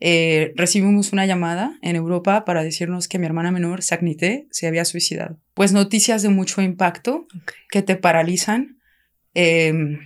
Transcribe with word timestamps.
eh, 0.00 0.52
recibimos 0.54 1.12
una 1.12 1.26
llamada 1.26 1.76
en 1.82 1.96
Europa 1.96 2.44
para 2.44 2.62
decirnos 2.62 3.08
que 3.08 3.18
mi 3.18 3.26
hermana 3.26 3.50
menor, 3.50 3.82
Sagnité, 3.82 4.46
se 4.50 4.66
había 4.66 4.84
suicidado. 4.84 5.40
Pues 5.54 5.72
noticias 5.72 6.22
de 6.22 6.28
mucho 6.28 6.62
impacto 6.62 7.26
que 7.70 7.82
te 7.82 7.96
paralizan. 7.96 8.78
Em, 9.34 9.98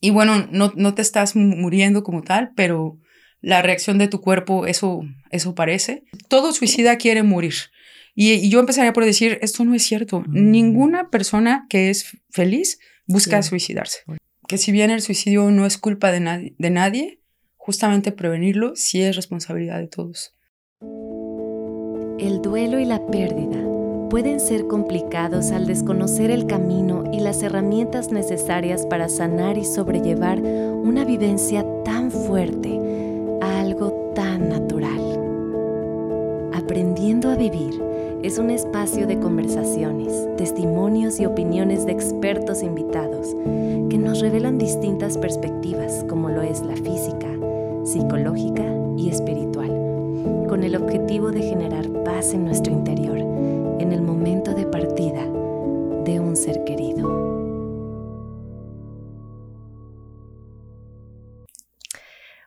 y 0.00 0.10
bueno, 0.10 0.48
no, 0.50 0.72
no 0.76 0.94
te 0.94 1.02
estás 1.02 1.34
muriendo 1.36 2.02
como 2.02 2.22
tal, 2.22 2.52
pero 2.54 2.98
la 3.40 3.62
reacción 3.62 3.98
de 3.98 4.08
tu 4.08 4.20
cuerpo, 4.20 4.66
eso, 4.66 5.02
eso 5.30 5.54
parece. 5.54 6.04
Todo 6.28 6.52
suicida 6.52 6.96
quiere 6.96 7.22
morir. 7.22 7.54
Y, 8.14 8.50
yo 8.50 8.60
empezaría 8.60 8.92
por 8.92 9.04
decir, 9.04 9.38
esto 9.40 9.64
no 9.64 9.74
es 9.74 9.82
cierto. 9.82 10.20
Mm. 10.20 10.50
Ninguna 10.50 11.10
persona 11.10 11.66
que 11.70 11.90
es 11.90 12.18
feliz 12.30 12.78
busca 13.06 13.42
suicidarse. 13.42 14.00
Que 14.46 14.58
si 14.58 14.72
bien 14.72 14.90
el 14.90 15.00
suicidio 15.00 15.50
no 15.50 15.64
es 15.64 15.78
culpa 15.78 16.12
de, 16.12 16.54
de 16.56 16.70
nadie, 16.70 17.19
justamente 17.60 18.10
prevenirlo 18.10 18.72
sí 18.74 19.02
es 19.02 19.14
responsabilidad 19.14 19.78
de 19.78 19.86
todos. 19.86 20.34
El 22.18 22.40
duelo 22.42 22.80
y 22.80 22.86
la 22.86 23.06
pérdida 23.06 23.58
pueden 24.08 24.40
ser 24.40 24.66
complicados 24.66 25.52
al 25.52 25.66
desconocer 25.66 26.30
el 26.30 26.46
camino 26.46 27.04
y 27.12 27.20
las 27.20 27.42
herramientas 27.42 28.10
necesarias 28.10 28.86
para 28.86 29.08
sanar 29.08 29.58
y 29.58 29.64
sobrellevar 29.64 30.40
una 30.40 31.04
vivencia 31.04 31.64
tan 31.84 32.10
fuerte 32.10 32.80
a 33.42 33.60
algo 33.60 34.12
tan 34.14 34.48
natural. 34.48 35.00
Aprendiendo 36.52 37.30
a 37.30 37.36
vivir 37.36 37.80
es 38.22 38.38
un 38.38 38.50
espacio 38.50 39.06
de 39.06 39.18
conversaciones, 39.18 40.12
testimonios 40.36 41.20
y 41.20 41.26
opiniones 41.26 41.86
de 41.86 41.92
expertos 41.92 42.62
invitados 42.62 43.34
que 43.88 43.98
nos 43.98 44.20
revelan 44.20 44.58
distintas 44.58 45.18
perspectivas 45.18 46.04
como 46.08 46.30
lo 46.30 46.42
es 46.42 46.60
la 46.62 46.76
física, 46.76 47.28
psicológica 47.84 48.64
y 48.96 49.08
espiritual, 49.08 49.68
con 50.48 50.62
el 50.64 50.76
objetivo 50.76 51.30
de 51.30 51.42
generar 51.42 51.88
paz 52.04 52.34
en 52.34 52.44
nuestro 52.44 52.72
interior 52.72 53.18
en 53.18 53.92
el 53.92 54.02
momento 54.02 54.54
de 54.54 54.66
partida 54.66 55.24
de 56.04 56.20
un 56.20 56.36
ser 56.36 56.64
querido. 56.64 57.30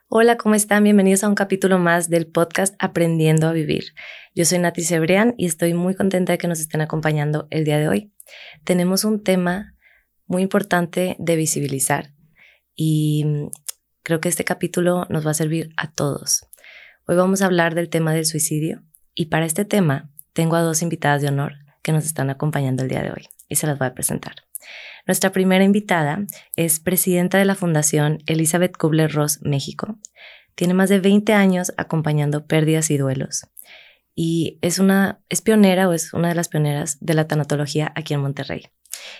Hola, 0.08 0.36
¿cómo 0.36 0.54
están? 0.54 0.84
Bienvenidos 0.84 1.24
a 1.24 1.28
un 1.28 1.34
capítulo 1.34 1.78
más 1.78 2.08
del 2.08 2.28
podcast 2.28 2.76
Aprendiendo 2.78 3.48
a 3.48 3.52
Vivir. 3.52 3.94
Yo 4.32 4.44
soy 4.44 4.60
Nati 4.60 4.84
Cebrián 4.84 5.34
y 5.36 5.46
estoy 5.46 5.74
muy 5.74 5.96
contenta 5.96 6.32
de 6.32 6.38
que 6.38 6.46
nos 6.46 6.60
estén 6.60 6.80
acompañando 6.80 7.48
el 7.50 7.64
día 7.64 7.78
de 7.78 7.88
hoy. 7.88 8.12
Tenemos 8.62 9.04
un 9.04 9.24
tema 9.24 9.74
muy 10.26 10.42
importante 10.42 11.16
de 11.18 11.36
visibilizar 11.36 12.12
y 12.76 13.48
creo 14.04 14.20
que 14.20 14.28
este 14.28 14.44
capítulo 14.44 15.06
nos 15.08 15.26
va 15.26 15.32
a 15.32 15.34
servir 15.34 15.72
a 15.76 15.90
todos. 15.90 16.46
Hoy 17.06 17.16
vamos 17.16 17.40
a 17.40 17.46
hablar 17.46 17.74
del 17.74 17.88
tema 17.88 18.12
del 18.12 18.26
suicidio 18.26 18.82
y 19.14 19.26
para 19.26 19.46
este 19.46 19.64
tema 19.64 20.10
tengo 20.34 20.56
a 20.56 20.60
dos 20.60 20.82
invitadas 20.82 21.22
de 21.22 21.28
honor 21.28 21.54
que 21.82 21.92
nos 21.92 22.04
están 22.04 22.28
acompañando 22.28 22.82
el 22.82 22.90
día 22.90 23.02
de 23.02 23.10
hoy 23.10 23.28
y 23.48 23.56
se 23.56 23.66
las 23.66 23.78
voy 23.78 23.88
a 23.88 23.94
presentar. 23.94 24.34
Nuestra 25.06 25.32
primera 25.32 25.64
invitada 25.64 26.20
es 26.54 26.80
presidenta 26.80 27.38
de 27.38 27.46
la 27.46 27.54
Fundación 27.54 28.18
Elizabeth 28.26 28.76
Kubler-Ross 28.76 29.40
México. 29.42 29.98
Tiene 30.54 30.74
más 30.74 30.90
de 30.90 31.00
20 31.00 31.32
años 31.32 31.72
acompañando 31.78 32.46
pérdidas 32.46 32.90
y 32.90 32.98
duelos. 32.98 33.46
Y 34.14 34.58
es 34.60 34.78
una 34.78 35.20
es 35.30 35.40
pionera 35.40 35.88
o 35.88 35.94
es 35.94 36.12
una 36.12 36.28
de 36.28 36.34
las 36.34 36.48
pioneras 36.48 36.98
de 37.00 37.14
la 37.14 37.26
tanatología 37.26 37.90
aquí 37.96 38.12
en 38.12 38.20
Monterrey. 38.20 38.66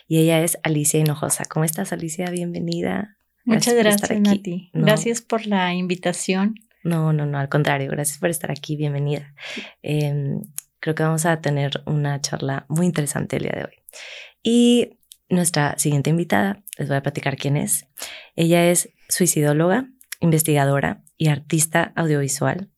Y 0.07 0.19
ella 0.19 0.43
es 0.43 0.59
Alicia 0.63 1.01
Hinojosa. 1.01 1.45
¿Cómo 1.47 1.65
estás, 1.65 1.93
Alicia? 1.93 2.31
Bienvenida. 2.31 3.17
Muchas 3.45 3.75
gracias, 3.75 4.21
Nati. 4.21 4.71
Gracias 4.73 5.21
por 5.21 5.47
la 5.47 5.75
invitación. 5.75 6.55
No, 6.83 7.13
no, 7.13 7.27
no, 7.27 7.39
al 7.39 7.49
contrario, 7.49 7.91
gracias 7.91 8.19
por 8.19 8.31
estar 8.31 8.51
aquí, 8.51 8.77
bienvenida. 8.77 9.35
Em, 9.83 10.43
creo 10.81 10.95
que 10.95 11.03
vamos 11.03 11.25
a 11.25 11.41
tener 11.41 11.83
una 11.87 12.21
charla 12.21 12.67
muy 12.69 12.87
interesante 12.87 13.37
el 13.37 13.45
día 13.45 13.55
de 13.57 13.65
hoy. 13.65 13.83
Y 14.43 14.99
nuestra 15.29 15.79
siguiente 15.79 16.11
invitada, 16.11 16.63
les 16.79 16.89
voy 16.89 16.99
a 16.99 17.03
platicar 17.03 17.37
quién 17.37 17.57
es. 17.57 17.87
Ella 18.37 18.71
es 18.71 18.91
suicidóloga, 19.09 19.89
investigadora 20.21 21.03
y 21.17 21.29
artista 21.29 21.93
audiovisual. 21.97 22.71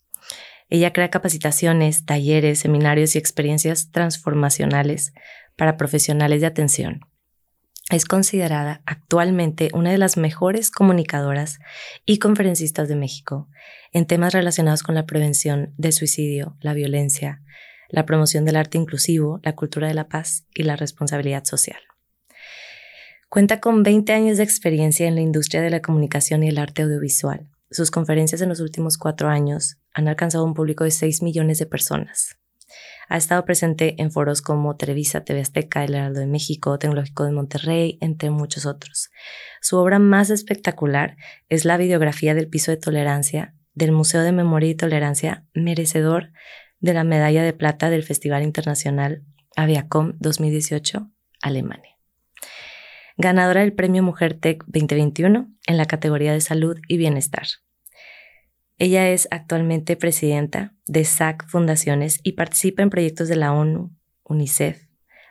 Ella 0.68 0.92
crea 0.92 1.10
capacitaciones, 1.10 2.06
talleres, 2.06 2.60
seminarios 2.60 3.14
y 3.14 3.18
experiencias 3.18 3.90
transformacionales 3.90 5.12
para 5.56 5.76
profesionales 5.76 6.40
de 6.40 6.46
atención. 6.48 7.00
Es 7.88 8.04
considerada 8.04 8.82
actualmente 8.84 9.70
una 9.72 9.92
de 9.92 9.98
las 9.98 10.16
mejores 10.16 10.72
comunicadoras 10.72 11.60
y 12.04 12.18
conferencistas 12.18 12.88
de 12.88 12.96
México 12.96 13.48
en 13.92 14.06
temas 14.06 14.32
relacionados 14.32 14.82
con 14.82 14.96
la 14.96 15.06
prevención 15.06 15.72
del 15.76 15.92
suicidio, 15.92 16.56
la 16.60 16.74
violencia, 16.74 17.42
la 17.88 18.04
promoción 18.04 18.44
del 18.44 18.56
arte 18.56 18.76
inclusivo, 18.76 19.38
la 19.44 19.54
cultura 19.54 19.86
de 19.86 19.94
la 19.94 20.08
paz 20.08 20.46
y 20.52 20.64
la 20.64 20.74
responsabilidad 20.74 21.44
social. 21.44 21.78
Cuenta 23.28 23.60
con 23.60 23.84
20 23.84 24.12
años 24.12 24.38
de 24.38 24.44
experiencia 24.44 25.06
en 25.06 25.14
la 25.14 25.20
industria 25.20 25.62
de 25.62 25.70
la 25.70 25.80
comunicación 25.80 26.42
y 26.42 26.48
el 26.48 26.58
arte 26.58 26.82
audiovisual. 26.82 27.48
Sus 27.70 27.92
conferencias 27.92 28.40
en 28.40 28.48
los 28.48 28.60
últimos 28.60 28.98
cuatro 28.98 29.28
años 29.28 29.78
han 29.92 30.08
alcanzado 30.08 30.44
un 30.44 30.54
público 30.54 30.82
de 30.82 30.90
6 30.90 31.22
millones 31.22 31.58
de 31.58 31.66
personas. 31.66 32.36
Ha 33.08 33.16
estado 33.16 33.44
presente 33.44 33.94
en 33.98 34.10
foros 34.10 34.42
como 34.42 34.76
Televisa, 34.76 35.24
TV 35.24 35.40
Azteca, 35.40 35.84
El 35.84 35.94
Heraldo 35.94 36.20
de 36.20 36.26
México, 36.26 36.78
Tecnológico 36.78 37.24
de 37.24 37.32
Monterrey, 37.32 37.98
entre 38.00 38.30
muchos 38.30 38.66
otros. 38.66 39.10
Su 39.60 39.76
obra 39.76 39.98
más 39.98 40.30
espectacular 40.30 41.16
es 41.48 41.64
la 41.64 41.76
videografía 41.76 42.34
del 42.34 42.48
piso 42.48 42.70
de 42.70 42.76
tolerancia 42.76 43.54
del 43.74 43.92
Museo 43.92 44.22
de 44.22 44.32
Memoria 44.32 44.70
y 44.70 44.74
Tolerancia, 44.74 45.44
merecedor 45.52 46.32
de 46.80 46.94
la 46.94 47.04
medalla 47.04 47.42
de 47.42 47.52
plata 47.52 47.90
del 47.90 48.02
Festival 48.02 48.42
Internacional 48.42 49.22
Aviacom 49.54 50.14
2018, 50.18 51.10
Alemania 51.42 51.96
ganadora 53.16 53.62
del 53.62 53.72
Premio 53.72 54.02
Mujer 54.02 54.34
Tech 54.34 54.62
2021 54.66 55.48
en 55.66 55.76
la 55.76 55.86
categoría 55.86 56.32
de 56.32 56.40
salud 56.40 56.78
y 56.86 56.96
bienestar. 56.98 57.46
Ella 58.78 59.08
es 59.08 59.26
actualmente 59.30 59.96
presidenta 59.96 60.74
de 60.86 61.04
SAC 61.04 61.48
Fundaciones 61.48 62.20
y 62.22 62.32
participa 62.32 62.82
en 62.82 62.90
proyectos 62.90 63.28
de 63.28 63.36
la 63.36 63.52
ONU, 63.52 63.90
UNICEF, 64.24 64.86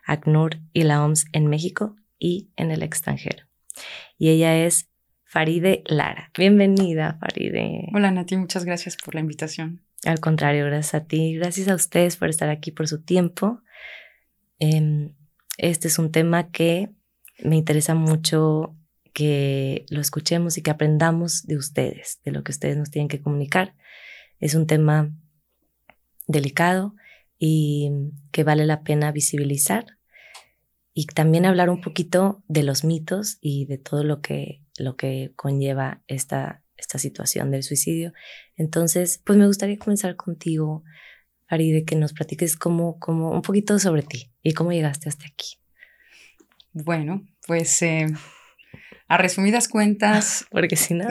ACNUR 0.05 0.59
y 0.73 0.83
la 0.83 1.03
OMS 1.03 1.25
en 1.31 1.47
México 1.47 1.95
y 2.17 2.49
en 2.55 2.71
el 2.71 2.81
extranjero. 2.81 3.45
Y 4.17 4.29
ella 4.29 4.57
es 4.65 4.89
Faride 5.25 5.83
Lara. 5.85 6.31
Bienvenida, 6.35 7.17
Faride. 7.19 7.89
Hola, 7.93 8.09
Nati, 8.09 8.35
muchas 8.37 8.65
gracias 8.65 8.97
por 8.97 9.13
la 9.13 9.21
invitación. 9.21 9.81
Al 10.05 10.19
contrario, 10.19 10.65
gracias 10.65 10.95
a 10.95 11.05
ti, 11.05 11.35
gracias 11.35 11.67
a 11.67 11.75
ustedes 11.75 12.17
por 12.17 12.29
estar 12.29 12.49
aquí, 12.49 12.71
por 12.71 12.87
su 12.87 13.03
tiempo. 13.03 13.61
Em, 14.59 15.13
este 15.57 15.87
es 15.87 15.99
un 15.99 16.11
tema 16.11 16.51
que 16.51 16.89
me 17.43 17.57
interesa 17.57 17.95
mucho 17.95 18.75
que 19.15 19.85
lo 19.89 20.01
escuchemos 20.01 20.57
y 20.57 20.61
que 20.61 20.71
aprendamos 20.71 21.43
de 21.43 21.55
ustedes, 21.55 22.19
de 22.25 22.31
lo 22.31 22.43
que 22.43 22.51
ustedes 22.51 22.75
nos 22.75 22.91
tienen 22.91 23.07
que 23.07 23.21
comunicar. 23.21 23.73
Es 24.41 24.55
un 24.55 24.67
tema 24.67 25.09
delicado 26.27 26.95
y 27.39 27.91
que 28.33 28.43
vale 28.43 28.65
la 28.65 28.83
pena 28.83 29.13
visibilizar 29.13 29.85
y 30.93 31.05
también 31.05 31.45
hablar 31.45 31.69
un 31.69 31.79
poquito 31.79 32.43
de 32.49 32.63
los 32.63 32.83
mitos 32.83 33.37
y 33.39 33.65
de 33.67 33.77
todo 33.77 34.03
lo 34.03 34.21
que, 34.21 34.61
lo 34.77 34.97
que 34.97 35.31
conlleva 35.37 36.03
esta, 36.07 36.61
esta 36.75 36.99
situación 36.99 37.51
del 37.51 37.63
suicidio. 37.63 38.11
Entonces, 38.57 39.21
pues 39.23 39.39
me 39.39 39.47
gustaría 39.47 39.79
comenzar 39.79 40.17
contigo, 40.17 40.83
Ari, 41.47 41.71
de 41.71 41.85
que 41.85 41.95
nos 41.95 42.11
platiques 42.11 42.57
como, 42.57 42.99
como 42.99 43.31
un 43.31 43.41
poquito 43.41 43.79
sobre 43.79 44.03
ti 44.03 44.33
y 44.43 44.51
cómo 44.51 44.73
llegaste 44.73 45.07
hasta 45.07 45.25
aquí. 45.25 45.55
Bueno, 46.73 47.25
pues 47.47 47.81
eh, 47.81 48.07
a 49.07 49.17
resumidas 49.17 49.67
cuentas. 49.67 50.45
Porque 50.51 50.75
si 50.75 50.93
no. 50.93 51.05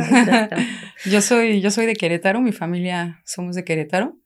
yo, 1.04 1.20
soy, 1.20 1.60
yo 1.60 1.70
soy 1.70 1.86
de 1.86 1.94
Querétaro, 1.94 2.40
mi 2.40 2.52
familia 2.52 3.22
somos 3.24 3.54
de 3.56 3.64
Querétaro. 3.64 4.16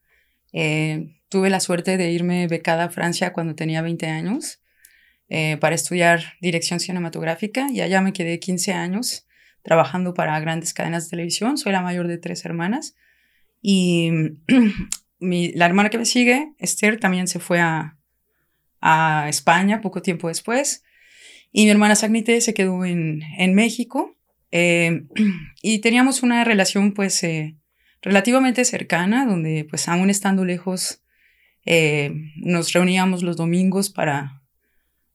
Eh, 0.53 1.15
tuve 1.29 1.49
la 1.49 1.59
suerte 1.59 1.97
de 1.97 2.11
irme 2.11 2.47
becada 2.47 2.85
a 2.85 2.89
Francia 2.89 3.33
cuando 3.33 3.55
tenía 3.55 3.81
20 3.81 4.07
años 4.07 4.59
eh, 5.29 5.57
para 5.57 5.75
estudiar 5.75 6.33
dirección 6.41 6.79
cinematográfica 6.79 7.67
y 7.71 7.81
allá 7.81 8.01
me 8.01 8.13
quedé 8.13 8.39
15 8.39 8.73
años 8.73 9.27
trabajando 9.61 10.15
para 10.15 10.39
grandes 10.39 10.73
cadenas 10.73 11.05
de 11.05 11.11
televisión. 11.11 11.57
Soy 11.57 11.71
la 11.71 11.81
mayor 11.81 12.07
de 12.07 12.17
tres 12.17 12.43
hermanas 12.45 12.95
y 13.61 14.11
la 15.19 15.65
hermana 15.65 15.89
que 15.89 15.99
me 15.99 16.05
sigue, 16.05 16.53
Esther, 16.57 16.99
también 16.99 17.27
se 17.27 17.39
fue 17.39 17.59
a, 17.59 17.97
a 18.81 19.27
España 19.29 19.81
poco 19.81 20.01
tiempo 20.01 20.29
después. 20.29 20.83
Y 21.51 21.65
mi 21.65 21.71
hermana 21.71 21.95
Sagnite 21.95 22.41
se 22.41 22.53
quedó 22.53 22.85
en, 22.85 23.21
en 23.37 23.53
México 23.55 24.15
eh, 24.51 25.03
y 25.61 25.79
teníamos 25.79 26.23
una 26.23 26.43
relación 26.43 26.93
pues 26.93 27.23
eh, 27.23 27.57
relativamente 28.01 28.65
cercana, 28.65 29.25
donde 29.25 29.65
pues 29.69 29.87
aún 29.87 30.09
estando 30.09 30.45
lejos 30.45 31.01
eh, 31.65 32.11
nos 32.37 32.73
reuníamos 32.73 33.23
los 33.23 33.37
domingos 33.37 33.89
para, 33.89 34.41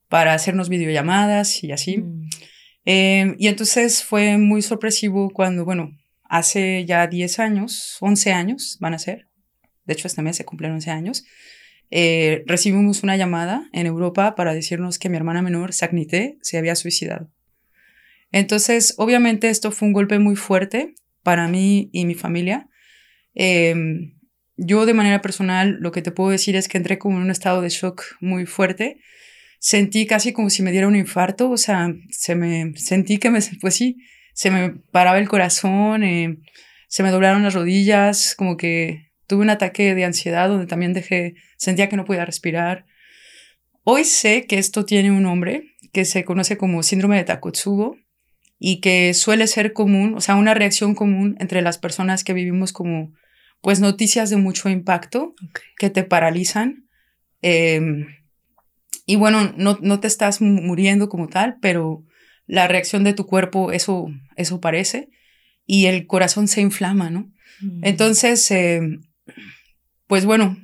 para 0.07 0.33
hacernos 0.33 0.69
videollamadas 0.69 1.63
y 1.63 1.71
así. 1.71 1.97
Mm. 1.97 3.35
y 3.39 3.47
entonces 3.47 4.03
fue 4.03 4.37
muy 4.37 4.61
sorpresivo 4.61 5.31
cuando, 5.31 5.65
bueno, 5.65 5.97
hace 6.23 6.85
ya 6.85 7.07
10 7.07 7.39
años, 7.39 7.97
11 7.99 8.31
años 8.31 8.77
van 8.79 8.93
a 8.93 8.99
ser, 8.99 9.27
de 9.85 9.93
hecho 9.93 10.07
este 10.07 10.21
mes 10.21 10.37
se 10.37 10.45
cumplen 10.45 10.71
11 10.71 10.91
años, 10.91 11.25
eh, 11.91 12.43
recibimos 12.47 13.03
una 13.03 13.17
llamada 13.17 13.69
en 13.73 13.87
Europa 13.87 14.35
para 14.35 14.53
decirnos 14.53 14.99
que 14.99 15.09
mi 15.09 15.17
hermana 15.17 15.41
menor, 15.41 15.73
Sagnité, 15.73 16.37
se 16.41 16.57
había 16.57 16.75
suicidado. 16.75 17.31
Entonces, 18.31 18.95
obviamente 18.97 19.49
esto 19.49 19.71
fue 19.71 19.87
un 19.87 19.93
golpe 19.93 20.19
muy 20.19 20.35
fuerte 20.35 20.95
para 21.23 21.47
mí 21.47 21.89
y 21.93 22.05
mi 22.05 22.15
familia. 22.15 22.67
Em, 23.33 24.15
yo 24.57 24.85
de 24.85 24.93
manera 24.93 25.21
personal 25.21 25.77
lo 25.79 25.91
que 25.91 26.01
te 26.01 26.11
puedo 26.11 26.31
decir 26.31 26.55
es 26.55 26.67
que 26.67 26.77
entré 26.77 26.97
como 26.97 27.17
en 27.17 27.23
un 27.23 27.31
estado 27.31 27.61
de 27.61 27.69
shock 27.69 28.03
muy 28.19 28.45
fuerte. 28.45 28.99
Sentí 29.59 30.05
casi 30.05 30.33
como 30.33 30.49
si 30.49 30.63
me 30.63 30.71
diera 30.71 30.87
un 30.87 30.95
infarto, 30.95 31.49
o 31.49 31.57
sea, 31.57 31.93
se 32.09 32.35
me 32.35 32.73
sentí 32.75 33.17
que 33.17 33.29
me, 33.29 33.39
pues 33.61 33.75
sí, 33.75 33.97
se 34.33 34.51
me 34.51 34.71
paraba 34.91 35.17
el 35.17 35.29
corazón, 35.29 36.03
eh, 36.03 36.37
se 36.87 37.03
me 37.03 37.11
doblaron 37.11 37.43
las 37.43 37.53
rodillas, 37.53 38.35
como 38.35 38.57
que 38.57 39.04
tuve 39.27 39.43
un 39.43 39.49
ataque 39.49 39.95
de 39.95 40.05
ansiedad 40.05 40.49
donde 40.49 40.67
también 40.67 40.93
dejé, 40.93 41.35
sentía 41.57 41.89
que 41.89 41.97
no 41.97 42.05
podía 42.05 42.25
respirar. 42.25 42.85
Hoy 43.83 44.03
sé 44.03 44.45
que 44.45 44.57
esto 44.57 44.85
tiene 44.85 45.11
un 45.11 45.23
nombre 45.23 45.75
que 45.93 46.05
se 46.05 46.25
conoce 46.25 46.57
como 46.57 46.83
síndrome 46.83 47.17
de 47.17 47.23
Takotsubo 47.23 47.97
y 48.59 48.79
que 48.79 49.13
suele 49.13 49.47
ser 49.47 49.73
común, 49.73 50.15
o 50.15 50.21
sea, 50.21 50.35
una 50.35 50.53
reacción 50.53 50.95
común 50.95 51.35
entre 51.39 51.61
las 51.61 51.77
personas 51.77 52.23
que 52.23 52.33
vivimos 52.33 52.73
como, 52.73 53.13
pues, 53.61 53.79
noticias 53.79 54.29
de 54.29 54.37
mucho 54.37 54.69
impacto 54.69 55.35
que 55.77 55.89
te 55.89 56.03
paralizan. 56.03 56.87
Em, 57.41 58.07
y 59.05 59.17
bueno, 59.17 59.53
no, 59.55 59.77
no 59.81 59.99
te 59.99 60.07
estás 60.07 60.41
muriendo 60.41 61.09
como 61.09 61.27
tal, 61.27 61.57
pero 61.61 62.03
la 62.47 62.67
reacción 62.67 63.03
de 63.03 63.13
tu 63.13 63.25
cuerpo, 63.25 63.71
eso, 63.71 64.07
eso 64.35 64.59
parece, 64.59 65.09
y 65.65 65.85
el 65.85 66.07
corazón 66.07 66.47
se 66.47 66.61
inflama, 66.61 67.09
¿no? 67.09 67.31
Mm. 67.61 67.83
Entonces, 67.83 68.49
em, 68.51 69.01
pues 70.07 70.25
bueno, 70.25 70.57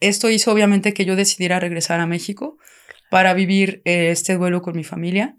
esto 0.00 0.30
hizo 0.30 0.52
obviamente 0.52 0.94
que 0.94 1.04
yo 1.04 1.16
decidiera 1.16 1.60
regresar 1.60 2.00
a 2.00 2.06
México 2.06 2.58
para 3.10 3.34
vivir 3.34 3.82
eh, 3.84 4.10
este 4.10 4.36
duelo 4.36 4.62
con 4.62 4.76
mi 4.76 4.84
familia. 4.84 5.36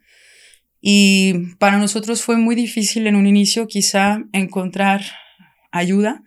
Y 0.81 1.55
para 1.57 1.77
nosotros 1.77 2.23
fue 2.23 2.37
muy 2.37 2.55
difícil 2.55 3.07
en 3.07 3.15
un 3.15 3.27
inicio 3.27 3.67
quizá 3.67 4.23
encontrar 4.31 5.01
ayuda. 5.71 6.23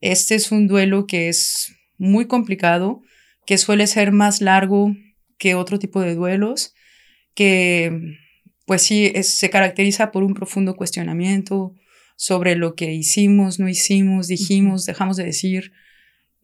Este 0.00 0.34
es 0.34 0.52
un 0.52 0.66
duelo 0.66 1.06
que 1.06 1.28
es 1.28 1.74
muy 1.96 2.26
complicado, 2.26 3.00
que 3.46 3.58
suele 3.58 3.86
ser 3.86 4.12
más 4.12 4.40
largo 4.40 4.94
que 5.38 5.54
otro 5.54 5.78
tipo 5.78 6.00
de 6.00 6.14
duelos, 6.14 6.74
que 7.34 8.18
pues 8.66 8.82
sí 8.82 9.12
se 9.22 9.50
caracteriza 9.50 10.10
por 10.10 10.22
un 10.22 10.34
profundo 10.34 10.76
cuestionamiento 10.76 11.74
sobre 12.16 12.56
lo 12.56 12.74
que 12.74 12.92
hicimos, 12.92 13.58
no 13.58 13.68
hicimos, 13.68 14.28
dijimos, 14.28 14.84
dejamos 14.84 15.16
de 15.16 15.24
decir, 15.24 15.72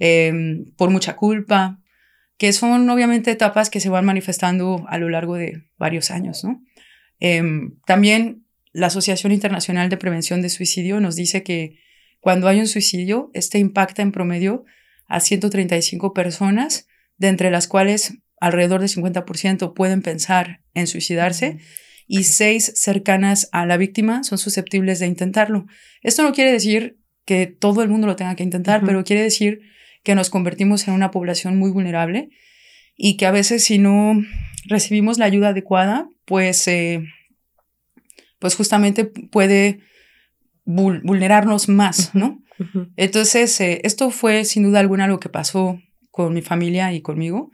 em, 0.00 0.72
por 0.76 0.90
mucha 0.90 1.14
culpa, 1.14 1.78
que 2.36 2.52
son 2.52 2.90
obviamente 2.90 3.30
etapas 3.30 3.70
que 3.70 3.80
se 3.80 3.90
van 3.90 4.04
manifestando 4.04 4.84
a 4.88 4.98
lo 4.98 5.08
largo 5.08 5.36
de 5.36 5.62
varios 5.78 6.10
años, 6.10 6.42
¿no? 6.42 6.60
Em, 7.20 7.78
también 7.86 8.46
la 8.72 8.88
Asociación 8.88 9.30
Internacional 9.30 9.88
de 9.88 9.96
Prevención 9.98 10.42
de 10.42 10.48
Suicidio 10.48 11.00
nos 11.00 11.16
dice 11.16 11.42
que 11.42 11.78
cuando 12.18 12.48
hay 12.48 12.58
un 12.58 12.66
suicidio, 12.66 13.30
este 13.34 13.58
impacta 13.58 14.02
en 14.02 14.10
promedio 14.10 14.64
a 15.06 15.20
135 15.20 16.12
personas, 16.12 16.88
de 17.16 17.28
entre 17.28 17.50
las 17.50 17.68
cuales 17.68 18.14
alrededor 18.40 18.80
del 18.80 18.88
50% 18.88 19.74
pueden 19.74 20.02
pensar 20.02 20.62
en 20.74 20.86
suicidarse 20.86 21.58
y 22.06 22.24
seis 22.24 22.72
cercanas 22.74 23.48
a 23.52 23.66
la 23.66 23.76
víctima 23.76 24.24
son 24.24 24.38
susceptibles 24.38 24.98
de 24.98 25.06
intentarlo. 25.06 25.66
Esto 26.02 26.22
no 26.22 26.32
quiere 26.32 26.50
decir 26.50 26.98
que 27.24 27.46
todo 27.46 27.82
el 27.82 27.88
mundo 27.88 28.06
lo 28.06 28.16
tenga 28.16 28.34
que 28.34 28.42
intentar, 28.42 28.82
pero 28.84 29.04
quiere 29.04 29.22
decir 29.22 29.60
que 30.02 30.14
nos 30.14 30.30
convertimos 30.30 30.86
en 30.88 30.94
una 30.94 31.10
población 31.10 31.58
muy 31.58 31.70
vulnerable 31.70 32.30
y 32.96 33.16
que 33.16 33.26
a 33.26 33.30
veces 33.30 33.64
si 33.64 33.78
no 33.78 34.20
recibimos 34.66 35.18
la 35.18 35.24
ayuda 35.24 35.48
adecuada, 35.48 36.08
pues, 36.24 36.66
eh, 36.68 37.02
pues 38.38 38.54
justamente 38.54 39.04
puede 39.04 39.80
vulnerarnos 40.64 41.68
más, 41.68 42.14
¿no? 42.14 42.42
Entonces, 42.96 43.58
eh, 43.60 43.80
esto 43.84 44.10
fue 44.10 44.44
sin 44.44 44.64
duda 44.64 44.80
alguna 44.80 45.06
lo 45.06 45.18
que 45.18 45.30
pasó 45.30 45.80
con 46.10 46.34
mi 46.34 46.42
familia 46.42 46.92
y 46.92 47.00
conmigo, 47.00 47.50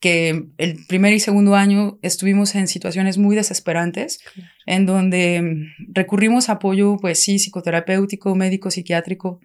que 0.00 0.48
el 0.58 0.84
primer 0.86 1.14
y 1.14 1.20
segundo 1.20 1.54
año 1.54 1.98
estuvimos 2.02 2.54
en 2.54 2.68
situaciones 2.68 3.16
muy 3.16 3.36
desesperantes, 3.36 4.20
en 4.66 4.84
donde 4.84 5.68
recurrimos 5.88 6.50
a 6.50 6.52
apoyo, 6.52 6.98
pues 7.00 7.22
sí, 7.22 7.38
psicoterapéutico, 7.38 8.34
médico, 8.34 8.70
psiquiátrico, 8.70 9.40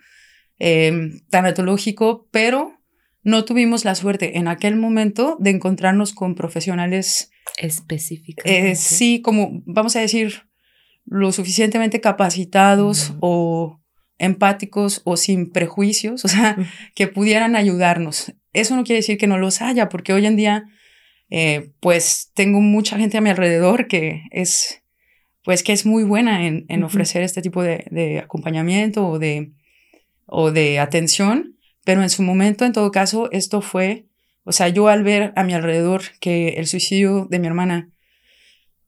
eh, 0.59 1.21
tanatológico, 1.29 2.27
pero 2.31 2.79
no 3.23 3.45
tuvimos 3.45 3.85
la 3.85 3.95
suerte 3.95 4.37
en 4.37 4.47
aquel 4.47 4.75
momento 4.75 5.37
de 5.39 5.51
encontrarnos 5.51 6.13
con 6.13 6.35
profesionales 6.35 7.31
específicos. 7.57 8.45
Eh, 8.45 8.75
sí, 8.75 9.21
como 9.21 9.61
vamos 9.65 9.95
a 9.95 10.01
decir, 10.01 10.47
lo 11.05 11.31
suficientemente 11.31 12.01
capacitados 12.01 13.13
o 13.19 13.81
empáticos 14.17 15.01
o 15.05 15.17
sin 15.17 15.51
prejuicios, 15.51 16.23
o 16.25 16.27
sea, 16.27 16.57
que 16.95 17.07
pudieran 17.07 17.55
ayudarnos. 17.55 18.33
Eso 18.53 18.75
no 18.75 18.83
quiere 18.83 18.99
decir 18.99 19.17
que 19.17 19.27
no 19.27 19.37
los 19.37 19.61
haya, 19.61 19.89
porque 19.89 20.13
hoy 20.13 20.25
en 20.25 20.35
día, 20.35 20.65
eh, 21.29 21.71
pues 21.79 22.31
tengo 22.33 22.61
mucha 22.61 22.97
gente 22.97 23.17
a 23.17 23.21
mi 23.21 23.29
alrededor 23.29 23.87
que 23.87 24.23
es, 24.31 24.81
pues 25.43 25.61
que 25.61 25.73
es 25.73 25.85
muy 25.85 26.03
buena 26.03 26.47
en, 26.47 26.65
en 26.69 26.83
ofrecer 26.83 27.21
este 27.21 27.41
tipo 27.41 27.61
de, 27.63 27.85
de 27.91 28.19
acompañamiento 28.19 29.07
o 29.07 29.19
de, 29.19 29.51
o 30.29 30.51
de 30.51 30.79
atención 30.79 31.59
pero 31.89 32.03
en 32.03 32.11
su 32.11 32.21
momento, 32.21 32.65
en 32.65 32.71
todo 32.71 32.91
caso, 32.91 33.29
esto 33.31 33.61
fue, 33.61 34.05
o 34.43 34.51
sea, 34.51 34.67
yo 34.67 34.89
al 34.89 35.03
ver 35.03 35.33
a 35.35 35.43
mi 35.43 35.55
alrededor 35.55 36.03
que 36.19 36.49
el 36.49 36.67
suicidio 36.67 37.27
de 37.31 37.39
mi 37.39 37.47
hermana 37.47 37.89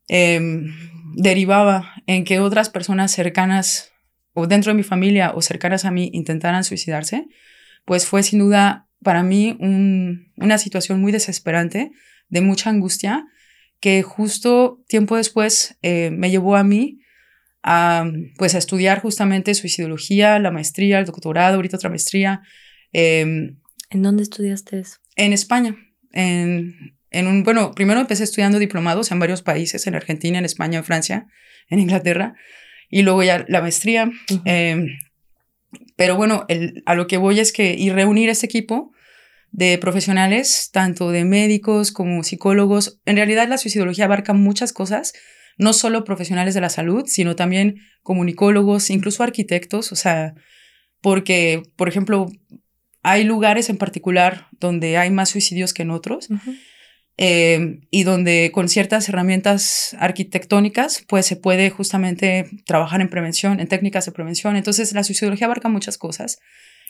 em, 0.07 0.71
derivaba 1.15 1.95
en 2.05 2.25
que 2.25 2.39
otras 2.39 2.69
personas 2.69 3.11
cercanas 3.11 3.91
o 4.33 4.45
dentro 4.45 4.71
de 4.71 4.77
mi 4.77 4.83
familia 4.83 5.31
o 5.33 5.41
cercanas 5.41 5.83
a 5.83 5.89
mí 5.89 6.11
intentaran 6.13 6.63
suicidarse, 6.63 7.25
pues 7.85 8.05
fue 8.05 8.21
sin 8.21 8.37
duda 8.37 8.87
para 9.01 9.23
mí 9.23 9.57
una 10.37 10.59
situación 10.59 11.01
muy 11.01 11.11
desesperante, 11.11 11.91
de 12.29 12.41
mucha 12.41 12.69
angustia, 12.69 13.25
que 13.79 14.03
justo 14.03 14.83
tiempo 14.87 15.17
después 15.17 15.75
eh, 15.81 16.11
me 16.11 16.29
llevó 16.29 16.55
a 16.55 16.63
mí 16.63 17.00
a, 17.63 18.05
pues, 18.37 18.55
a 18.55 18.57
estudiar 18.57 19.01
justamente 19.01 19.53
suicidología, 19.53 20.39
la 20.39 20.51
maestría, 20.51 20.99
el 20.99 21.05
doctorado, 21.05 21.55
ahorita 21.55 21.77
otra 21.77 21.89
maestría, 21.89 22.41
Em, 22.93 23.57
¿En 23.89 24.03
dónde 24.03 24.23
estudiaste 24.23 24.79
eso? 24.79 24.97
En 25.15 25.33
España. 25.33 25.75
En, 26.11 26.95
en, 27.09 27.27
un, 27.27 27.43
bueno, 27.43 27.71
primero 27.73 27.99
empecé 27.99 28.23
estudiando 28.23 28.59
diplomados 28.59 29.11
en 29.11 29.19
varios 29.19 29.41
países, 29.41 29.87
en 29.87 29.95
Argentina, 29.95 30.37
en 30.37 30.45
España, 30.45 30.79
en 30.79 30.83
Francia, 30.83 31.27
en 31.69 31.79
Inglaterra, 31.79 32.35
y 32.89 33.03
luego 33.03 33.23
ya 33.23 33.45
la 33.47 33.61
maestría. 33.61 34.09
Em, 34.45 34.87
pero 35.95 36.15
bueno, 36.15 36.45
el, 36.49 36.83
a 36.85 36.95
lo 36.95 37.07
que 37.07 37.17
voy 37.17 37.39
es 37.39 37.53
que 37.53 37.73
y 37.73 37.89
reunir 37.89 38.29
ese 38.29 38.45
equipo 38.45 38.91
de 39.51 39.77
profesionales, 39.77 40.69
tanto 40.71 41.11
de 41.11 41.25
médicos 41.25 41.91
como 41.91 42.23
psicólogos. 42.23 43.01
En 43.05 43.17
realidad 43.17 43.47
la 43.47 43.57
suicidología 43.57 44.05
abarca 44.05 44.33
muchas 44.33 44.71
cosas, 44.71 45.13
no 45.61 45.73
solo 45.73 46.03
profesionales 46.03 46.55
de 46.55 46.61
la 46.61 46.69
salud, 46.69 47.03
sino 47.05 47.35
también 47.35 47.81
comunicólogos, 48.01 48.89
incluso 48.89 49.21
arquitectos, 49.21 49.91
o 49.91 49.95
sea, 49.95 50.33
porque, 51.01 51.61
por 51.75 51.87
ejemplo, 51.87 52.31
hay 53.03 53.23
lugares 53.23 53.69
en 53.69 53.77
particular 53.77 54.47
donde 54.59 54.97
hay 54.97 55.11
más 55.11 55.29
suicidios 55.29 55.75
que 55.75 55.83
en 55.83 55.91
otros 55.91 56.29
eh, 57.17 57.81
y 57.91 58.03
donde 58.03 58.49
con 58.51 58.69
ciertas 58.69 59.07
herramientas 59.07 59.95
arquitectónicas 59.99 61.03
pues 61.07 61.27
se 61.27 61.35
puede 61.35 61.69
justamente 61.69 62.49
trabajar 62.65 62.99
en 62.99 63.09
prevención, 63.09 63.59
en 63.59 63.67
técnicas 63.67 64.05
de 64.07 64.13
prevención. 64.13 64.55
Entonces 64.55 64.93
la 64.93 65.03
suicidología 65.03 65.45
abarca 65.45 65.69
muchas 65.69 65.99
cosas. 65.99 66.39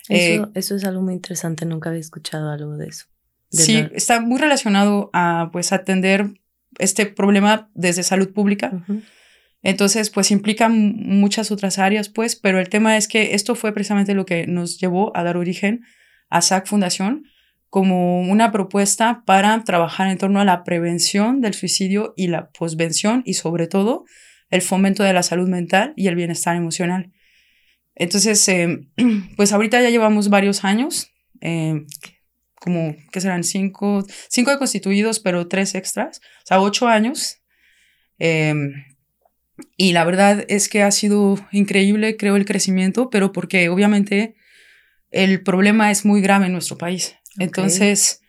Eso, 0.08 0.44
eh, 0.44 0.48
eso 0.54 0.76
es 0.76 0.84
algo 0.84 1.02
muy 1.02 1.12
interesante, 1.12 1.66
nunca 1.66 1.90
había 1.90 2.00
escuchado 2.00 2.50
algo 2.50 2.78
de 2.78 2.86
eso. 2.86 3.04
sí, 3.50 3.86
está 3.92 4.20
muy 4.20 4.38
relacionado 4.40 5.10
a 5.12 5.50
pues 5.52 5.72
atender 5.72 6.41
este 6.78 7.06
problema 7.06 7.70
desde 7.74 8.02
salud 8.02 8.32
pública. 8.32 8.84
Entonces, 9.62 10.10
pues 10.10 10.30
implica 10.30 10.68
muchas 10.68 11.50
otras 11.50 11.78
áreas, 11.78 12.08
pues, 12.08 12.34
pero 12.36 12.58
el 12.58 12.68
tema 12.68 12.96
es 12.96 13.06
que 13.06 13.34
esto 13.34 13.54
fue 13.54 13.72
precisamente 13.72 14.14
lo 14.14 14.26
que 14.26 14.46
nos 14.46 14.78
llevó 14.78 15.16
a 15.16 15.22
dar 15.22 15.36
origen 15.36 15.82
a 16.30 16.40
SAC 16.40 16.66
Fundación 16.66 17.24
como 17.68 18.20
una 18.20 18.52
propuesta 18.52 19.22
para 19.24 19.64
trabajar 19.64 20.08
en 20.08 20.18
torno 20.18 20.40
a 20.40 20.44
la 20.44 20.62
prevención 20.62 21.40
del 21.40 21.54
suicidio 21.54 22.12
y 22.16 22.26
la 22.26 22.50
posvención 22.50 23.22
y 23.24 23.34
sobre 23.34 23.66
todo 23.66 24.04
el 24.50 24.60
fomento 24.60 25.02
de 25.02 25.14
la 25.14 25.22
salud 25.22 25.48
mental 25.48 25.94
y 25.96 26.08
el 26.08 26.14
bienestar 26.14 26.56
emocional. 26.56 27.12
Entonces, 27.94 28.46
eh, 28.48 28.88
pues 29.36 29.52
ahorita 29.52 29.80
ya 29.80 29.90
llevamos 29.90 30.28
varios 30.28 30.64
años, 30.64 31.10
eh, 31.40 31.86
como 32.62 32.94
que 33.10 33.20
serán 33.20 33.42
cinco, 33.42 34.06
cinco 34.28 34.56
constituidos, 34.56 35.18
pero 35.18 35.48
tres 35.48 35.74
extras, 35.74 36.20
o 36.44 36.46
sea, 36.46 36.60
ocho 36.60 36.86
años. 36.86 37.38
Eh, 38.20 38.54
y 39.76 39.92
la 39.92 40.04
verdad 40.04 40.44
es 40.48 40.68
que 40.68 40.82
ha 40.82 40.90
sido 40.92 41.36
increíble, 41.50 42.16
creo, 42.16 42.36
el 42.36 42.44
crecimiento, 42.44 43.10
pero 43.10 43.32
porque 43.32 43.68
obviamente 43.68 44.36
el 45.10 45.42
problema 45.42 45.90
es 45.90 46.04
muy 46.04 46.20
grave 46.20 46.46
en 46.46 46.52
nuestro 46.52 46.78
país. 46.78 47.16
Entonces, 47.38 48.20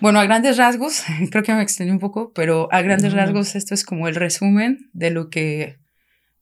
bueno, 0.00 0.18
a 0.18 0.24
grandes 0.24 0.56
rasgos, 0.56 1.04
creo 1.30 1.44
que 1.44 1.54
me 1.54 1.62
extendí 1.62 1.92
un 1.92 2.00
poco, 2.00 2.32
pero 2.32 2.68
a 2.72 2.82
grandes 2.82 3.12
rasgos 3.12 3.54
esto 3.54 3.74
es 3.74 3.84
como 3.84 4.08
el 4.08 4.16
resumen 4.16 4.90
de 4.92 5.10
lo 5.10 5.30
que 5.30 5.78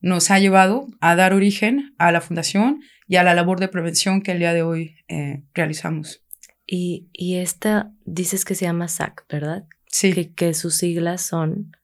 nos 0.00 0.31
ha 0.31 0.38
llevado 0.38 0.88
a 1.00 1.14
dar 1.14 1.35
origen 1.35 1.95
a 1.99 2.11
la 2.11 2.23
fundación 2.23 2.81
y 3.07 3.16
a 3.16 3.23
la 3.23 3.35
labor 3.35 3.61
de 3.61 3.69
prevención 3.69 4.23
que 4.23 4.33
el 4.33 4.38
día 4.38 4.54
de 4.54 4.62
hoy 4.62 4.97
eh, 5.09 5.42
realizamos. 5.52 6.23
Y, 6.66 7.09
y, 7.12 7.37
esta 7.37 7.92
dices 8.04 8.45
que 8.45 8.54
se 8.54 8.64
llama 8.64 8.88
SAC, 8.88 9.26
¿verdad? 9.28 9.64
Sí. 9.87 10.12
Que, 10.12 10.33
que 10.33 10.54
sus 10.54 10.76
siglas 10.76 11.23
son... 11.23 11.76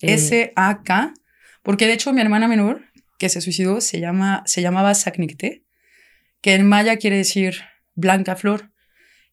Eh, 0.00 0.14
S-A-K, 0.14 1.14
porque 1.62 1.86
de 1.86 1.92
hecho 1.92 2.12
mi 2.12 2.20
hermana 2.20 2.48
menor, 2.48 2.82
que 3.18 3.28
se 3.28 3.40
suicidó, 3.40 3.80
se, 3.80 4.00
llama, 4.00 4.42
se 4.46 4.62
llamaba 4.62 4.94
Sacnicte, 4.94 5.64
que 6.40 6.54
en 6.54 6.66
maya 6.66 6.96
quiere 6.96 7.18
decir 7.18 7.56
blanca 7.94 8.34
flor, 8.34 8.70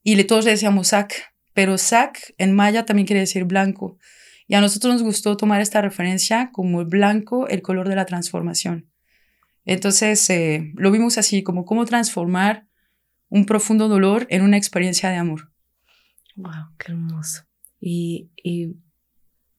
y 0.03 0.15
le, 0.15 0.23
todos 0.23 0.45
le 0.45 0.51
decíamos 0.51 0.89
Sac, 0.89 1.33
pero 1.53 1.77
Sac 1.77 2.33
en 2.37 2.53
maya 2.53 2.85
también 2.85 3.07
quiere 3.07 3.21
decir 3.21 3.45
blanco. 3.45 3.97
Y 4.47 4.55
a 4.55 4.61
nosotros 4.61 4.93
nos 4.93 5.03
gustó 5.03 5.35
tomar 5.35 5.59
esta 5.59 5.81
referencia 5.81 6.49
como 6.53 6.81
el 6.81 6.87
blanco, 6.87 7.47
el 7.49 7.61
color 7.61 7.89
de 7.89 7.95
la 7.95 8.05
transformación. 8.05 8.89
Entonces 9.65 10.29
eh, 10.29 10.71
lo 10.75 10.91
vimos 10.91 11.17
así, 11.17 11.43
como 11.43 11.65
cómo 11.65 11.85
transformar 11.85 12.66
un 13.29 13.45
profundo 13.45 13.87
dolor 13.87 14.27
en 14.29 14.41
una 14.43 14.57
experiencia 14.57 15.09
de 15.09 15.17
amor. 15.17 15.51
¡Wow! 16.35 16.71
¡Qué 16.77 16.91
hermoso! 16.91 17.43
Y, 17.79 18.31
y 18.35 18.75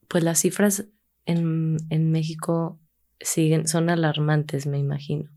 pues 0.09 0.25
las 0.25 0.41
cifras 0.41 0.87
en, 1.27 1.77
en, 1.91 2.11
México 2.11 2.81
siguen, 3.21 3.69
son 3.69 3.91
alarmantes, 3.91 4.67
me 4.67 4.79
imagino. 4.79 5.31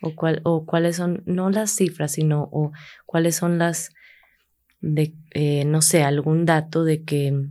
O, 0.00 0.14
cuál 0.14 0.40
o 0.44 0.64
cuáles 0.64 0.96
son, 0.96 1.22
no 1.26 1.50
las 1.50 1.70
cifras, 1.70 2.12
sino 2.12 2.48
o 2.52 2.72
cuáles 3.06 3.36
son 3.36 3.58
las, 3.58 3.90
de, 4.80 5.14
eh, 5.30 5.64
no 5.64 5.82
sé, 5.82 6.02
algún 6.02 6.44
dato 6.44 6.84
de 6.84 7.02
que 7.04 7.50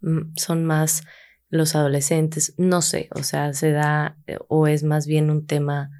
Mm, 0.00 0.34
son 0.36 0.64
más 0.64 1.02
los 1.50 1.74
adolescentes, 1.74 2.54
no 2.56 2.82
sé, 2.82 3.08
o 3.14 3.22
sea, 3.22 3.52
se 3.52 3.72
da 3.72 4.16
eh, 4.26 4.38
o 4.48 4.66
es 4.66 4.84
más 4.84 5.06
bien 5.06 5.30
un 5.30 5.46
tema, 5.46 5.90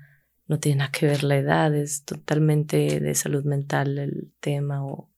no 0.48 0.58
tiene 0.58 0.78
nada 0.78 0.90
que 0.90 1.06
ver 1.06 1.22
la 1.22 1.36
edad, 1.36 1.74
es 1.74 2.04
totalmente 2.04 3.00
de 3.00 3.14
salud 3.14 3.44
mental 3.44 3.98
el 3.98 4.32
tema 4.40 4.84
o... 4.84 5.10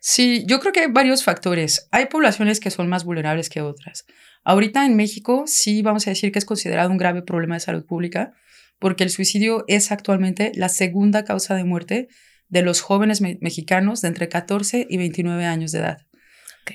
Sí, 0.00 0.44
yo 0.46 0.60
creo 0.60 0.72
que 0.72 0.80
hay 0.80 0.90
varios 0.90 1.24
factores. 1.24 1.88
Hay 1.90 2.06
poblaciones 2.06 2.58
que 2.58 2.70
son 2.70 2.88
más 2.88 3.04
vulnerables 3.04 3.50
que 3.50 3.60
otras. 3.60 4.06
Ahorita 4.44 4.86
en 4.86 4.96
México 4.96 5.44
sí 5.46 5.82
vamos 5.82 6.06
a 6.06 6.10
decir 6.10 6.32
que 6.32 6.38
es 6.38 6.44
considerado 6.44 6.90
un 6.90 6.96
grave 6.96 7.22
problema 7.22 7.54
de 7.54 7.60
salud 7.60 7.84
pública 7.84 8.32
porque 8.78 9.04
el 9.04 9.10
suicidio 9.10 9.64
es 9.68 9.92
actualmente 9.92 10.52
la 10.54 10.68
segunda 10.68 11.24
causa 11.24 11.54
de 11.54 11.64
muerte 11.64 12.08
de 12.48 12.62
los 12.62 12.80
jóvenes 12.80 13.20
mexicanos 13.20 14.00
de 14.00 14.08
entre 14.08 14.28
14 14.28 14.86
y 14.88 14.96
29 14.96 15.44
años 15.44 15.70
de 15.70 15.80
edad. 15.80 15.98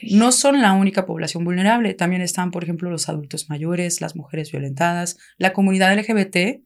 No 0.03 0.31
son 0.31 0.61
la 0.61 0.73
única 0.73 1.05
población 1.05 1.43
vulnerable, 1.43 1.93
también 1.93 2.21
están, 2.21 2.51
por 2.51 2.63
ejemplo, 2.63 2.89
los 2.89 3.09
adultos 3.09 3.49
mayores, 3.49 4.01
las 4.01 4.15
mujeres 4.15 4.51
violentadas, 4.51 5.17
la 5.37 5.51
comunidad 5.53 5.97
LGBT. 5.97 6.63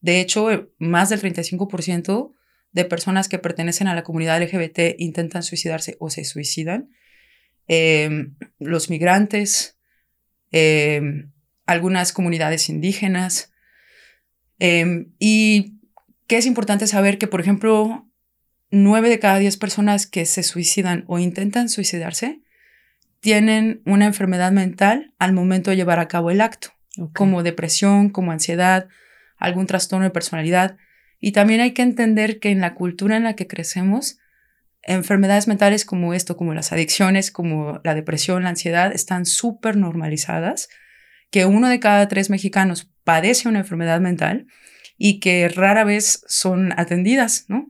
De 0.00 0.20
hecho, 0.20 0.70
más 0.78 1.08
del 1.08 1.20
35% 1.20 2.34
de 2.72 2.84
personas 2.84 3.28
que 3.28 3.38
pertenecen 3.38 3.88
a 3.88 3.94
la 3.94 4.04
comunidad 4.04 4.40
LGBT 4.40 4.94
intentan 4.98 5.42
suicidarse 5.42 5.96
o 5.98 6.10
se 6.10 6.24
suicidan. 6.24 6.90
Em, 7.66 8.36
los 8.58 8.88
migrantes, 8.90 9.78
em, 10.50 11.30
algunas 11.66 12.12
comunidades 12.12 12.68
indígenas. 12.68 13.52
Em, 14.58 15.12
y 15.18 15.78
que 16.26 16.38
es 16.38 16.46
importante 16.46 16.86
saber 16.86 17.18
que, 17.18 17.26
por 17.26 17.40
ejemplo, 17.40 18.08
nueve 18.70 19.08
de 19.08 19.18
cada 19.18 19.38
diez 19.38 19.56
personas 19.56 20.06
que 20.06 20.24
se 20.26 20.42
suicidan 20.42 21.04
o 21.08 21.18
intentan 21.18 21.68
suicidarse 21.68 22.40
tienen 23.20 23.82
una 23.84 24.06
enfermedad 24.06 24.52
mental 24.52 25.14
al 25.18 25.32
momento 25.32 25.70
de 25.70 25.76
llevar 25.76 25.98
a 25.98 26.08
cabo 26.08 26.30
el 26.30 26.40
acto, 26.40 26.68
como 27.14 27.42
depresión, 27.42 28.10
como 28.10 28.32
ansiedad, 28.32 28.88
algún 29.38 29.66
trastorno 29.66 30.04
de 30.04 30.10
personalidad. 30.10 30.76
Y 31.18 31.32
también 31.32 31.60
hay 31.60 31.72
que 31.72 31.82
entender 31.82 32.38
que 32.38 32.50
en 32.50 32.60
la 32.60 32.74
cultura 32.74 33.16
en 33.16 33.24
la 33.24 33.34
que 33.34 33.46
crecemos, 33.46 34.18
enfermedades 34.82 35.48
mentales 35.48 35.84
como 35.84 36.14
esto, 36.14 36.36
como 36.36 36.54
las 36.54 36.72
adicciones, 36.72 37.30
como 37.30 37.80
la 37.84 37.94
depresión, 37.94 38.44
la 38.44 38.50
ansiedad, 38.50 38.92
están 38.92 39.26
súper 39.26 39.76
normalizadas, 39.76 40.68
que 41.30 41.44
uno 41.44 41.68
de 41.68 41.80
cada 41.80 42.08
tres 42.08 42.30
mexicanos 42.30 42.90
padece 43.04 43.48
una 43.48 43.60
enfermedad 43.60 44.00
mental 44.00 44.46
y 44.96 45.20
que 45.20 45.48
rara 45.48 45.84
vez 45.84 46.22
son 46.26 46.72
atendidas, 46.78 47.44
¿no? 47.48 47.68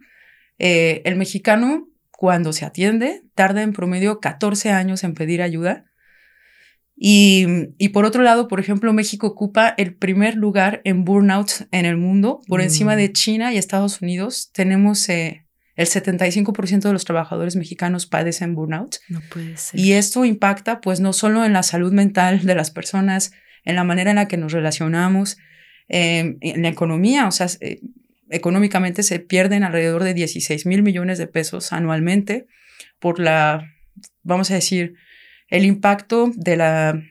Eh, 0.59 1.03
el 1.05 1.17
mexicano 1.17 1.89
cuando 2.19 2.53
se 2.53 2.65
atiende, 2.65 3.23
tarda 3.37 3.63
en 3.63 3.73
promedio 3.73 4.19
14 4.19 4.73
años 4.73 5.05
en 5.05 5.15
pedir 5.15 5.41
ayuda. 5.41 5.85
Y, 7.01 7.89
por 7.93 8.05
otro 8.05 8.23
lado, 8.23 8.49
por 8.49 8.59
ejemplo, 8.59 8.93
México 8.93 9.29
ocupa 9.29 9.73
el 9.77 9.95
primer 9.95 10.35
lugar 10.35 10.81
en 10.83 11.05
burnout 11.05 11.69
en 11.71 11.87
el 11.87 11.97
mundo, 11.97 12.41
por 12.49 12.61
encima 12.61 12.97
de 12.97 13.09
mm. 13.09 13.13
China 13.13 13.55
y 13.55 13.57
Estados 13.57 14.03
Unidos. 14.03 14.51
Tenemos 14.53 15.09
eh, 15.09 15.47
el 15.77 15.87
75% 15.87 16.81
de 16.81 16.93
los 16.93 17.05
trabajadores 17.05 17.55
mexicanos 17.55 18.07
padecen 18.07 18.57
burnout. 18.57 18.97
No 19.09 19.21
puede 19.31 19.57
ser. 19.57 19.79
Y 19.79 19.93
esto 19.93 20.25
impacta, 20.25 20.81
pues, 20.81 20.99
no 20.99 21.13
solo 21.13 21.45
en 21.45 21.53
la 21.53 21.63
salud 21.63 21.93
mental 21.93 22.45
de 22.45 22.55
las 22.57 22.73
personas, 22.73 23.31
en 23.65 23.77
la 23.77 23.85
manera 23.85 24.11
en 24.11 24.17
la 24.17 24.27
que 24.27 24.37
nos 24.37 24.51
relacionamos, 24.51 25.39
eh, 25.89 26.37
en 26.41 26.63
la 26.63 26.69
economía. 26.69 27.29
O 27.29 27.31
sea, 27.31 27.47
eh, 27.61 27.81
económicamente 28.29 29.05
se 29.05 29.21
pierden 29.21 29.63
alrededor 29.63 30.03
de 30.03 30.15
16 30.15 30.67
mil 30.67 30.83
millones 30.83 31.19
de 31.19 31.29
pesos 31.29 31.73
anualmente 31.73 32.47
por 32.99 33.21
la, 33.21 33.73
vamos 34.25 34.51
a 34.51 34.55
decir, 34.55 34.95
el 35.49 35.65
impacto 35.65 36.31
de 36.35 36.57
la, 36.57 37.03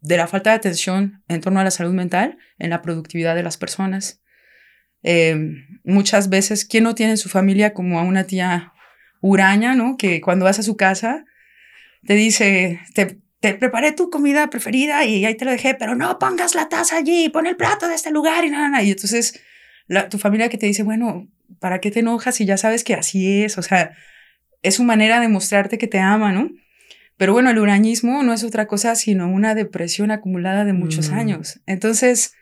de 0.00 0.16
la 0.16 0.26
falta 0.26 0.50
de 0.50 0.56
atención 0.56 1.22
en 1.28 1.40
torno 1.40 1.60
a 1.60 1.64
la 1.64 1.70
salud 1.70 1.92
mental 1.92 2.38
en 2.58 2.70
la 2.70 2.82
productividad 2.82 3.34
de 3.34 3.42
las 3.42 3.56
personas. 3.56 4.22
Eh, 5.02 5.36
muchas 5.84 6.28
veces, 6.28 6.64
¿quién 6.64 6.84
no 6.84 6.94
tiene 6.94 7.12
en 7.12 7.18
su 7.18 7.28
familia 7.28 7.72
como 7.72 7.98
a 7.98 8.02
una 8.02 8.24
tía 8.24 8.72
huraña, 9.20 9.74
¿no? 9.74 9.96
Que 9.96 10.20
cuando 10.20 10.44
vas 10.44 10.58
a 10.58 10.62
su 10.62 10.76
casa 10.76 11.24
te 12.06 12.14
dice, 12.14 12.80
te, 12.94 13.20
te 13.40 13.54
preparé 13.54 13.92
tu 13.92 14.10
comida 14.10 14.48
preferida 14.48 15.04
y 15.04 15.24
ahí 15.24 15.36
te 15.36 15.44
lo 15.44 15.50
dejé, 15.50 15.74
pero 15.74 15.94
no 15.94 16.18
pongas 16.18 16.54
la 16.54 16.68
taza 16.68 16.96
allí, 16.96 17.28
pon 17.28 17.46
el 17.46 17.56
plato 17.56 17.88
de 17.88 17.94
este 17.94 18.10
lugar 18.10 18.44
y 18.44 18.50
nada, 18.50 18.68
nada. 18.68 18.82
Y 18.82 18.90
entonces 18.90 19.40
tu 20.10 20.18
familia 20.18 20.48
que 20.48 20.58
te 20.58 20.66
dice, 20.66 20.82
bueno, 20.82 21.28
¿para 21.58 21.80
qué 21.80 21.90
te 21.90 22.00
enojas 22.00 22.36
si 22.36 22.46
ya 22.46 22.56
sabes 22.56 22.84
que 22.84 22.94
así 22.94 23.42
es? 23.42 23.58
O 23.58 23.62
sea, 23.62 23.96
es 24.62 24.76
su 24.76 24.84
manera 24.84 25.20
de 25.20 25.28
mostrarte 25.28 25.78
que 25.78 25.88
te 25.88 25.98
ama, 25.98 26.32
¿no? 26.32 26.50
Pero 27.20 27.34
bueno, 27.34 27.50
el 27.50 27.58
urañismo 27.58 28.22
no 28.22 28.32
es 28.32 28.44
otra 28.44 28.66
cosa 28.66 28.94
sino 28.94 29.30
una 29.30 29.54
depresión 29.54 30.10
acumulada 30.10 30.64
de 30.64 30.72
muchos 30.72 31.10
mm. 31.10 31.14
años. 31.14 31.60
Entonces... 31.66 32.32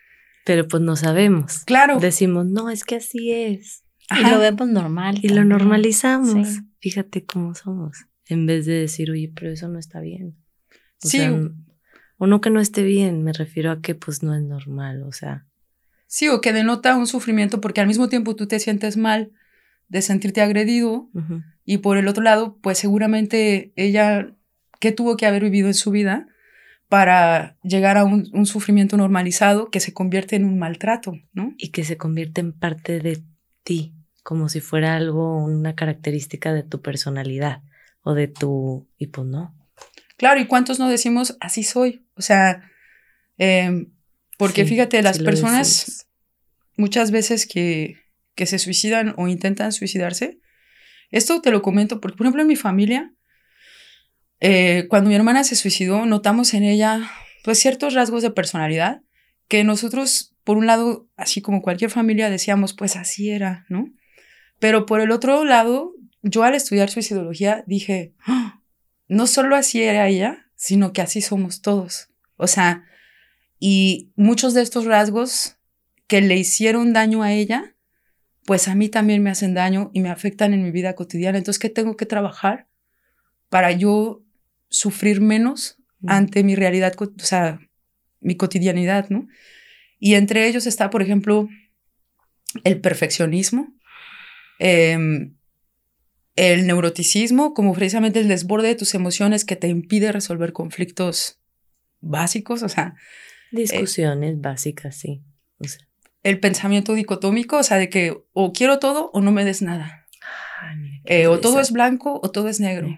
Pero 0.45 0.69
pues 0.69 0.81
no 0.81 0.95
sabemos. 0.95 1.65
Claro. 1.65 1.99
Decimos, 1.99 2.45
no, 2.45 2.69
es 2.69 2.85
que 2.85 2.95
así 2.95 3.33
es. 3.33 3.83
Y 4.17 4.29
lo 4.29 4.39
vemos 4.39 4.69
normal. 4.69 5.19
Y 5.21 5.27
lo 5.27 5.43
normalizamos. 5.43 6.61
Fíjate 6.79 7.25
cómo 7.25 7.55
somos. 7.55 8.05
En 8.27 8.45
vez 8.45 8.65
de 8.65 8.75
decir, 8.75 9.11
oye, 9.11 9.29
pero 9.35 9.51
eso 9.51 9.67
no 9.67 9.79
está 9.79 9.99
bien. 9.99 10.37
sí. 10.99 11.19
o 12.17 12.27
no 12.27 12.39
que 12.39 12.49
no 12.49 12.61
esté 12.61 12.83
bien, 12.83 13.21
me 13.21 13.33
refiero 13.33 13.71
a 13.71 13.81
que 13.81 13.95
pues 13.95 14.23
no 14.23 14.33
es 14.33 14.43
normal. 14.43 15.03
O 15.03 15.11
sea, 15.11 15.45
Sí, 16.07 16.29
o 16.29 16.39
que 16.39 16.53
denota 16.53 16.95
un 16.95 17.05
sufrimiento 17.05 17.59
porque 17.59 17.81
al 17.81 17.87
mismo 17.87 18.07
tiempo 18.07 18.33
tú 18.33 18.47
te 18.47 18.61
sientes 18.61 18.95
mal 18.95 19.33
de 19.89 20.01
sentirte 20.01 20.41
agredido 20.41 21.09
y 21.65 21.79
por 21.79 21.97
el 21.97 22.07
otro 22.07 22.23
lado, 22.23 22.57
pues 22.61 22.77
seguramente 22.77 23.73
ella, 23.75 24.33
¿qué 24.79 24.91
tuvo 24.91 25.17
que 25.17 25.25
haber 25.25 25.43
vivido 25.43 25.67
en 25.67 25.73
su 25.73 25.91
vida 25.91 26.27
para 26.87 27.57
llegar 27.63 27.97
a 27.97 28.03
un, 28.03 28.29
un, 28.33 28.45
sufrimiento 28.45 28.97
normalizado 28.97 29.69
que 29.69 29.79
se 29.79 29.93
convierte 29.93 30.35
en 30.35 30.45
un 30.45 30.57
maltrato, 30.57 31.13
¿no? 31.33 31.53
Y 31.57 31.69
que 31.69 31.83
se 31.83 31.97
convierte 31.97 32.41
en 32.41 32.51
parte 32.51 32.99
de 32.99 33.21
ti, 33.63 33.93
como 34.23 34.49
si 34.49 34.59
fuera 34.59 34.95
algo, 34.95 35.43
una 35.43 35.75
característica 35.75 36.51
de 36.51 36.63
tu 36.63 36.81
personalidad 36.81 37.61
o 38.01 38.13
de 38.15 38.27
tu... 38.27 38.87
y 38.97 39.07
pues 39.07 39.27
no. 39.27 39.55
Claro, 40.17 40.39
¿y 40.41 40.47
cuántos 40.47 40.79
no 40.79 40.89
decimos 40.89 41.37
así 41.39 41.63
soy? 41.63 42.05
O 42.15 42.21
sea, 42.21 42.69
eh, 43.37 43.87
porque 44.37 44.65
fíjate, 44.65 45.01
las 45.01 45.19
personas 45.19 46.07
muchas 46.75 47.11
veces 47.11 47.45
que, 47.45 47.97
que 48.35 48.45
se 48.45 48.57
suicidan 48.57 49.13
o 49.17 49.27
intentan 49.27 49.71
suicidarse, 49.71 50.39
esto 51.11 51.41
te 51.41 51.51
lo 51.51 51.61
comento 51.61 51.99
porque, 52.01 52.17
por 52.17 52.25
ejemplo, 52.25 52.41
en 52.41 52.47
mi 52.47 52.55
familia, 52.55 53.13
eh, 54.39 54.87
cuando 54.89 55.09
mi 55.09 55.15
hermana 55.15 55.43
se 55.43 55.55
suicidó, 55.55 56.05
notamos 56.05 56.53
en 56.53 56.63
ella 56.63 57.09
pues 57.43 57.59
ciertos 57.59 57.93
rasgos 57.93 58.21
de 58.21 58.31
personalidad 58.31 59.01
que 59.47 59.63
nosotros, 59.63 60.35
por 60.43 60.57
un 60.57 60.67
lado, 60.67 61.07
así 61.17 61.41
como 61.41 61.61
cualquier 61.61 61.89
familia, 61.89 62.29
decíamos, 62.29 62.73
pues 62.73 62.95
así 62.95 63.31
era, 63.31 63.65
¿no? 63.69 63.89
Pero 64.59 64.85
por 64.85 65.01
el 65.01 65.11
otro 65.11 65.43
lado, 65.45 65.93
yo 66.21 66.43
al 66.43 66.55
estudiar 66.55 66.89
suicidología 66.89 67.63
dije, 67.65 68.13
¡Ah! 68.25 68.61
no 69.07 69.25
solo 69.25 69.55
así 69.55 69.81
era 69.81 70.07
ella, 70.07 70.45
sino 70.55 70.93
que 70.93 71.01
así 71.01 71.21
somos 71.21 71.61
todos. 71.61 72.09
O 72.35 72.47
sea, 72.47 72.85
Y 73.59 74.13
muchos 74.15 74.53
de 74.53 74.61
estos 74.61 74.85
rasgos 74.85 75.57
que 76.07 76.21
le 76.21 76.37
hicieron 76.37 76.93
daño 76.93 77.23
a 77.23 77.33
ella, 77.33 77.75
pues 78.45 78.67
a 78.67 78.75
mí 78.75 78.89
también 78.89 79.21
me 79.21 79.29
hacen 79.29 79.53
daño 79.53 79.91
y 79.93 80.01
me 80.01 80.09
afectan 80.09 80.53
en 80.53 80.63
mi 80.63 80.71
vida 80.71 80.95
cotidiana. 80.95 81.37
Entonces, 81.37 81.59
¿qué 81.59 81.69
tengo 81.69 81.97
que 81.97 82.05
trabajar 82.05 82.67
para 83.49 83.71
yo 83.71 84.23
sufrir 84.69 85.21
menos 85.21 85.77
ante 86.07 86.43
mi 86.43 86.55
realidad, 86.55 86.93
o 86.99 87.09
sea, 87.17 87.59
mi 88.21 88.35
cotidianidad, 88.35 89.09
¿no? 89.09 89.27
Y 89.99 90.15
entre 90.15 90.47
ellos 90.47 90.65
está, 90.65 90.89
por 90.89 91.01
ejemplo, 91.01 91.49
el 92.63 92.79
perfeccionismo, 92.79 93.73
em, 94.59 95.35
el 96.35 96.67
neuroticismo, 96.67 97.53
como 97.53 97.73
precisamente 97.73 98.19
el 98.19 98.29
desborde 98.29 98.69
de 98.69 98.75
tus 98.75 98.93
emociones 98.93 99.43
que 99.43 99.57
te 99.57 99.67
impide 99.67 100.11
resolver 100.11 100.53
conflictos 100.53 101.39
básicos, 101.99 102.63
o 102.63 102.69
sea. 102.69 102.95
Discusiones 103.51 104.39
básicas, 104.39 104.95
sí. 104.95 105.21
el 106.23 106.39
pensamiento 106.39 106.93
dicotómico, 106.93 107.57
o 107.57 107.63
sea, 107.63 107.77
de 107.77 107.89
que 107.89 108.17
o 108.33 108.53
quiero 108.53 108.79
todo 108.79 109.09
o 109.13 109.21
no 109.21 109.31
me 109.31 109.45
des 109.45 109.61
nada. 109.61 110.07
Eh, 111.05 111.27
o 111.27 111.39
todo 111.39 111.59
es 111.59 111.71
blanco 111.71 112.19
o 112.21 112.31
todo 112.31 112.49
es 112.49 112.59
negro. 112.59 112.97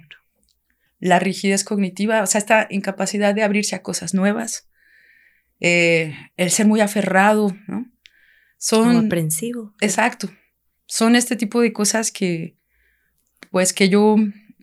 La 1.02 1.20
rigidez 1.20 1.66
cognitiva, 1.66 2.24
o 2.24 2.26
sea, 2.26 2.40
esta 2.40 2.68
incapacidad 2.70 3.36
de 3.36 3.44
abrirse 3.44 3.76
a 3.76 3.84
cosas 3.84 4.14
nuevas. 4.14 4.70
Eh, 5.60 6.16
el 6.38 6.50
ser 6.50 6.68
muy 6.68 6.80
aferrado, 6.80 7.54
¿no? 7.68 7.92
Son... 8.58 9.06
aprensivo. 9.06 9.76
Exacto. 9.82 10.30
Son 10.86 11.18
este 11.18 11.36
tipo 11.36 11.60
de 11.60 11.74
cosas 11.74 12.12
que, 12.12 12.58
pues, 13.52 13.74
que 13.74 13.90
yo 13.90 14.16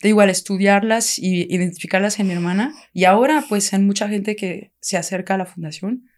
digo, 0.02 0.20
al 0.20 0.30
estudiarlas 0.30 1.18
y 1.18 1.52
identificarlas 1.52 2.18
en 2.20 2.28
mi 2.28 2.32
hermana, 2.32 2.74
y 2.92 3.04
ahora, 3.04 3.44
pues, 3.48 3.72
en 3.72 3.86
mucha 3.86 4.08
gente 4.08 4.36
que 4.36 4.72
se 4.80 4.96
acerca 4.96 5.34
a 5.34 5.38
la 5.38 5.46
fundación, 5.46 6.08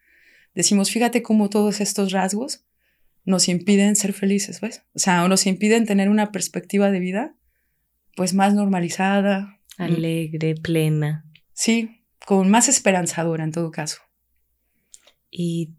decimos, 0.55 0.91
fíjate 0.91 1.23
cómo 1.23 1.49
todos 1.49 1.81
estos 1.81 2.13
rasgos 2.13 2.65
nos 3.25 3.49
impiden 3.49 3.97
ser 3.97 4.13
felices, 4.13 4.61
¿ves? 4.61 4.83
O 4.95 4.99
sea, 4.99 5.25
o 5.25 5.29
nos 5.29 5.47
impiden 5.47 5.87
tener 5.87 6.09
una 6.09 6.33
perspectiva 6.33 6.91
de 6.91 7.01
vida, 7.01 7.35
pues, 8.17 8.35
más 8.35 8.55
normalizada. 8.55 9.60
Alegre, 9.85 10.55
plena. 10.55 11.25
Sí, 11.53 12.05
con 12.27 12.51
más 12.51 12.69
esperanzadora 12.69 13.45
en 13.45 13.53
todo 13.53 13.71
caso. 13.71 13.99
¿Y 15.31 15.75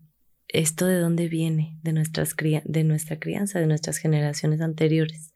esto 0.47 0.85
de 0.85 0.99
dónde 0.99 1.27
viene? 1.27 1.77
De, 1.83 1.93
nuestras 1.93 2.35
de 2.35 2.83
nuestra 2.83 3.19
crianza, 3.19 3.59
de 3.59 3.67
nuestras 3.67 3.97
generaciones 3.97 4.61
anteriores. 4.61 5.33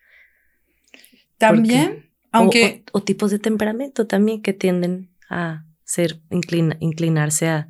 También, 1.38 2.12
aunque... 2.32 2.84
O, 2.92 3.04
tipos 3.04 3.32
de 3.32 3.40
temperamento 3.40 4.08
también 4.08 4.42
que 4.42 4.54
tienden 4.54 5.12
a 5.30 5.66
ser, 5.84 6.22
inclinarse 6.30 7.48
a 7.48 7.68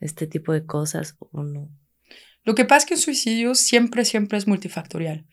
este 0.00 0.26
tipo 0.26 0.52
de 0.52 0.64
cosas 0.64 1.16
o 1.18 1.42
no. 1.42 1.70
Lo 2.44 2.54
que 2.54 2.64
pasa 2.64 2.78
es 2.78 2.86
que 2.86 2.94
el 2.94 3.00
suicidio 3.00 3.54
siempre, 3.54 4.04
siempre 4.04 4.38
es 4.38 4.46
multifactorial. 4.46 5.26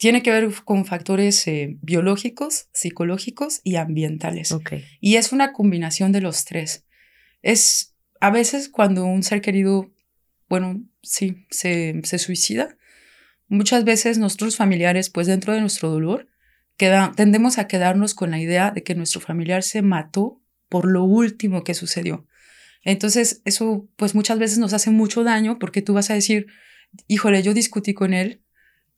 Tiene 0.00 0.22
que 0.22 0.30
ver 0.30 0.50
con 0.64 0.86
factores 0.86 1.46
eh, 1.46 1.76
biológicos, 1.82 2.70
psicológicos 2.72 3.60
y 3.64 3.76
ambientales. 3.76 4.50
Okay. 4.50 4.86
Y 4.98 5.16
es 5.16 5.30
una 5.30 5.52
combinación 5.52 6.10
de 6.10 6.22
los 6.22 6.46
tres. 6.46 6.86
Es 7.42 7.94
a 8.18 8.30
veces 8.30 8.70
cuando 8.70 9.04
un 9.04 9.22
ser 9.22 9.42
querido, 9.42 9.92
bueno, 10.48 10.82
sí, 11.02 11.44
se, 11.50 12.00
se 12.02 12.18
suicida, 12.18 12.78
muchas 13.46 13.84
veces 13.84 14.16
nosotros 14.16 14.56
familiares, 14.56 15.10
pues 15.10 15.26
dentro 15.26 15.52
de 15.52 15.60
nuestro 15.60 15.90
dolor, 15.90 16.28
queda, 16.78 17.12
tendemos 17.14 17.58
a 17.58 17.68
quedarnos 17.68 18.14
con 18.14 18.30
la 18.30 18.40
idea 18.40 18.70
de 18.70 18.82
que 18.82 18.94
nuestro 18.94 19.20
familiar 19.20 19.62
se 19.62 19.82
mató 19.82 20.40
por 20.70 20.86
lo 20.86 21.04
último 21.04 21.62
que 21.62 21.74
sucedió. 21.74 22.26
Entonces, 22.84 23.42
eso 23.44 23.86
pues 23.96 24.14
muchas 24.14 24.38
veces 24.38 24.56
nos 24.56 24.72
hace 24.72 24.90
mucho 24.90 25.24
daño 25.24 25.58
porque 25.58 25.82
tú 25.82 25.92
vas 25.92 26.08
a 26.08 26.14
decir, 26.14 26.46
híjole, 27.06 27.42
yo 27.42 27.52
discutí 27.52 27.92
con 27.92 28.14
él, 28.14 28.40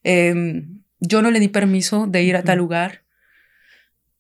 em, 0.05 0.82
yo 1.03 1.21
no 1.21 1.31
le 1.31 1.41
di 1.41 1.49
permiso 1.49 2.07
de 2.07 2.23
ir 2.23 2.37
a 2.37 2.45
tal 2.45 2.59
lugar, 2.59 3.03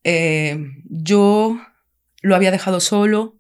em, 0.03 0.83
yo 0.89 1.61
lo 2.23 2.35
había 2.35 2.51
dejado 2.51 2.81
solo, 2.81 3.39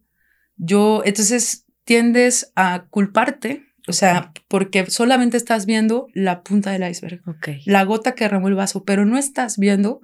yo, 0.56 1.02
entonces 1.04 1.66
tiendes 1.84 2.52
a 2.54 2.86
culparte, 2.88 3.66
o 3.88 3.92
sea, 3.92 4.32
porque 4.46 4.86
solamente 4.86 5.36
estás 5.36 5.66
viendo 5.66 6.06
la 6.14 6.44
punta 6.44 6.70
del 6.70 6.88
iceberg, 6.88 7.20
la 7.66 7.82
gota 7.82 8.14
que 8.14 8.28
remó 8.28 8.46
el 8.46 8.54
vaso, 8.54 8.84
pero 8.84 9.04
no 9.04 9.18
estás 9.18 9.58
viendo 9.58 10.02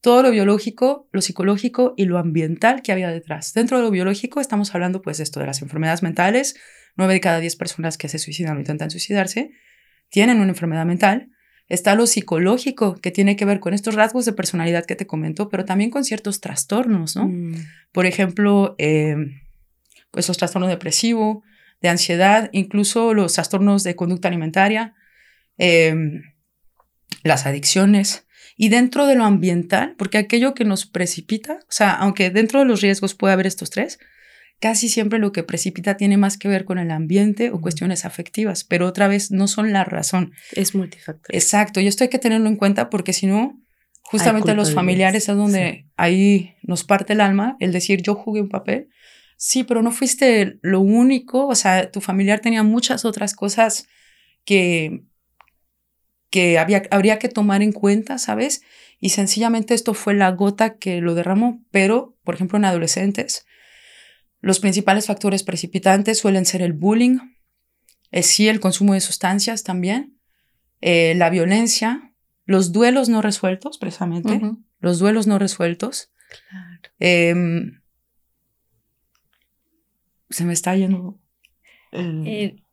todo 0.00 0.22
lo 0.22 0.30
biológico, 0.30 1.08
lo 1.10 1.20
psicológico 1.20 1.94
y 1.96 2.04
lo 2.04 2.18
ambiental 2.18 2.82
que 2.82 2.92
había 2.92 3.10
detrás. 3.10 3.52
Dentro 3.54 3.78
de 3.78 3.82
lo 3.82 3.90
biológico 3.90 4.40
estamos 4.40 4.72
hablando 4.72 5.02
pues 5.02 5.18
de 5.18 5.24
esto 5.24 5.40
de 5.40 5.46
las 5.46 5.62
enfermedades 5.62 6.04
mentales. 6.04 6.54
Nueve 6.96 7.14
de 7.14 7.20
cada 7.20 7.40
diez 7.40 7.56
personas 7.56 7.98
que 7.98 8.08
se 8.08 8.20
suicidan 8.20 8.56
o 8.56 8.60
intentan 8.60 8.92
suicidarse 8.92 9.50
tienen 10.08 10.38
una 10.38 10.50
enfermedad 10.50 10.86
mental. 10.86 11.32
Está 11.68 11.94
lo 11.94 12.06
psicológico, 12.06 12.94
que 12.96 13.10
tiene 13.10 13.36
que 13.36 13.44
ver 13.44 13.60
con 13.60 13.74
estos 13.74 13.94
rasgos 13.94 14.24
de 14.24 14.32
personalidad 14.32 14.86
que 14.86 14.96
te 14.96 15.06
comento, 15.06 15.48
pero 15.48 15.64
también 15.64 15.90
con 15.90 16.04
ciertos 16.04 16.40
trastornos, 16.40 17.14
¿no? 17.14 17.28
Mm. 17.28 17.54
Por 17.92 18.06
ejemplo, 18.06 18.74
eh, 18.78 19.16
pues 20.10 20.28
los 20.28 20.38
trastornos 20.38 20.70
depresivos, 20.70 21.44
de 21.80 21.88
ansiedad, 21.88 22.50
incluso 22.52 23.14
los 23.14 23.34
trastornos 23.34 23.84
de 23.84 23.96
conducta 23.96 24.28
alimentaria, 24.28 24.94
em, 25.58 26.22
las 27.22 27.46
adicciones. 27.46 28.26
Y 28.56 28.70
dentro 28.70 29.06
de 29.06 29.14
lo 29.14 29.24
ambiental, 29.24 29.94
porque 29.96 30.18
aquello 30.18 30.54
que 30.54 30.64
nos 30.64 30.86
precipita, 30.86 31.60
o 31.62 31.72
sea, 31.72 31.92
aunque 31.92 32.30
dentro 32.30 32.58
de 32.58 32.66
los 32.66 32.80
riesgos 32.80 33.14
puede 33.14 33.34
haber 33.34 33.46
estos 33.46 33.70
tres, 33.70 33.98
casi 34.60 34.88
siempre 34.88 35.18
lo 35.18 35.32
que 35.32 35.42
precipita 35.42 35.96
tiene 35.96 36.16
más 36.16 36.36
que 36.36 36.48
ver 36.48 36.64
con 36.64 36.78
el 36.78 36.90
ambiente 36.90 37.50
o 37.50 37.60
cuestiones 37.60 38.04
afectivas, 38.04 38.64
pero 38.64 38.86
otra 38.86 39.08
vez 39.08 39.30
no 39.30 39.48
son 39.48 39.72
la 39.72 39.84
razón. 39.84 40.32
Es 40.52 40.74
multifactorial. 40.74 41.40
Exacto, 41.40 41.80
y 41.80 41.86
esto 41.86 42.04
hay 42.04 42.10
que 42.10 42.18
tenerlo 42.18 42.48
en 42.48 42.56
cuenta 42.56 42.90
porque 42.90 43.12
si 43.12 43.26
no, 43.26 43.60
justamente 44.02 44.54
los 44.54 44.72
familiares 44.72 45.28
es 45.28 45.36
donde 45.36 45.86
ahí 45.96 46.54
nos 46.62 46.84
parte 46.84 47.12
el 47.12 47.20
alma, 47.20 47.56
el 47.60 47.72
decir 47.72 48.02
yo 48.02 48.14
jugué 48.14 48.40
un 48.40 48.48
papel 48.48 48.88
sí, 49.38 49.64
pero 49.64 49.82
no 49.82 49.90
fuiste 49.90 50.58
lo 50.60 50.80
único, 50.80 51.46
o 51.46 51.54
sea, 51.54 51.90
tu 51.90 52.02
familiar 52.02 52.40
tenía 52.40 52.62
muchas 52.62 53.06
otras 53.06 53.34
cosas 53.34 53.86
que, 54.44 55.04
que 56.28 56.58
había, 56.58 56.82
habría 56.90 57.18
que 57.18 57.28
tomar 57.30 57.62
en 57.62 57.72
cuenta, 57.72 58.18
¿sabes? 58.18 58.62
Y 59.00 59.10
sencillamente 59.10 59.74
esto 59.74 59.94
fue 59.94 60.12
la 60.12 60.32
gota 60.32 60.76
que 60.76 61.00
lo 61.00 61.14
derramó, 61.14 61.62
pero, 61.70 62.16
por 62.24 62.34
ejemplo, 62.34 62.58
en 62.58 62.66
adolescentes, 62.66 63.46
los 64.48 64.60
principales 64.60 65.04
factores 65.04 65.42
precipitantes 65.42 66.18
suelen 66.18 66.46
ser 66.46 66.62
el 66.62 66.72
bullying, 66.72 67.18
eh, 68.10 68.22
sí 68.22 68.48
el 68.48 68.60
consumo 68.60 68.94
de 68.94 69.00
sustancias 69.00 69.62
también, 69.62 70.18
eh, 70.80 71.14
la 71.16 71.28
violencia, 71.28 72.14
los 72.46 72.72
duelos 72.72 73.10
no 73.10 73.20
resueltos, 73.20 73.76
precisamente, 73.76 74.40
los 74.80 74.98
duelos 74.98 75.26
no 75.26 75.38
resueltos. 75.38 76.14
Claro. 76.48 76.80
Em, 76.98 77.82
se 80.30 80.46
me 80.46 80.54
está 80.54 80.74
yendo. 80.74 81.20
Eh, 81.92 82.64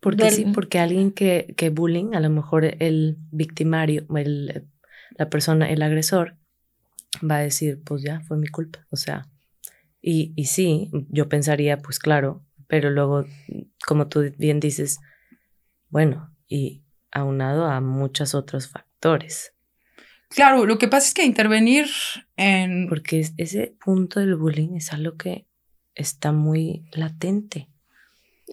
porque 0.00 0.30
sí, 0.30 0.44
porque 0.52 0.78
alguien 0.78 1.10
que, 1.10 1.54
que 1.56 1.70
bullying, 1.70 2.12
a 2.12 2.20
lo 2.20 2.28
mejor 2.28 2.66
el 2.66 3.16
victimario, 3.30 4.04
el, 4.14 4.68
la 5.12 5.30
persona, 5.30 5.70
el 5.70 5.80
agresor, 5.80 6.36
va 7.22 7.36
a 7.36 7.40
decir, 7.40 7.80
pues 7.82 8.02
ya, 8.02 8.20
fue 8.20 8.36
mi 8.36 8.48
culpa. 8.48 8.86
O 8.90 8.96
sea, 8.96 9.30
y, 10.08 10.32
y 10.36 10.44
sí, 10.44 10.88
yo 11.08 11.28
pensaría, 11.28 11.78
pues 11.78 11.98
claro, 11.98 12.44
pero 12.68 12.90
luego, 12.90 13.24
como 13.84 14.06
tú 14.06 14.32
bien 14.38 14.60
dices, 14.60 15.00
bueno, 15.88 16.32
y 16.46 16.84
aunado 17.10 17.66
a 17.66 17.80
muchos 17.80 18.32
otros 18.32 18.68
factores. 18.68 19.52
Claro, 20.28 20.64
lo 20.64 20.78
que 20.78 20.86
pasa 20.86 21.08
es 21.08 21.14
que 21.14 21.24
intervenir 21.24 21.88
en... 22.36 22.88
Porque 22.88 23.26
ese 23.36 23.76
punto 23.84 24.20
del 24.20 24.36
bullying 24.36 24.76
es 24.76 24.92
algo 24.92 25.16
que 25.16 25.48
está 25.96 26.30
muy 26.30 26.84
latente. 26.92 27.68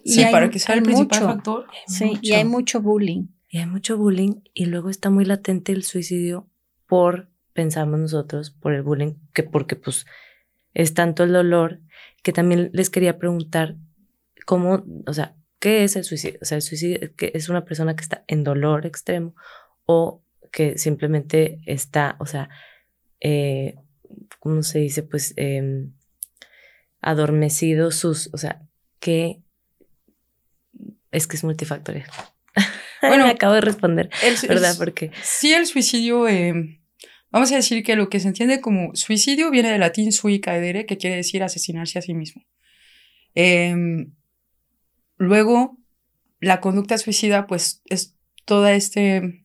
Sí, 0.04 0.24
para 0.32 0.50
que 0.50 0.58
sea 0.58 0.74
el 0.74 0.82
principal 0.82 1.20
factor. 1.20 1.66
Sí, 1.86 2.18
y 2.20 2.32
hay 2.32 2.44
mucho 2.44 2.80
bullying. 2.80 3.28
Y 3.48 3.58
hay 3.58 3.66
mucho 3.66 3.96
bullying 3.96 4.40
y 4.54 4.64
luego 4.66 4.90
está 4.90 5.08
muy 5.08 5.24
latente 5.24 5.70
el 5.70 5.84
suicidio 5.84 6.50
por, 6.88 7.28
pensamos 7.52 8.00
nosotros, 8.00 8.50
por 8.50 8.74
el 8.74 8.82
bullying, 8.82 9.14
que 9.32 9.44
porque 9.44 9.76
pues 9.76 10.04
es 10.74 10.94
tanto 10.94 11.22
el 11.22 11.32
dolor 11.32 11.80
que 12.22 12.32
también 12.32 12.70
les 12.72 12.90
quería 12.90 13.18
preguntar 13.18 13.76
cómo, 14.44 14.84
o 15.06 15.12
sea, 15.12 15.36
¿qué 15.60 15.84
es 15.84 15.96
el 15.96 16.04
suicidio? 16.04 16.38
O 16.42 16.44
sea, 16.44 16.56
el 16.56 16.62
suicidio 16.62 17.14
que 17.16 17.32
es 17.34 17.48
una 17.48 17.64
persona 17.64 17.96
que 17.96 18.02
está 18.02 18.24
en 18.26 18.44
dolor 18.44 18.86
extremo 18.86 19.34
o 19.86 20.22
que 20.50 20.78
simplemente 20.78 21.60
está, 21.66 22.16
o 22.18 22.26
sea, 22.26 22.48
eh, 23.20 23.76
¿cómo 24.40 24.62
se 24.62 24.80
dice? 24.80 25.02
Pues 25.02 25.34
eh, 25.36 25.88
adormecido 27.00 27.90
sus, 27.90 28.30
o 28.32 28.38
sea, 28.38 28.62
que 29.00 29.42
es 31.10 31.26
que 31.26 31.36
es 31.36 31.44
multifactorial. 31.44 32.08
Bueno, 33.02 33.26
acabo 33.26 33.52
de 33.52 33.60
responder, 33.60 34.08
¿verdad? 34.48 34.76
Porque 34.78 35.10
sí, 35.22 35.52
el 35.52 35.66
suicidio, 35.66 36.26
eh, 36.26 36.80
vamos 37.34 37.50
a 37.50 37.56
decir 37.56 37.82
que 37.82 37.96
lo 37.96 38.08
que 38.08 38.20
se 38.20 38.28
entiende 38.28 38.60
como 38.60 38.94
suicidio 38.94 39.50
viene 39.50 39.70
del 39.70 39.80
latín 39.80 40.12
sui 40.12 40.40
caedere, 40.40 40.86
que 40.86 40.98
quiere 40.98 41.16
decir 41.16 41.42
asesinarse 41.42 41.98
a 41.98 42.02
sí 42.02 42.14
mismo. 42.14 42.44
Em, 43.34 44.12
luego, 45.16 45.76
la 46.38 46.60
conducta 46.60 46.96
suicida, 46.96 47.48
pues 47.48 47.82
es 47.86 48.14
toda 48.44 48.74
este, 48.74 49.42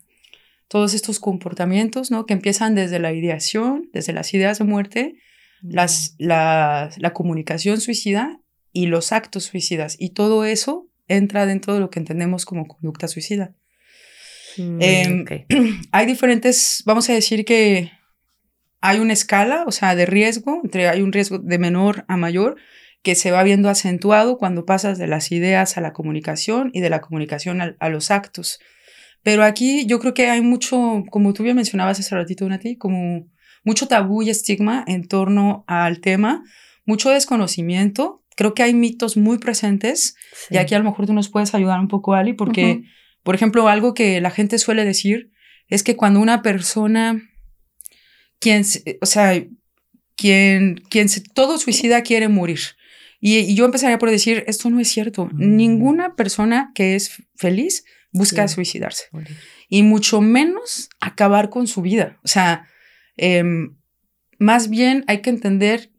todos 0.67 0.93
estos 0.93 1.19
comportamientos, 1.19 2.11
¿no? 2.11 2.27
Que 2.27 2.33
empiezan 2.35 2.75
desde 2.75 2.99
la 2.99 3.11
ideación, 3.11 3.89
desde 3.91 4.13
las 4.13 4.35
ideas 4.35 4.59
de 4.59 4.65
muerte, 4.65 5.15
las, 5.63 6.13
la, 6.19 6.91
la 6.97 7.13
comunicación 7.13 7.81
suicida 7.81 8.39
y 8.71 8.85
los 8.85 9.11
actos 9.11 9.45
suicidas. 9.45 9.95
Y 9.97 10.11
todo 10.11 10.45
eso 10.45 10.87
entra 11.07 11.47
dentro 11.47 11.73
de 11.73 11.79
lo 11.79 11.89
que 11.89 11.97
entendemos 11.97 12.45
como 12.45 12.67
conducta 12.67 13.07
suicida. 13.07 13.55
Mm, 14.59 14.81
em, 14.81 15.25
hay 15.91 16.05
diferentes, 16.05 16.83
vamos 16.85 17.09
a 17.09 17.13
decir 17.13 17.45
que 17.45 17.91
hay 18.81 18.99
una 18.99 19.13
escala, 19.13 19.63
o 19.67 19.71
sea, 19.71 19.95
de 19.95 20.05
riesgo, 20.05 20.61
entre, 20.63 20.87
hay 20.87 21.01
un 21.01 21.11
riesgo 21.11 21.37
de 21.39 21.57
menor 21.57 22.05
a 22.07 22.17
mayor 22.17 22.57
que 23.01 23.15
se 23.15 23.31
va 23.31 23.43
viendo 23.43 23.69
acentuado 23.69 24.37
cuando 24.37 24.65
pasas 24.65 24.97
de 24.97 25.07
las 25.07 25.31
ideas 25.31 25.77
a 25.77 25.81
la 25.81 25.93
comunicación 25.93 26.69
y 26.73 26.81
de 26.81 26.89
la 26.89 27.01
comunicación 27.01 27.61
a, 27.61 27.89
los 27.89 28.11
actos. 28.11 28.59
Pero 29.23 29.43
aquí 29.43 29.85
yo 29.85 29.99
creo 29.99 30.13
que 30.13 30.29
hay 30.29 30.41
mucho, 30.41 31.03
como 31.09 31.33
tú 31.33 31.43
bien 31.43 31.55
mencionabas 31.55 31.99
hace 31.99 32.15
ratito, 32.15 32.47
Nati, 32.47 32.77
como 32.77 33.27
mucho 33.63 33.87
tabú 33.87 34.21
y 34.21 34.29
estigma 34.29 34.83
en 34.87 35.07
torno 35.07 35.63
al 35.67 36.01
tema, 36.01 36.43
mucho 36.85 37.09
desconocimiento. 37.09 38.23
Creo 38.35 38.53
que 38.53 38.63
hay 38.63 38.73
mitos 38.73 39.17
muy 39.17 39.37
presentes 39.37 40.15
y 40.49 40.57
aquí 40.57 40.75
a 40.75 40.79
lo 40.79 40.85
mejor 40.85 41.05
tú 41.05 41.13
nos 41.13 41.29
puedes 41.29 41.53
ayudar 41.53 41.79
un 41.79 41.89
poco, 41.89 42.13
Ali, 42.13 42.33
porque, 42.33 42.83
por 43.23 43.35
ejemplo, 43.35 43.67
algo 43.67 43.93
que 43.93 44.21
la 44.21 44.31
gente 44.31 44.59
suele 44.59 44.85
decir 44.85 45.31
es 45.67 45.83
que 45.83 45.95
cuando 45.95 46.19
una 46.19 46.41
persona 46.41 47.21
quien, 48.39 48.63
o 49.01 49.05
sea, 49.05 49.43
quien, 50.15 50.75
quien 50.89 51.07
todo 51.33 51.57
suicida 51.57 52.01
quiere 52.01 52.27
morir. 52.27 52.59
Y, 53.21 53.53
yo 53.53 53.65
empezaría 53.65 53.99
por 53.99 54.09
decir, 54.09 54.43
esto 54.47 54.69
no 54.69 54.79
es 54.79 54.89
cierto. 54.89 55.25
Mm. 55.25 55.55
Ninguna 55.57 56.15
persona 56.15 56.71
que 56.73 56.95
es 56.95 57.23
feliz 57.35 57.83
busca 58.11 58.47
suicidarse. 58.47 59.05
Y 59.67 59.83
mucho 59.83 60.21
menos 60.21 60.89
acabar 60.99 61.49
con 61.49 61.67
su 61.67 61.81
vida. 61.81 62.17
O 62.23 62.27
sea, 62.27 62.67
em, 63.17 63.77
más 64.39 64.69
bien 64.69 65.03
hay 65.07 65.21
que 65.21 65.29
entender 65.29 65.91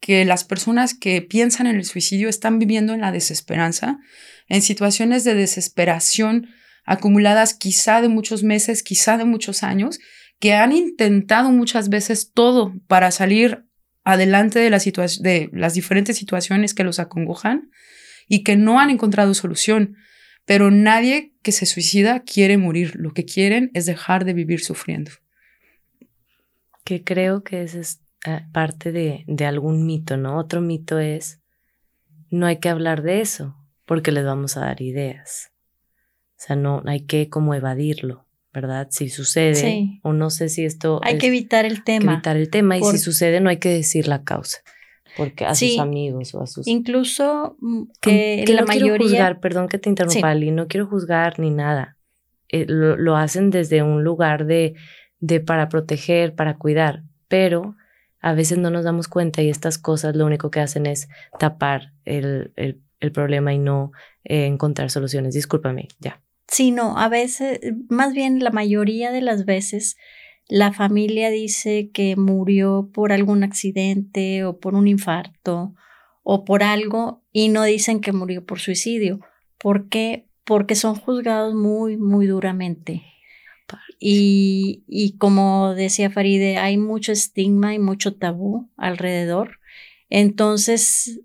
que 0.00 0.24
las 0.24 0.44
personas 0.44 0.94
que 0.94 1.20
piensan 1.20 1.66
en 1.66 1.76
el 1.76 1.84
suicidio 1.84 2.28
están 2.28 2.58
viviendo 2.58 2.94
en 2.94 3.00
la 3.00 3.12
desesperanza, 3.12 3.98
en 4.48 4.62
situaciones 4.62 5.24
de 5.24 5.34
desesperación 5.34 6.48
acumuladas 6.88 7.52
quizá 7.52 8.00
de 8.00 8.08
muchos 8.08 8.42
meses, 8.42 8.82
quizá 8.82 9.18
de 9.18 9.26
muchos 9.26 9.62
años, 9.62 10.00
que 10.40 10.54
han 10.54 10.72
intentado 10.72 11.50
muchas 11.50 11.90
veces 11.90 12.32
todo 12.32 12.72
para 12.86 13.10
salir 13.10 13.66
adelante 14.04 14.58
de, 14.58 14.70
la 14.70 14.78
de 14.78 15.50
las 15.52 15.74
diferentes 15.74 16.16
situaciones 16.16 16.72
que 16.72 16.84
los 16.84 16.98
acongojan 16.98 17.70
y 18.26 18.42
que 18.42 18.56
no 18.56 18.80
han 18.80 18.88
encontrado 18.88 19.34
solución. 19.34 19.96
Pero 20.46 20.70
nadie 20.70 21.34
que 21.42 21.52
se 21.52 21.66
suicida 21.66 22.20
quiere 22.20 22.56
morir. 22.56 22.94
Lo 22.96 23.12
que 23.12 23.26
quieren 23.26 23.70
es 23.74 23.84
dejar 23.84 24.24
de 24.24 24.32
vivir 24.32 24.60
sufriendo. 24.60 25.10
Que 26.84 27.04
creo 27.04 27.44
que 27.44 27.64
es 27.64 28.00
eh, 28.24 28.40
parte 28.54 28.92
de, 28.92 29.24
de 29.26 29.44
algún 29.44 29.84
mito, 29.84 30.16
¿no? 30.16 30.38
Otro 30.38 30.62
mito 30.62 30.98
es, 30.98 31.38
no 32.30 32.46
hay 32.46 32.60
que 32.60 32.70
hablar 32.70 33.02
de 33.02 33.20
eso 33.20 33.54
porque 33.84 34.10
les 34.10 34.24
vamos 34.24 34.56
a 34.56 34.60
dar 34.60 34.80
ideas. 34.80 35.50
O 36.38 36.40
sea, 36.40 36.56
no 36.56 36.82
hay 36.86 37.00
que 37.00 37.28
como 37.28 37.54
evadirlo. 37.54 38.28
¿verdad? 38.52 38.88
Si 38.90 39.08
sucede, 39.08 40.00
o 40.02 40.12
no 40.12 40.30
sé 40.30 40.48
si 40.48 40.64
esto... 40.64 41.00
Hay 41.02 41.18
que 41.18 41.28
evitar 41.28 41.64
el 41.64 41.84
tema. 41.84 42.14
evitar 42.14 42.36
el 42.36 42.50
tema 42.50 42.76
y 42.76 42.82
si 42.82 42.98
sucede 42.98 43.40
no 43.40 43.50
hay 43.50 43.58
que 43.58 43.68
decir 43.68 44.08
la 44.08 44.24
causa. 44.24 44.58
Porque 45.16 45.44
a 45.44 45.54
sus 45.54 45.78
amigos 45.78 46.34
o 46.34 46.42
a 46.42 46.46
sus... 46.46 46.66
Incluso 46.66 47.56
mm, 47.60 47.82
que, 48.00 48.44
la 48.48 48.64
mayoría... 48.64 48.96
Quiero 48.96 49.04
juzgar, 49.04 49.40
perdón 49.40 49.68
que 49.68 49.78
te 49.78 49.88
interrumpa, 49.88 50.30
Ali, 50.30 50.50
no 50.50 50.66
quiero 50.66 50.86
juzgar 50.86 51.38
ni 51.38 51.50
nada. 51.50 51.96
Eh, 52.48 52.64
lo, 52.68 53.16
hacen 53.16 53.50
desde 53.50 53.82
un 53.82 54.04
lugar 54.04 54.46
de, 54.46 54.74
de 55.20 55.40
para 55.40 55.68
proteger, 55.68 56.34
para 56.34 56.56
cuidar, 56.56 57.02
pero 57.28 57.76
a 58.20 58.32
veces 58.32 58.58
no 58.58 58.70
nos 58.70 58.84
damos 58.84 59.06
cuenta 59.06 59.42
y 59.42 59.50
estas 59.50 59.78
cosas 59.78 60.16
lo 60.16 60.24
único 60.24 60.50
que 60.50 60.60
hacen 60.60 60.86
es 60.86 61.08
tapar 61.38 61.92
el, 62.04 62.52
el, 62.56 62.80
problema 63.12 63.52
y 63.52 63.58
no 63.58 63.92
eh, 64.24 64.46
encontrar 64.46 64.90
soluciones. 64.90 65.34
Discúlpame, 65.34 65.88
ya 66.00 66.20
sino 66.48 66.98
a 66.98 67.08
veces, 67.08 67.60
más 67.88 68.14
bien 68.14 68.42
la 68.42 68.50
mayoría 68.50 69.12
de 69.12 69.20
las 69.20 69.44
veces, 69.44 69.96
la 70.48 70.72
familia 70.72 71.28
dice 71.28 71.90
que 71.92 72.16
murió 72.16 72.90
por 72.92 73.12
algún 73.12 73.44
accidente 73.44 74.44
o 74.44 74.58
por 74.58 74.74
un 74.74 74.88
infarto 74.88 75.74
o 76.22 76.44
por 76.44 76.62
algo 76.62 77.22
y 77.32 77.50
no 77.50 77.64
dicen 77.64 78.00
que 78.00 78.12
murió 78.12 78.44
por 78.46 78.60
suicidio. 78.60 79.20
¿Por 79.58 79.88
qué? 79.90 80.26
Porque 80.44 80.74
son 80.74 80.94
juzgados 80.94 81.54
muy, 81.54 81.98
muy 81.98 82.26
duramente. 82.26 83.02
Y, 84.00 84.84
y 84.86 85.18
como 85.18 85.74
decía 85.74 86.08
Faride, 86.08 86.56
hay 86.56 86.78
mucho 86.78 87.12
estigma 87.12 87.74
y 87.74 87.78
mucho 87.78 88.14
tabú 88.14 88.70
alrededor. 88.78 89.58
Entonces, 90.08 91.20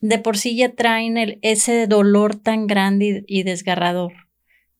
de 0.00 0.18
por 0.18 0.38
sí 0.38 0.54
ya 0.54 0.74
traen 0.74 1.16
el, 1.16 1.40
ese 1.42 1.88
dolor 1.88 2.36
tan 2.36 2.68
grande 2.68 3.24
y 3.26 3.42
desgarrador 3.42 4.29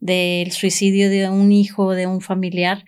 del 0.00 0.50
suicidio 0.52 1.10
de 1.10 1.28
un 1.28 1.52
hijo, 1.52 1.92
de 1.92 2.06
un 2.06 2.20
familiar, 2.20 2.84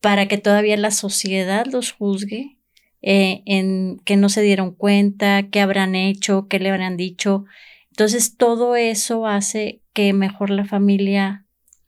para 0.00 0.28
que 0.28 0.38
todavía 0.38 0.76
la 0.76 0.92
sociedad 0.92 1.66
los 1.66 1.92
juzgue, 1.92 2.58
eh, 3.02 3.42
en 3.46 4.00
que 4.04 4.16
no 4.16 4.28
se 4.28 4.42
dieron 4.42 4.72
cuenta, 4.72 5.48
qué 5.50 5.60
habrán 5.60 5.94
hecho, 5.94 6.46
qué 6.48 6.58
le 6.58 6.70
habrán 6.70 6.96
dicho. 6.96 7.44
Entonces, 7.90 8.36
todo 8.36 8.76
eso 8.76 9.26
hace 9.26 9.82
que 9.92 10.12
mejor 10.12 10.50
la 10.50 10.64
familia 10.64 11.44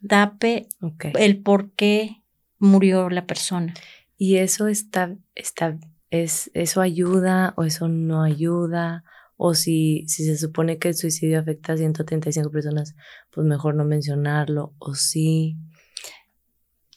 tape 0.07 0.67
el 1.19 1.39
por 1.39 1.73
qué 1.73 2.23
murió 2.59 3.11
la 3.11 3.27
persona. 3.27 3.75
Y 4.17 4.37
eso 4.37 4.69
está, 4.69 5.17
está, 5.35 5.79
es, 6.11 6.51
eso 6.55 6.81
ayuda 6.81 7.55
o 7.57 7.65
eso 7.65 7.89
no 7.89 8.23
ayuda 8.23 9.05
o 9.43 9.55
si, 9.55 10.05
si 10.07 10.27
se 10.27 10.37
supone 10.37 10.79
que 10.79 10.89
el 10.89 10.95
suicidio 10.95 11.39
afecta 11.39 11.73
a 11.73 11.77
135 11.79 12.51
personas, 12.51 12.95
pues 13.31 13.47
mejor 13.47 13.75
no 13.75 13.87
mencionarlo, 13.87 14.75
o 14.79 14.95
sí. 14.95 15.57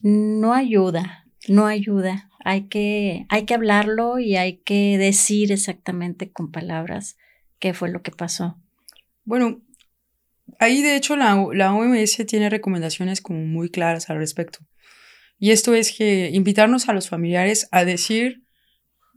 No 0.02 0.54
ayuda, 0.54 1.26
no 1.48 1.68
ayuda. 1.68 2.30
Hay 2.44 2.68
que, 2.68 3.26
hay 3.30 3.46
que 3.46 3.54
hablarlo 3.54 4.20
y 4.20 4.36
hay 4.36 4.58
que 4.58 4.98
decir 4.98 5.54
exactamente 5.54 6.34
con 6.34 6.52
palabras 6.52 7.16
qué 7.60 7.74
fue 7.74 7.90
lo 7.90 8.02
que 8.02 8.12
pasó. 8.12 8.58
Bueno, 9.24 9.62
ahí 10.60 10.82
de 10.82 10.98
hecho 10.98 11.16
la, 11.16 11.48
la 11.54 11.74
OMS 11.74 12.26
tiene 12.28 12.50
recomendaciones 12.50 13.22
como 13.22 13.40
muy 13.40 13.70
claras 13.70 14.10
al 14.10 14.18
respecto. 14.18 14.60
Y 15.40 15.52
esto 15.52 15.74
es 15.74 15.96
que 15.98 16.30
invitarnos 16.34 16.90
a 16.90 16.94
los 16.94 17.08
familiares 17.08 17.70
a 17.72 17.86
decir 17.86 18.43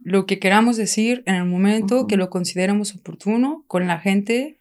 lo 0.06 0.24
que 0.24 0.38
queramos 0.38 0.76
decir 0.76 1.24
en 1.26 1.34
el 1.34 1.46
momento 1.46 2.06
que 2.06 2.16
lo 2.16 2.30
consideremos 2.30 2.94
oportuno 2.94 3.64
con 3.66 3.88
la 3.88 3.98
gente 3.98 4.60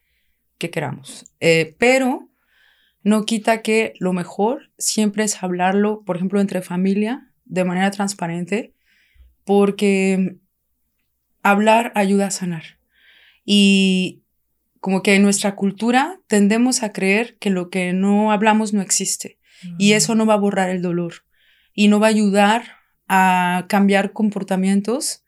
que 0.58 0.71
queramos. 0.71 1.31
Eh, 1.39 1.75
pero 1.77 2.31
no 3.03 3.25
quita 3.25 3.62
que 3.62 3.93
lo 3.99 4.12
mejor 4.12 4.71
siempre 4.79 5.23
es 5.23 5.43
hablarlo, 5.43 6.01
por 6.03 6.15
ejemplo, 6.15 6.41
entre 6.41 6.63
familia, 6.63 7.31
de 7.45 7.63
manera 7.63 7.91
transparente, 7.91 8.73
porque 9.43 10.38
hablar 11.43 11.91
ayuda 11.93 12.25
a 12.25 12.31
sanar. 12.31 12.79
Y 13.45 14.23
como 14.79 15.03
que 15.03 15.13
en 15.13 15.21
nuestra 15.21 15.53
cultura 15.53 16.19
tendemos 16.25 16.81
a 16.81 16.91
creer 16.91 17.38
que 17.38 17.51
lo 17.51 17.69
que 17.69 17.93
no 17.93 18.31
hablamos 18.31 18.73
no 18.73 18.81
existe. 18.81 19.38
Y 19.77 19.91
eso 19.91 20.15
no 20.15 20.25
va 20.25 20.34
a 20.34 20.38
borrar 20.38 20.71
el 20.71 20.81
dolor. 20.81 21.23
Y 21.71 21.88
no 21.88 21.99
va 21.99 22.08
a 22.08 22.10
ayudar 22.10 22.63
a 23.08 23.65
cambiar 23.69 24.12
comportamientos 24.12 25.21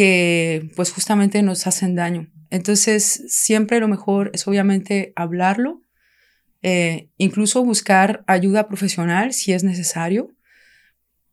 que 0.00 0.70
pues 0.76 0.92
justamente 0.92 1.42
nos 1.42 1.66
hacen 1.66 1.94
daño. 1.94 2.32
Entonces, 2.48 3.22
siempre 3.28 3.80
lo 3.80 3.86
mejor 3.86 4.30
es 4.32 4.48
obviamente 4.48 5.12
hablarlo, 5.14 5.82
eh, 6.62 7.10
incluso 7.18 7.62
buscar 7.62 8.24
ayuda 8.26 8.66
profesional 8.66 9.34
si 9.34 9.52
es 9.52 9.62
necesario, 9.62 10.34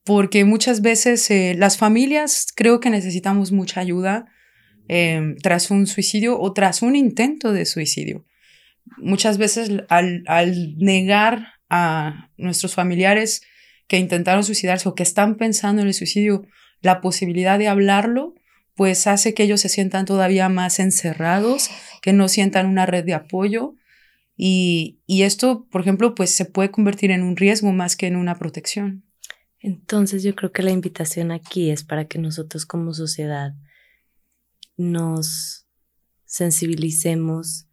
porque 0.03 0.43
muchas 0.43 0.81
veces 0.81 1.31
eh, 1.31 1.55
las 1.57 1.77
familias 1.77 2.47
creo 2.53 2.81
que 2.81 2.89
necesitamos 2.89 3.53
mucha 3.53 3.79
ayuda 3.79 4.25
em, 4.89 5.37
tras 5.37 5.71
un 5.71 5.87
suicidio 5.87 6.37
o 6.37 6.51
tras 6.51 6.81
un 6.81 6.97
intento 6.97 7.53
de 7.53 7.65
suicidio. 7.65 8.25
Muchas 8.97 9.37
veces 9.37 9.71
al, 9.87 10.25
al 10.27 10.77
negar 10.77 11.53
a 11.69 12.31
nuestros 12.35 12.75
familiares 12.75 13.43
que 13.87 13.97
intentaron 13.97 14.43
suicidarse 14.43 14.89
o 14.89 14.93
que 14.93 15.03
están 15.03 15.37
pensando 15.37 15.81
en 15.81 15.87
el 15.87 15.93
suicidio 15.93 16.45
la 16.81 16.99
posibilidad 16.99 17.57
de 17.57 17.69
hablarlo, 17.69 18.35
pues 18.77 19.07
hace 19.07 19.33
que 19.33 19.43
ellos 19.43 19.59
se 19.59 19.69
sientan 19.69 20.05
todavía 20.05 20.49
más 20.49 20.79
encerrados, 20.79 21.71
que 22.03 22.13
no 22.13 22.29
sientan 22.29 22.67
una 22.67 22.85
red 22.85 23.03
de 23.03 23.15
apoyo. 23.15 23.73
Y, 24.37 24.99
esto, 25.07 25.67
por 25.71 25.81
ejemplo, 25.81 26.13
pues 26.13 26.35
se 26.35 26.45
puede 26.45 26.69
convertir 26.69 27.09
en 27.09 27.23
un 27.23 27.35
riesgo 27.35 27.73
más 27.73 27.95
que 27.95 28.05
en 28.05 28.15
una 28.15 28.35
protección. 28.35 29.03
Entonces 29.59 30.21
yo 30.21 30.35
creo 30.35 30.51
que 30.51 30.61
la 30.61 30.69
invitación 30.69 31.31
aquí 31.31 31.71
es 31.71 31.83
para 31.83 32.05
que 32.05 32.19
nosotros 32.19 32.67
como 32.67 32.93
sociedad 32.93 33.55
nos 34.77 35.65
sensibilicemos 36.25 37.67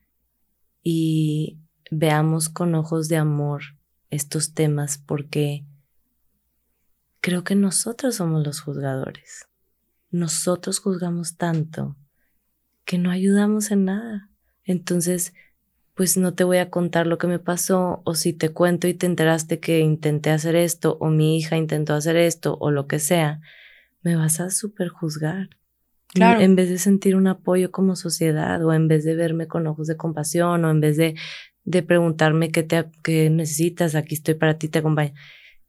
y 0.82 1.58
veamos 1.90 2.48
con 2.48 2.74
ojos 2.74 3.08
de 3.08 3.18
amor 3.18 3.62
estos 4.08 4.54
temas 4.54 4.96
porque 4.96 5.66
creo 7.20 7.44
que 7.44 7.54
nosotros 7.54 8.16
somos 8.16 8.42
los 8.42 8.62
juzgadores. 8.62 9.46
Nosotros 10.14 10.78
juzgamos 10.78 11.36
tanto 11.36 11.96
que 12.84 12.98
no 12.98 13.10
ayudamos 13.10 13.72
en 13.72 13.86
nada. 13.86 14.30
Entonces, 14.62 15.34
pues 15.94 16.16
no 16.16 16.34
te 16.34 16.44
voy 16.44 16.58
a 16.58 16.70
contar 16.70 17.08
lo 17.08 17.18
que 17.18 17.26
me 17.26 17.40
pasó, 17.40 18.00
o 18.04 18.14
si 18.14 18.32
te 18.32 18.50
cuento 18.50 18.86
y 18.86 18.94
te 18.94 19.06
enteraste 19.06 19.58
que 19.58 19.80
intenté 19.80 20.30
hacer 20.30 20.54
esto, 20.54 20.98
o 21.00 21.08
mi 21.08 21.36
hija 21.36 21.56
intentó 21.56 21.94
hacer 21.94 22.14
esto, 22.14 22.56
o 22.60 22.70
lo 22.70 22.86
que 22.86 23.00
sea, 23.00 23.40
me 24.02 24.14
vas 24.14 24.38
a 24.38 24.50
super 24.50 24.86
juzgar. 24.86 25.48
Claro. 26.06 26.40
En 26.40 26.54
vez 26.54 26.68
de 26.68 26.78
sentir 26.78 27.16
un 27.16 27.26
apoyo 27.26 27.72
como 27.72 27.96
sociedad, 27.96 28.64
o 28.64 28.72
en 28.72 28.86
vez 28.86 29.02
de 29.02 29.16
verme 29.16 29.48
con 29.48 29.66
ojos 29.66 29.88
de 29.88 29.96
compasión, 29.96 30.64
o 30.64 30.70
en 30.70 30.78
vez 30.78 30.96
de, 30.96 31.16
de 31.64 31.82
preguntarme 31.82 32.52
qué, 32.52 32.62
te, 32.62 32.84
qué 33.02 33.30
necesitas, 33.30 33.96
aquí 33.96 34.14
estoy 34.14 34.34
para 34.34 34.58
ti, 34.58 34.68
te 34.68 34.78
acompaño. 34.78 35.12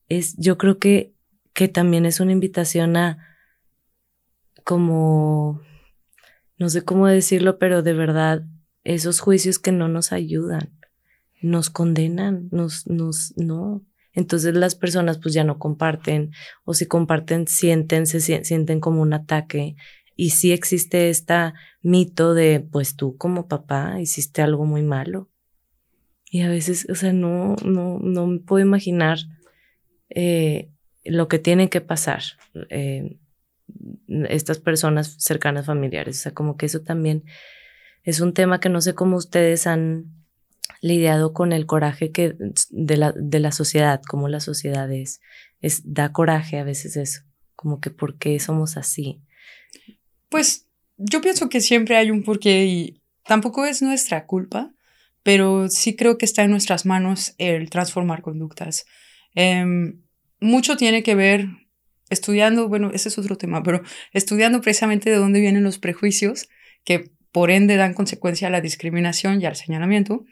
Es, 0.08 0.38
yo 0.38 0.60
creo 0.60 0.78
que, 0.78 1.16
que 1.54 1.68
también 1.68 2.06
es 2.06 2.20
una 2.20 2.32
invitación 2.32 2.96
a 2.96 3.35
como, 4.66 5.62
no 6.58 6.70
sé 6.70 6.82
cómo 6.82 7.08
decirlo, 7.08 7.58
pero 7.60 7.84
de 7.84 7.94
verdad 7.94 8.44
esos 8.84 9.22
juicios 9.22 9.60
que 9.60 9.72
no 9.72 9.88
nos 9.88 10.12
ayudan, 10.12 10.74
nos 11.42 11.70
condenan, 11.70 12.50
nos, 12.52 12.88
nos, 12.88 13.34
no. 13.38 13.86
Entonces 14.14 14.56
las 14.56 14.76
personas 14.76 15.20
pues 15.20 15.34
ya 15.34 15.44
no 15.44 15.60
comparten 15.60 16.32
o 16.64 16.74
si 16.74 16.88
comparten 16.88 17.48
sienten, 17.48 18.08
se 18.08 18.20
sienten 18.20 18.80
como 18.80 19.02
un 19.02 19.14
ataque. 19.14 19.76
Y 20.16 20.32
sí 20.32 20.52
existe 20.52 21.10
este 21.10 21.54
mito 21.82 22.34
de 22.34 22.60
pues 22.60 22.96
tú 22.96 23.18
como 23.18 23.48
papá 23.48 24.00
hiciste 24.02 24.42
algo 24.42 24.66
muy 24.66 24.82
malo. 24.82 25.30
Y 26.32 26.42
a 26.42 26.50
veces, 26.50 26.88
o 26.90 26.96
sea, 26.96 27.14
no, 27.14 27.56
no, 27.64 28.00
no 28.00 28.28
me 28.28 28.40
puedo 28.40 28.66
imaginar 28.66 29.20
eh, 30.10 30.72
lo 31.04 31.28
que 31.28 31.38
tiene 31.38 31.70
que 31.70 31.82
pasar 31.82 32.24
eh, 32.70 33.20
estas 34.30 34.60
personas 34.60 35.16
cercanas 35.20 35.66
familiares. 35.66 36.20
O 36.20 36.22
sea, 36.24 36.34
como 36.34 36.58
que 36.58 36.66
eso 36.66 36.82
también 36.82 37.24
es 38.04 38.20
un 38.20 38.34
tema 38.34 38.60
que 38.60 38.70
no 38.70 38.82
sé 38.82 38.94
cómo 38.94 39.18
ustedes 39.18 39.68
han 39.68 40.06
lidiado 40.82 41.34
con 41.34 41.52
el 41.52 41.66
coraje 41.66 42.12
que 42.12 42.36
de 42.70 42.98
la, 42.98 43.12
de 43.12 43.40
la 43.40 43.52
sociedad, 43.52 44.02
como 44.08 44.30
la 44.30 44.40
sociedad 44.40 44.92
es, 44.92 45.22
es, 45.62 45.82
da 45.86 46.12
coraje 46.12 46.60
a 46.60 46.64
veces 46.64 46.96
eso, 46.98 47.22
como 47.56 47.80
que 47.80 47.90
por 47.90 48.18
qué 48.18 48.40
somos 48.40 48.78
así. 48.78 49.22
Pues 50.30 50.68
yo 50.98 51.22
pienso 51.22 51.50
que 51.50 51.62
siempre 51.62 51.98
hay 51.98 52.12
un 52.12 52.24
porqué 52.24 52.66
y 52.66 53.02
tampoco 53.26 53.66
es 53.66 53.82
nuestra 53.82 54.26
culpa, 54.28 54.72
pero 55.24 55.70
sí 55.70 55.96
creo 55.96 56.18
que 56.18 56.26
está 56.26 56.44
en 56.44 56.52
nuestras 56.52 56.86
manos 56.86 57.34
el 57.40 57.70
transformar 57.70 58.22
conductas. 58.22 58.86
Em, 59.34 60.04
mucho 60.40 60.78
tiene 60.78 61.02
que 61.02 61.16
ver 61.16 61.48
estudiando, 62.10 62.68
bueno, 62.68 62.92
ese 62.94 63.10
es 63.10 63.18
otro 63.18 63.38
tema, 63.38 63.64
pero 63.64 63.82
estudiando 64.14 64.62
precisamente 64.62 65.10
de 65.10 65.18
dónde 65.18 65.40
vienen 65.40 65.64
los 65.64 65.80
prejuicios 65.80 66.50
que 66.84 67.12
por 67.32 67.52
ende 67.52 67.76
dan 67.76 67.94
consecuencia 67.94 68.48
a 68.48 68.52
la 68.52 68.62
discriminación 68.62 69.42
y 69.42 69.46
al 69.46 69.56
señalamiento, 69.56 70.26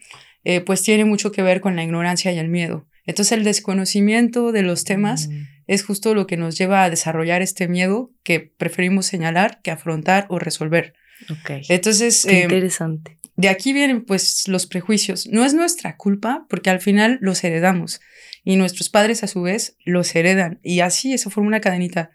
eh, 0.46 0.62
pues 0.62 0.84
tiene 0.84 1.06
mucho 1.06 1.32
que 1.32 1.42
ver 1.42 1.62
con 1.62 1.76
la 1.76 1.84
ignorancia 1.84 2.32
y 2.32 2.38
el 2.38 2.48
miedo. 2.48 2.88
Entonces 3.06 3.38
el 3.38 3.44
desconocimiento 3.44 4.52
de 4.52 4.62
los 4.62 4.84
temas 4.84 5.28
mm. 5.28 5.48
es 5.68 5.84
justo 5.84 6.16
lo 6.16 6.28
que 6.28 6.38
nos 6.38 6.58
lleva 6.58 6.84
a 6.84 6.90
desarrollar 6.90 7.42
este 7.42 7.68
miedo 7.68 8.12
que 8.24 8.40
preferimos 8.40 9.06
señalar 9.06 9.62
que 9.62 9.72
afrontar 9.72 10.26
o 10.30 10.40
resolver. 10.40 10.94
Ok. 11.30 11.64
Entonces... 11.70 12.26
Qué 12.26 12.40
em, 12.40 12.44
interesante. 12.44 13.18
De 13.36 13.50
aquí 13.50 13.74
vienen 13.74 14.06
pues 14.06 14.48
los 14.48 14.68
prejuicios. 14.68 15.28
No 15.28 15.44
es 15.44 15.54
nuestra 15.54 15.98
culpa 15.98 16.46
porque 16.50 16.70
al 16.70 16.80
final 16.80 17.18
los 17.22 17.44
heredamos 17.44 18.00
y 18.44 18.58
nuestros 18.58 18.90
padres 18.90 19.24
a 19.24 19.28
su 19.28 19.42
vez 19.42 19.78
los 19.86 20.16
heredan 20.16 20.60
y 20.64 20.82
así 20.82 21.14
eso 21.14 21.30
forma 21.30 21.48
una 21.48 21.62
cadenita. 21.62 22.12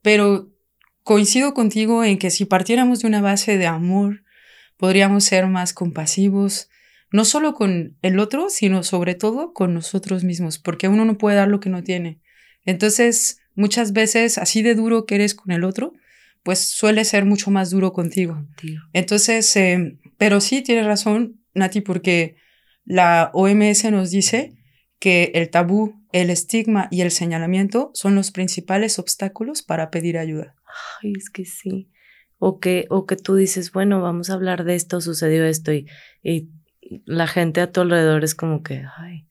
Pero 0.00 0.50
coincido 1.02 1.54
contigo 1.54 2.04
en 2.04 2.18
que 2.18 2.30
si 2.30 2.44
partiéramos 2.44 3.00
de 3.00 3.08
una 3.08 3.20
base 3.20 3.58
de 3.58 3.66
amor, 3.66 4.22
podríamos 4.76 5.24
ser 5.24 5.46
más 5.46 5.72
compasivos, 5.74 6.68
no 7.10 7.24
solo 7.24 7.54
con 7.54 7.98
el 8.02 8.18
otro, 8.18 8.48
sino 8.48 8.82
sobre 8.82 9.14
todo 9.14 9.52
con 9.52 9.74
nosotros 9.74 10.24
mismos, 10.24 10.58
porque 10.58 10.88
uno 10.88 11.04
no 11.04 11.18
puede 11.18 11.36
dar 11.36 11.48
lo 11.48 11.60
que 11.60 11.70
no 11.70 11.82
tiene. 11.82 12.20
Entonces, 12.64 13.38
muchas 13.54 13.92
veces, 13.92 14.38
así 14.38 14.62
de 14.62 14.74
duro 14.74 15.04
que 15.04 15.16
eres 15.16 15.34
con 15.34 15.52
el 15.52 15.64
otro, 15.64 15.92
pues 16.42 16.58
suele 16.70 17.04
ser 17.04 17.24
mucho 17.24 17.50
más 17.50 17.70
duro 17.70 17.92
contigo. 17.92 18.46
Entonces, 18.92 19.54
eh, 19.56 19.98
pero 20.18 20.40
sí 20.40 20.62
tienes 20.62 20.86
razón, 20.86 21.40
Nati, 21.54 21.80
porque 21.80 22.36
la 22.84 23.30
OMS 23.32 23.90
nos 23.90 24.10
dice 24.10 24.54
que 24.98 25.32
el 25.34 25.50
tabú, 25.50 25.94
el 26.12 26.30
estigma 26.30 26.88
y 26.90 27.02
el 27.02 27.10
señalamiento 27.10 27.90
son 27.94 28.14
los 28.14 28.30
principales 28.30 28.98
obstáculos 28.98 29.62
para 29.62 29.90
pedir 29.90 30.18
ayuda. 30.18 30.54
Ay, 31.02 31.12
es 31.16 31.30
que 31.30 31.44
sí 31.44 31.88
o 32.44 32.58
que, 32.58 32.86
o 32.90 33.06
que 33.06 33.14
tú 33.14 33.36
dices, 33.36 33.70
bueno, 33.70 34.02
vamos 34.02 34.28
a 34.28 34.34
hablar 34.34 34.64
de 34.64 34.74
esto, 34.74 35.00
sucedió 35.00 35.44
esto 35.44 35.72
y, 35.72 35.86
y 36.24 36.50
la 37.06 37.28
gente 37.28 37.60
a 37.60 37.70
tu 37.70 37.82
alrededor 37.82 38.24
es 38.24 38.34
como 38.34 38.64
que, 38.64 38.84
ay, 38.98 39.28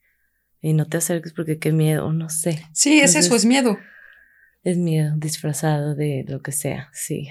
y 0.62 0.72
no 0.72 0.86
te 0.86 0.96
acerques 0.96 1.34
porque 1.34 1.58
qué 1.58 1.72
miedo, 1.72 2.10
no 2.14 2.30
sé. 2.30 2.64
Sí, 2.72 3.00
es 3.00 3.14
eso, 3.14 3.36
es 3.36 3.44
miedo. 3.44 3.76
Es 4.62 4.78
miedo 4.78 5.14
disfrazado 5.16 5.94
de 5.94 6.24
lo 6.28 6.40
que 6.42 6.52
sea, 6.52 6.90
sí. 6.92 7.28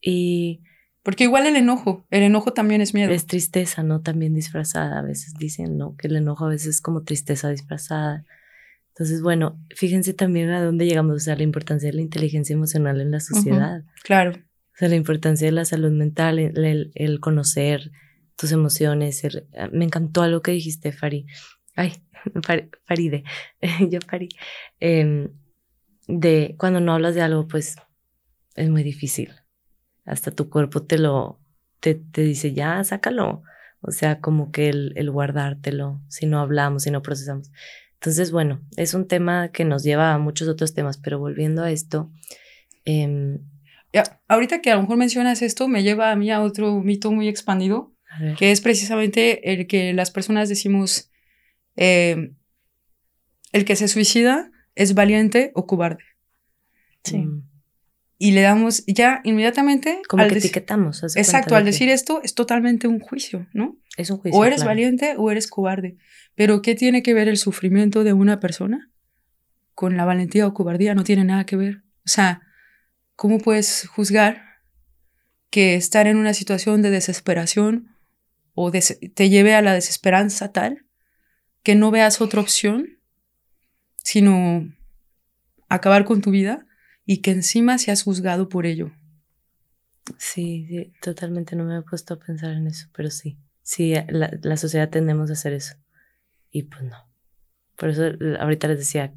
y... 0.00 0.62
Porque 1.02 1.24
igual 1.24 1.46
el 1.46 1.56
enojo, 1.56 2.06
el 2.10 2.24
enojo 2.24 2.52
también 2.52 2.82
es 2.82 2.92
miedo. 2.92 3.10
Es 3.10 3.26
tristeza, 3.26 3.82
¿no? 3.82 4.02
También 4.02 4.34
disfrazada. 4.34 4.98
A 4.98 5.02
veces 5.02 5.32
dicen, 5.32 5.78
¿no? 5.78 5.96
Que 5.96 6.08
el 6.08 6.16
enojo 6.16 6.44
a 6.44 6.50
veces 6.50 6.74
es 6.74 6.80
como 6.82 7.04
tristeza 7.04 7.48
disfrazada. 7.48 8.26
Entonces, 8.88 9.22
bueno, 9.22 9.58
fíjense 9.74 10.12
también 10.12 10.50
a 10.50 10.62
dónde 10.62 10.84
llegamos, 10.84 11.16
o 11.16 11.18
sea, 11.18 11.36
la 11.36 11.42
importancia 11.42 11.88
de 11.88 11.94
la 11.94 12.02
inteligencia 12.02 12.52
emocional 12.52 13.00
en 13.00 13.12
la 13.12 13.20
sociedad. 13.20 13.82
claro 14.04 14.34
sea, 14.80 14.88
la 14.88 14.96
importancia 14.96 15.46
de 15.46 15.52
la 15.52 15.64
salud 15.64 15.92
mental, 15.92 16.38
el, 16.38 17.20
conocer 17.20 17.92
tus 18.36 18.50
emociones. 18.50 19.22
Ah, 19.56 19.68
me 19.72 19.84
encantó 19.84 20.22
algo 20.22 20.40
que 20.40 20.52
dijiste, 20.52 20.90
Fari. 20.90 21.26
Ay, 21.76 21.92
Faride, 22.86 23.24
yo 23.90 24.00
Fari. 24.00 24.28
Em, 24.80 25.28
de 26.06 26.54
cuando 26.58 26.80
no 26.80 26.94
hablas 26.94 27.14
de 27.14 27.22
algo, 27.22 27.46
pues 27.48 27.76
es 28.54 28.70
muy 28.70 28.82
difícil. 28.82 29.32
Hasta 30.04 30.30
tu 30.30 30.50
cuerpo 30.50 30.82
te 30.82 30.98
lo, 30.98 31.40
te, 31.80 31.94
te 31.94 32.22
dice, 32.22 32.52
ya, 32.52 32.82
sácalo. 32.84 33.42
O 33.82 33.92
sea, 33.92 34.20
como 34.20 34.52
que 34.52 34.68
el, 34.68 34.92
el, 34.96 35.10
guardártelo, 35.10 36.02
si 36.08 36.26
no 36.26 36.40
hablamos, 36.40 36.82
si 36.82 36.90
no 36.90 37.02
procesamos. 37.02 37.50
Entonces, 37.94 38.30
bueno, 38.30 38.60
es 38.76 38.94
un 38.94 39.06
tema 39.06 39.50
que 39.52 39.64
nos 39.64 39.82
lleva 39.82 40.12
a 40.12 40.18
muchos 40.18 40.48
otros 40.48 40.74
temas, 40.74 40.98
pero 40.98 41.18
volviendo 41.18 41.62
a 41.62 41.70
esto, 41.70 42.10
eh, 42.84 43.38
ahorita 44.28 44.60
que 44.60 44.70
a 44.70 44.76
lo 44.76 44.82
mejor 44.82 44.96
mencionas 44.96 45.42
esto, 45.42 45.68
me 45.68 45.82
lleva 45.82 46.10
a 46.10 46.16
mí 46.16 46.30
a 46.30 46.42
otro 46.42 46.80
mito 46.80 47.10
muy 47.10 47.28
expandido, 47.28 47.94
que 48.38 48.50
es 48.50 48.60
precisamente 48.60 49.52
el 49.52 49.66
que 49.66 49.92
las 49.92 50.10
personas 50.10 50.48
decimos, 50.48 51.10
eh, 51.76 52.32
el 53.52 53.64
que 53.64 53.76
se 53.76 53.88
suicida 53.88 54.50
es 54.80 54.94
valiente 54.94 55.52
o 55.54 55.66
cobarde. 55.66 56.04
Sí. 57.04 57.18
Mm. 57.18 57.48
Y 58.18 58.32
le 58.32 58.42
damos 58.42 58.84
ya 58.86 59.20
inmediatamente. 59.24 60.02
Como 60.08 60.26
que 60.26 60.38
etiquetamos. 60.38 61.02
Exacto, 61.16 61.56
al 61.56 61.64
decir 61.64 61.88
esto 61.88 62.20
es 62.22 62.34
totalmente 62.34 62.86
un 62.86 63.00
juicio, 63.00 63.46
¿no? 63.54 63.78
Es 63.96 64.10
un 64.10 64.18
juicio. 64.18 64.38
O 64.38 64.44
eres 64.44 64.64
valiente 64.64 65.14
o 65.16 65.30
eres 65.30 65.46
cobarde. 65.46 65.96
Pero 66.34 66.60
¿qué 66.60 66.74
tiene 66.74 67.02
que 67.02 67.14
ver 67.14 67.28
el 67.28 67.38
sufrimiento 67.38 68.04
de 68.04 68.12
una 68.12 68.38
persona 68.38 68.90
con 69.74 69.96
la 69.96 70.04
valentía 70.04 70.46
o 70.46 70.52
cobardía? 70.52 70.94
No 70.94 71.02
tiene 71.02 71.24
nada 71.24 71.46
que 71.46 71.56
ver. 71.56 71.82
O 72.04 72.08
sea, 72.08 72.42
¿Cómo 73.20 73.36
puedes 73.36 73.86
juzgar 73.86 74.42
que 75.50 75.74
estar 75.74 76.06
en 76.06 76.16
una 76.16 76.32
situación 76.32 76.80
de 76.80 76.88
desesperación 76.88 77.94
o 78.54 78.72
te 78.72 79.28
lleve 79.28 79.54
a 79.54 79.60
la 79.60 79.74
desesperanza 79.74 80.52
tal 80.52 80.86
que 81.62 81.74
no 81.74 81.90
veas 81.90 82.22
otra 82.22 82.40
opción 82.40 82.98
sino 84.02 84.68
acabar 85.68 86.04
con 86.04 86.20
tu 86.20 86.30
vida 86.30 86.66
y 87.04 87.18
que 87.18 87.30
encima 87.30 87.78
seas 87.78 88.02
juzgado 88.02 88.48
por 88.48 88.66
ello? 88.66 88.92
Sí, 90.18 90.92
totalmente 91.00 91.56
no 91.56 91.64
me 91.64 91.78
he 91.78 91.82
puesto 91.82 92.14
a 92.14 92.18
pensar 92.18 92.52
en 92.52 92.66
eso, 92.66 92.88
pero 92.94 93.10
sí, 93.10 93.38
sí, 93.62 93.94
la, 94.08 94.30
la 94.42 94.56
sociedad 94.56 94.90
tendemos 94.90 95.30
a 95.30 95.34
hacer 95.34 95.52
eso. 95.52 95.74
Y 96.50 96.64
pues 96.64 96.82
no. 96.82 96.96
Por 97.76 97.90
eso 97.90 98.02
ahorita 98.40 98.68
les 98.68 98.78
decía, 98.78 99.14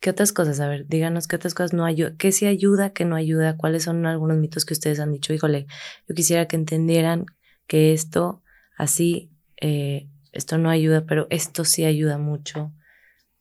¿Qué 0.00 0.08
otras 0.08 0.32
cosas? 0.32 0.60
A 0.60 0.68
ver, 0.68 0.86
díganos 0.88 1.28
qué 1.28 1.36
otras 1.36 1.52
cosas 1.52 1.74
no 1.74 1.84
ayuda, 1.84 2.14
qué 2.16 2.32
sí 2.32 2.46
ayuda, 2.46 2.90
qué 2.94 3.04
no 3.04 3.16
ayuda, 3.16 3.58
cuáles 3.58 3.82
son 3.84 4.06
algunos 4.06 4.38
mitos 4.38 4.64
que 4.64 4.72
ustedes 4.72 4.98
han 4.98 5.12
dicho. 5.12 5.34
Híjole, 5.34 5.66
yo 6.08 6.14
quisiera 6.14 6.48
que 6.48 6.56
entendieran 6.56 7.26
que 7.66 7.92
esto 7.92 8.42
así, 8.78 9.30
eh, 9.60 10.08
esto 10.32 10.56
no 10.56 10.70
ayuda, 10.70 11.04
pero 11.06 11.26
esto 11.28 11.66
sí 11.66 11.84
ayuda 11.84 12.16
mucho. 12.16 12.72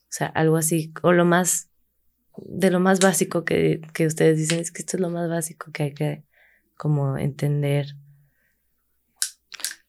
O 0.10 0.12
sea, 0.12 0.28
algo 0.28 0.58
así, 0.58 0.92
o 1.04 1.12
lo 1.12 1.24
más, 1.24 1.70
de 2.38 2.72
lo 2.72 2.80
más 2.80 3.00
básico 3.00 3.46
que, 3.46 3.82
que 3.94 4.08
ustedes 4.08 4.38
dicen, 4.38 4.60
es 4.60 4.72
que 4.72 4.82
esto 4.82 4.98
es 4.98 5.02
lo 5.02 5.10
más 5.12 5.30
básico 5.30 5.72
que 5.72 5.84
hay 5.84 5.94
que 5.94 6.24
como 6.76 7.18
entender. 7.18 7.96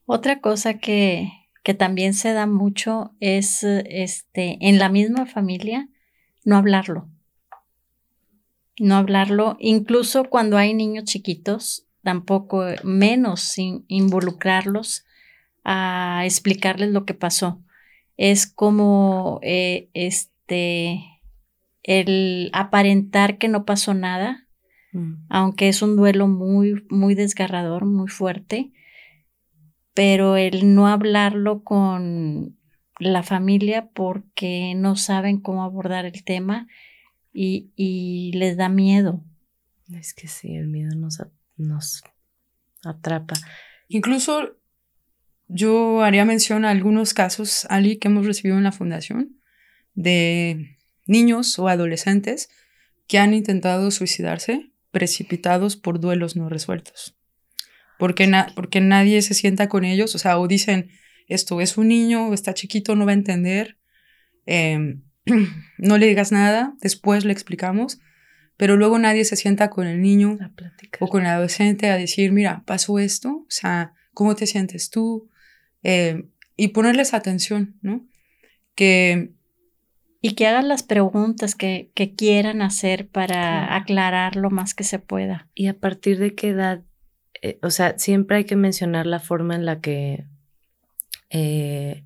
Otra 0.05 0.41
cosa 0.41 0.75
que, 0.75 1.31
que 1.63 1.73
también 1.73 2.15
se 2.15 2.33
da 2.33 2.47
mucho 2.47 3.15
es 3.21 3.63
este, 3.63 4.59
en 4.61 4.79
la 4.79 4.89
misma 4.89 5.25
familia 5.25 5.89
no 6.45 6.57
hablarlo. 6.57 7.09
No 8.79 8.97
hablarlo, 8.97 9.57
incluso 9.61 10.25
cuando 10.25 10.57
hay 10.57 10.75
niños 10.75 11.05
chiquitos, 11.05 11.87
tampoco 12.03 12.65
menos 12.83 13.57
involucrarlos 13.59 15.05
a 15.65 16.23
explicarles 16.25 16.91
lo 16.91 17.05
que 17.05 17.15
pasó. 17.15 17.63
Es 18.21 18.47
como 18.47 19.41
eh, 19.43 19.89
este 19.95 21.03
el 21.83 22.51
aparentar 22.53 23.39
que 23.39 23.49
no 23.49 23.65
pasó 23.65 23.95
nada, 23.95 24.47
mm. 24.93 25.25
aunque 25.31 25.69
es 25.69 25.81
un 25.81 25.97
duelo 25.97 26.29
muy, 26.29 26.85
muy 26.91 27.15
desgarrador, 27.15 27.87
muy 27.87 28.09
fuerte, 28.09 28.73
pero 29.95 30.37
el 30.37 30.75
no 30.75 30.87
hablarlo 30.87 31.65
con 31.65 32.59
la 32.99 33.23
familia 33.23 33.89
porque 33.95 34.75
no 34.77 34.97
saben 34.97 35.41
cómo 35.41 35.65
abordar 35.65 36.05
el 36.05 36.23
tema 36.23 36.69
y, 37.33 38.33
les 38.35 38.59
da 38.59 38.69
miedo. 38.69 39.25
Es 39.95 40.13
que 40.13 40.29
sí, 40.29 40.57
el 40.57 40.69
miedo 40.69 40.95
nos, 40.95 41.23
nos 41.57 42.05
atrapa. 42.85 43.37
Incluso 43.89 44.60
yo 45.53 46.03
haría 46.03 46.25
mención 46.25 46.65
a 46.65 46.71
algunos 46.71 47.13
casos, 47.13 47.67
Ali, 47.69 47.99
que 47.99 48.09
hemos 48.09 48.25
recibido 48.25 48.57
en 48.57 48.65
la 48.65 48.73
fundación, 48.73 49.37
de 49.95 50.79
niños 51.07 51.59
o 51.59 51.69
adolescentes 51.69 52.49
que 53.09 53.19
han 53.19 53.35
intentado 53.35 53.91
suicidarse 53.91 54.71
precipitados 54.93 55.77
por 55.77 55.99
duelos 55.99 56.37
no 56.37 56.49
resueltos. 56.49 57.17
Porque, 57.99 58.31
porque 58.55 58.81
nadie 58.81 59.21
se 59.23 59.35
sienta 59.35 59.69
con 59.69 59.85
ellos, 59.85 60.15
o 60.15 60.19
sea, 60.19 60.39
o 60.39 60.47
dicen, 60.47 60.91
esto 61.27 61.61
es 61.61 61.77
un 61.77 61.89
niño, 61.89 62.33
está 62.33 62.55
chiquito, 62.55 62.95
no 62.95 63.05
va 63.05 63.11
a 63.11 63.15
entender, 63.15 63.77
em, 64.47 65.03
no 65.79 65.99
le 65.99 66.07
digas 66.07 66.31
nada, 66.33 66.75
después 66.81 67.25
le 67.25 67.33
explicamos, 67.33 68.01
pero 68.57 68.77
luego 68.77 68.99
nadie 68.99 69.25
se 69.25 69.37
sienta 69.37 69.69
con 69.69 69.87
el 69.87 70.01
niño 70.01 70.39
o 71.01 71.09
con 71.09 71.23
el 71.23 71.29
adolescente 71.29 71.91
a 71.91 71.97
decir, 71.97 72.31
mira, 72.31 72.63
pasó 72.67 72.99
esto, 72.99 73.31
o 73.31 73.47
sea, 73.49 73.95
¿cómo 74.15 74.37
te 74.37 74.47
sientes 74.47 74.91
tú? 74.91 75.31
Em, 75.83 76.31
y 76.57 76.69
ponerles 76.69 77.15
atención, 77.15 77.79
¿no? 77.83 78.07
Que 78.75 79.33
y 80.23 80.35
que 80.35 80.47
hagan 80.47 80.69
las 80.69 80.83
preguntas 80.83 81.55
que, 81.55 81.91
quieran 82.17 82.63
hacer 82.63 83.09
para 83.09 83.75
aclarar 83.75 84.37
lo 84.37 84.51
más 84.51 84.75
que 84.75 84.85
se 84.85 84.99
pueda. 84.99 85.49
¿Y 85.55 85.69
a 85.69 85.79
partir 85.79 86.19
de 86.19 86.35
qué 86.35 86.51
edad? 86.51 86.83
Eh, 87.43 87.59
o 87.63 87.71
sea, 87.71 87.99
siempre 87.99 88.39
hay 88.39 88.45
que 88.45 88.57
mencionar 88.57 89.07
la 89.07 89.21
forma 89.21 89.55
en 89.55 89.65
la 89.65 89.81
que 89.81 90.27
eh, 91.31 92.05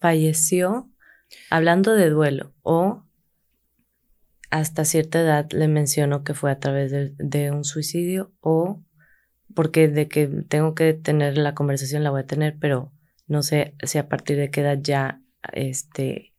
falleció, 0.00 0.90
hablando 1.50 1.94
de 1.94 2.10
duelo, 2.10 2.52
o 2.62 3.04
hasta 4.50 4.84
cierta 4.84 5.20
edad 5.20 5.48
le 5.52 5.68
menciono 5.68 6.24
que 6.24 6.34
fue 6.34 6.50
a 6.50 6.58
través 6.58 6.90
de, 6.90 7.14
de 7.18 7.52
un 7.52 7.64
suicidio, 7.64 8.32
o 8.40 8.82
porque 9.54 9.86
de 9.88 10.08
que 10.08 10.26
tengo 10.26 10.74
que 10.74 10.94
tener 10.94 11.38
la 11.38 11.54
conversación 11.54 12.02
la 12.02 12.10
voy 12.10 12.22
a 12.22 12.26
tener, 12.26 12.56
pero 12.58 12.92
no 13.32 13.42
sé 13.42 13.74
si 13.82 13.98
a 13.98 14.08
partir 14.08 14.36
de 14.36 14.50
qué 14.50 14.60
edad 14.60 14.78
ya 14.80 15.22
este 15.52 16.32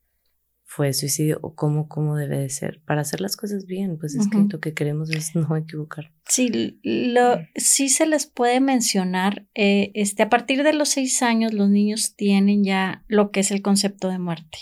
fue 0.63 0.93
suicidio 0.93 1.39
o 1.41 1.53
cómo, 1.53 1.87
cómo 1.87 2.15
debe 2.15 2.37
de 2.37 2.49
ser. 2.49 2.81
Para 2.85 3.01
hacer 3.01 3.19
las 3.19 3.35
cosas 3.35 3.65
bien, 3.65 3.97
pues 3.99 4.15
es 4.15 4.27
que 4.27 4.37
lo 4.49 4.59
que 4.59 4.73
queremos 4.73 5.11
es 5.11 5.35
no 5.35 5.55
equivocar. 5.55 6.11
Sí, 6.27 6.79
lo, 6.83 7.39
sí 7.55 7.89
se 7.89 8.05
les 8.05 8.25
puede 8.25 8.59
mencionar, 8.59 9.47
eh, 9.53 9.91
este, 9.93 10.23
a 10.23 10.29
partir 10.29 10.63
de 10.63 10.73
los 10.73 10.89
seis 10.89 11.21
años 11.21 11.53
los 11.53 11.69
niños 11.69 12.15
tienen 12.15 12.63
ya 12.63 13.03
lo 13.07 13.31
que 13.31 13.41
es 13.41 13.51
el 13.51 13.61
concepto 13.61 14.09
de 14.09 14.19
muerte. 14.19 14.59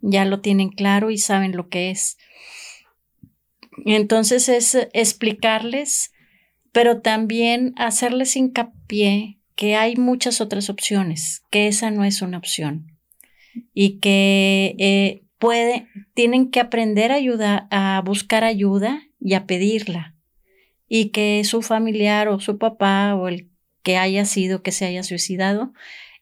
Ya 0.00 0.24
lo 0.24 0.40
tienen 0.40 0.70
claro 0.70 1.10
y 1.10 1.18
saben 1.18 1.56
lo 1.56 1.68
que 1.68 1.90
es. 1.90 2.16
Entonces 3.84 4.48
es 4.48 4.76
explicarles, 4.92 6.12
pero 6.72 7.00
también 7.00 7.74
hacerles 7.76 8.36
hincapié 8.36 9.40
que 9.56 9.76
hay 9.76 9.96
muchas 9.96 10.40
otras 10.40 10.70
opciones, 10.70 11.42
que 11.50 11.68
esa 11.68 11.90
no 11.90 12.04
es 12.04 12.22
una 12.22 12.38
opción 12.38 12.98
y 13.72 13.98
que 13.98 14.74
eh, 14.78 15.24
tienen 16.14 16.50
que 16.50 16.60
aprender 16.60 17.12
ayuda, 17.12 17.68
a 17.70 18.00
buscar 18.04 18.44
ayuda 18.44 19.02
y 19.20 19.34
a 19.34 19.46
pedirla. 19.46 20.14
Y 20.88 21.10
que 21.10 21.42
su 21.44 21.62
familiar 21.62 22.28
o 22.28 22.40
su 22.40 22.58
papá 22.58 23.14
o 23.14 23.28
el 23.28 23.50
que 23.82 23.96
haya 23.96 24.24
sido 24.24 24.62
que 24.62 24.72
se 24.72 24.86
haya 24.86 25.02
suicidado 25.02 25.72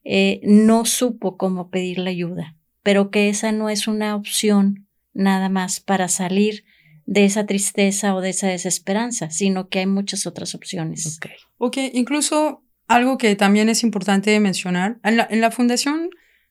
eh, 0.04 0.40
no 0.42 0.84
supo 0.84 1.36
cómo 1.36 1.70
pedir 1.70 1.98
la 1.98 2.10
ayuda, 2.10 2.56
pero 2.82 3.10
que 3.10 3.28
esa 3.28 3.52
no 3.52 3.68
es 3.68 3.86
una 3.86 4.16
opción 4.16 4.88
nada 5.12 5.48
más 5.48 5.80
para 5.80 6.08
salir 6.08 6.64
de 7.06 7.24
esa 7.24 7.46
tristeza 7.46 8.14
o 8.14 8.20
de 8.20 8.30
esa 8.30 8.48
desesperanza, 8.48 9.30
sino 9.30 9.68
que 9.68 9.80
hay 9.80 9.86
muchas 9.86 10.26
otras 10.26 10.54
opciones. 10.54 11.18
Ok, 11.18 11.26
okay. 11.58 11.90
incluso 11.94 12.62
algo 12.94 13.18
que 13.18 13.35
también 13.37 13.68
es 13.68 13.83
importante 13.83 14.38
mencionar, 14.40 14.98
en 15.02 15.16
la, 15.16 15.26
en 15.31 15.40
la 15.40 15.50
fundación, 15.50 16.11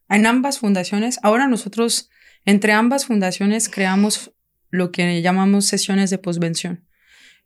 en 0.10 0.25
ambas 0.25 0.60
fundaciones, 0.60 1.19
ahora 1.23 1.47
nosotros 1.47 2.10
entre 2.45 2.73
ambas 2.73 3.06
fundaciones 3.06 3.69
creamos 3.69 4.32
lo 4.69 4.91
que 4.91 5.21
llamamos 5.21 5.65
sesiones 5.65 6.10
de 6.10 6.17
posvención. 6.17 6.86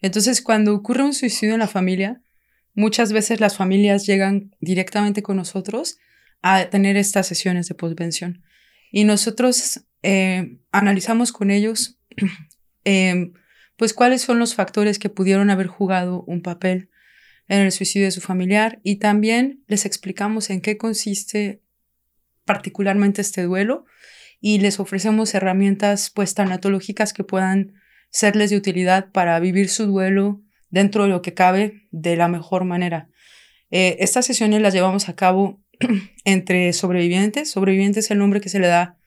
Entonces, 0.01 0.41
cuando 0.41 0.73
ocurre 0.73 1.03
un 1.03 1.13
suicidio 1.13 1.53
en 1.53 1.59
la 1.59 1.67
familia, 1.67 2.21
muchas 2.73 3.11
veces 3.11 3.39
las 3.39 3.57
familias 3.57 4.05
llegan 4.05 4.55
directamente 4.59 5.23
con 5.23 5.37
nosotros 5.37 5.97
a 6.41 6.65
tener 6.65 6.95
estas 6.97 7.27
sesiones 7.27 7.67
de 7.67 7.75
posvención. 7.75 8.43
Y 8.91 9.03
nosotros 9.03 9.81
eh, 10.03 10.59
analizamos 10.71 11.31
con 11.31 11.49
ellos, 11.49 11.99
em, 12.83 13.33
pues, 13.77 13.93
cuáles 13.93 14.21
son 14.21 14.39
los 14.39 14.55
factores 14.55 14.99
que 14.99 15.09
pudieron 15.09 15.49
haber 15.49 15.67
jugado 15.67 16.23
un 16.27 16.41
papel 16.41 16.89
en 17.47 17.61
el 17.61 17.71
suicidio 17.71 18.07
de 18.07 18.11
su 18.11 18.21
familiar 18.21 18.79
y 18.83 18.97
también 18.97 19.63
les 19.67 19.85
explicamos 19.85 20.49
en 20.49 20.61
qué 20.61 20.77
consiste 20.77 21.61
particularmente 22.43 23.21
este 23.21 23.43
duelo 23.43 23.85
y 24.39 24.59
les 24.59 24.79
ofrecemos 24.79 25.33
herramientas 25.33 26.11
pues 26.13 26.33
tanatológicas 26.33 27.13
que 27.13 27.23
puedan 27.23 27.73
serles 28.09 28.49
de 28.49 28.57
utilidad 28.57 29.11
para 29.11 29.39
vivir 29.39 29.69
su 29.69 29.85
duelo 29.87 30.41
dentro 30.69 31.03
de 31.03 31.09
lo 31.09 31.21
que 31.21 31.33
cabe 31.33 31.87
de 31.91 32.15
la 32.15 32.27
mejor 32.27 32.63
manera. 32.65 33.09
Eh, 33.71 33.97
estas 33.99 34.25
sesiones 34.25 34.61
las 34.61 34.73
llevamos 34.73 35.09
a 35.09 35.15
cabo 35.15 35.61
entre 36.25 36.71
sobrevivientes. 36.73 37.51
Sobrevivientes 37.51 38.05
es 38.05 38.11
el 38.11 38.19
nombre 38.19 38.41
que 38.41 38.49
se 38.49 38.59
le 38.59 38.67
da 38.67 38.97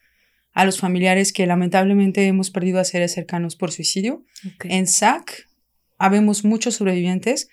a 0.52 0.64
los 0.64 0.80
familiares 0.80 1.32
que 1.32 1.46
lamentablemente 1.46 2.26
hemos 2.26 2.50
perdido 2.50 2.80
a 2.80 2.84
seres 2.84 3.12
cercanos 3.12 3.54
por 3.54 3.70
suicidio. 3.70 4.24
En 4.64 4.86
SAC 4.86 5.48
habemos 5.98 6.44
muchos 6.44 6.76
sobrevivientes, 6.76 7.48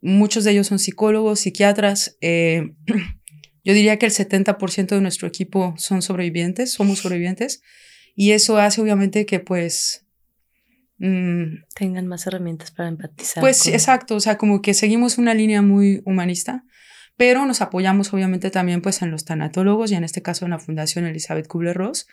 muchos 0.00 0.44
de 0.44 0.52
ellos 0.52 0.66
son 0.66 0.78
psicólogos, 0.78 1.40
psiquiatras, 1.40 2.16
eh, 2.20 2.74
Yo 3.64 3.74
diría 3.74 3.98
que 3.98 4.06
el 4.06 4.12
70% 4.12 4.86
de 4.88 5.00
nuestro 5.00 5.28
equipo 5.28 5.74
son 5.76 6.02
sobrevivientes, 6.02 6.72
somos 6.72 7.00
sobrevivientes, 7.00 7.62
y 8.14 8.32
eso 8.32 8.58
hace 8.58 8.80
obviamente 8.80 9.24
que 9.24 9.40
pues... 9.40 10.04
Mm, 10.98 11.64
Tengan 11.74 12.06
más 12.06 12.26
herramientas 12.26 12.70
para 12.70 12.88
empatizar. 12.88 13.40
Pues 13.40 13.66
exacto, 13.66 14.16
o 14.16 14.20
sea, 14.20 14.36
como 14.36 14.62
que 14.62 14.74
seguimos 14.74 15.18
una 15.18 15.34
línea 15.34 15.62
muy 15.62 16.02
humanista, 16.04 16.64
pero 17.16 17.46
nos 17.46 17.60
apoyamos 17.60 18.12
obviamente 18.12 18.50
también 18.50 18.82
pues 18.82 19.00
en 19.02 19.10
los 19.10 19.24
tanatólogos 19.24 19.92
y 19.92 19.94
en 19.94 20.04
este 20.04 20.22
caso 20.22 20.44
en 20.44 20.52
la 20.52 20.58
Fundación 20.58 21.06
Elizabeth 21.06 21.46
Kubler-Ross, 21.46 22.06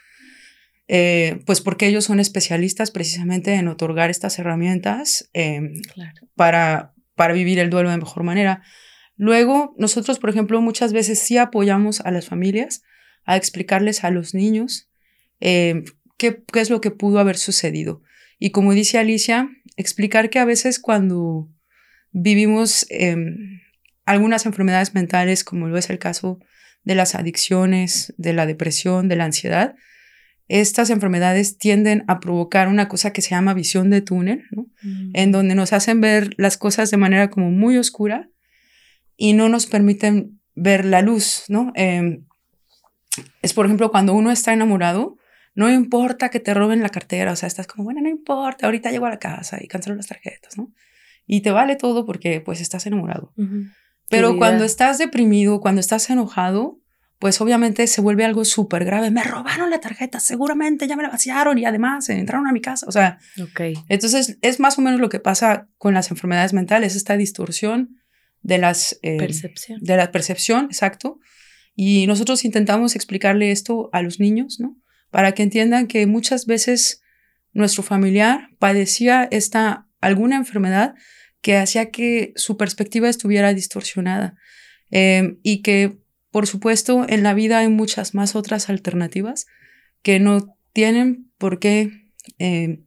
eh, 0.88 1.42
pues 1.46 1.62
porque 1.62 1.88
ellos 1.88 2.06
son 2.06 2.20
especialistas 2.20 2.92
precisamente 2.92 3.54
en 3.54 3.68
otorgar 3.68 4.10
estas 4.10 4.40
herramientas 4.40 5.30
em, 5.34 5.74
para, 6.36 6.94
para 7.20 7.34
vivir 7.34 7.60
el 7.60 7.70
duelo 7.70 7.90
de 7.90 7.98
mejor 7.98 8.24
manera. 8.24 8.64
Luego, 9.18 9.76
nosotros, 9.78 10.20
por 10.20 10.30
ejemplo, 10.30 10.62
muchas 10.62 10.94
veces 10.94 11.20
sí 11.20 11.38
apoyamos 11.38 12.00
a 12.00 12.12
las 12.12 12.28
familias 12.28 12.82
a 13.26 13.36
explicarles 13.36 14.06
a 14.06 14.10
los 14.10 14.34
niños 14.34 14.90
eh, 15.42 15.84
qué, 16.18 16.42
es 16.54 16.70
lo 16.70 16.80
que 16.80 16.92
pudo 16.92 17.20
haber 17.20 17.36
sucedido. 17.36 18.02
Y 18.40 18.52
como 18.52 18.72
dice 18.72 19.00
Alicia, 19.00 19.50
explicar 19.76 20.30
que 20.30 20.40
a 20.40 20.46
veces 20.46 20.80
cuando 20.80 21.50
vivimos 22.12 22.86
em, 22.90 23.60
algunas 24.06 24.46
enfermedades 24.46 24.94
mentales, 24.94 25.44
como 25.44 25.68
lo 25.68 25.78
es 25.78 25.90
el 25.90 26.00
caso 26.00 26.40
de 26.86 26.96
las 26.96 27.16
adicciones, 27.16 28.14
de 28.16 28.32
la 28.32 28.46
depresión, 28.46 29.10
de 29.10 29.18
la 29.18 29.26
ansiedad, 29.26 29.76
estas 30.50 30.90
enfermedades 30.90 31.58
tienden 31.58 32.04
a 32.08 32.20
provocar 32.20 32.68
una 32.68 32.88
cosa 32.88 33.14
que 33.14 33.22
se 33.22 33.30
llama 33.30 33.54
visión 33.54 33.92
de 33.92 34.02
túnel, 34.02 34.46
mm. 34.82 35.12
en 35.14 35.32
donde 35.32 35.54
nos 35.56 35.74
hacen 35.74 36.02
ver 36.02 36.32
las 36.38 36.58
cosas 36.58 36.90
de 36.90 36.98
manera 36.98 37.30
como 37.30 37.52
muy 37.52 37.78
oscura 37.78 38.30
y 39.16 39.34
no 39.34 39.48
nos 39.48 39.68
permiten 39.68 40.42
ver 40.56 40.86
la 40.86 41.02
luz, 41.04 41.44
¿no? 41.50 41.72
Em, 41.76 42.26
es, 43.44 43.54
por 43.54 43.66
ejemplo, 43.66 43.92
cuando 43.92 44.14
uno 44.14 44.32
está 44.32 44.52
enamorado, 44.52 45.18
no 45.54 45.70
importa 45.70 46.30
que 46.30 46.40
te 46.40 46.54
roben 46.54 46.82
la 46.82 46.90
cartera, 46.90 47.32
o 47.32 47.36
sea, 47.36 47.48
estás 47.48 47.68
como, 47.68 47.84
bueno, 47.84 48.02
no 48.02 48.10
importa, 48.10 48.66
ahorita 48.66 48.92
llego 48.92 49.06
a 49.06 49.12
la 49.12 49.20
casa 49.20 49.60
y 49.62 49.68
cancelo 49.68 49.96
las 49.96 50.08
tarjetas, 50.08 50.58
¿no? 50.58 50.74
Y 51.28 51.42
te 51.42 51.52
vale 51.52 51.76
todo 51.76 52.06
porque 52.06 52.42
pues 52.42 52.60
estás 52.60 52.88
enamorado. 52.88 53.34
Pero 54.10 54.38
cuando 54.38 54.64
estás 54.64 54.98
deprimido, 54.98 55.62
cuando 55.62 55.80
estás 55.80 56.10
enojado, 56.10 56.80
pues 57.20 57.42
obviamente 57.42 57.86
se 57.88 58.00
vuelve 58.00 58.24
algo 58.24 58.46
súper 58.46 58.86
grave. 58.86 59.12
Me 59.12 59.24
robaron 59.24 59.70
la 59.70 59.82
tarjeta, 59.82 60.22
seguramente 60.22 60.88
ya 60.88 60.96
me 60.96 61.04
la 61.04 61.10
vaciaron 61.10 61.58
y 61.58 61.66
además 61.66 62.10
entraron 62.10 62.48
a 62.48 62.54
mi 62.54 62.62
casa. 62.62 62.86
O 62.88 62.92
sea, 62.94 63.20
okay. 63.42 63.74
entonces 63.90 64.38
es 64.42 64.60
más 64.62 64.78
o 64.78 64.82
menos 64.82 65.02
lo 65.02 65.10
que 65.10 65.20
pasa 65.20 65.68
con 65.78 65.94
las 65.94 66.10
enfermedades 66.12 66.54
mentales, 66.54 66.96
esta 66.96 67.18
distorsión 67.18 67.98
de 68.42 68.58
las... 68.58 68.98
Eh, 69.02 69.18
percepción. 69.18 69.80
De 69.82 69.98
la 69.98 70.12
percepción, 70.12 70.66
exacto. 70.66 71.20
Y 71.76 72.08
nosotros 72.08 72.46
intentamos 72.46 72.96
explicarle 72.96 73.52
esto 73.52 73.90
a 73.92 74.02
los 74.02 74.22
niños, 74.22 74.62
¿no? 74.62 74.78
Para 75.12 75.34
que 75.34 75.44
entiendan 75.44 75.88
que 75.88 76.08
muchas 76.08 76.46
veces 76.46 77.02
nuestro 77.52 77.84
familiar 77.84 78.50
padecía 78.60 79.28
esta 79.30 79.88
alguna 80.00 80.38
enfermedad 80.38 80.96
que 81.42 81.58
hacía 81.58 81.90
que 81.90 82.32
su 82.36 82.56
perspectiva 82.56 83.10
estuviera 83.10 83.54
distorsionada 83.54 84.36
eh, 84.92 85.38
y 85.44 85.62
que 85.62 85.98
por 86.32 86.48
supuesto, 86.48 87.06
en 87.08 87.24
la 87.24 87.34
vida 87.34 87.60
hay 87.60 87.70
muchas 87.70 88.14
más 88.14 88.36
otras 88.36 88.70
alternativas 88.70 89.48
que 90.02 90.20
no 90.20 90.56
tienen 90.74 91.32
por 91.38 91.60
qué 91.60 91.92
eh, 92.38 92.84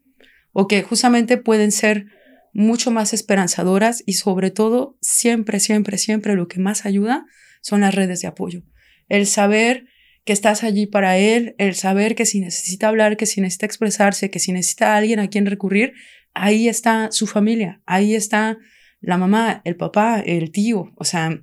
o 0.53 0.68
que 0.68 0.82
justamente 0.82 1.38
pueden 1.38 1.72
ser 1.72 2.07
mucho 2.53 2.90
más 2.90 3.12
esperanzadoras 3.12 4.03
y 4.07 4.14
sobre 4.14 4.51
todo 4.51 4.97
siempre, 5.01 5.59
siempre, 5.59 5.99
siempre 5.99 6.34
lo 6.34 6.49
que 6.49 6.61
más 6.61 6.84
ayuda 6.84 7.24
son 7.62 7.80
las 7.80 7.95
redes 7.95 8.20
de 8.20 8.28
apoyo. 8.28 8.62
El 9.09 9.26
saber 9.26 9.86
que 10.24 10.32
estás 10.32 10.62
allí 10.62 10.86
para 10.86 11.16
él, 11.18 11.55
el 11.59 11.74
saber 11.74 12.14
que 12.14 12.26
si 12.26 12.40
necesita 12.40 12.88
hablar, 12.88 13.16
que 13.16 13.26
si 13.26 13.40
necesita 13.40 13.66
expresarse, 13.66 14.30
que 14.30 14.38
si 14.38 14.53
necesita 14.53 14.97
alguien 14.97 15.18
a 15.18 15.28
quien 15.28 15.47
recurrir, 15.47 15.95
ahí 16.34 16.68
está 16.68 17.11
su 17.11 17.26
familia, 17.26 17.80
ahí 17.86 18.14
está 18.14 18.59
la 19.01 19.18
mamá, 19.18 19.62
el 19.64 19.76
papá, 19.76 20.20
el 20.20 20.53
tío, 20.53 20.93
o 20.97 21.05
sea, 21.05 21.43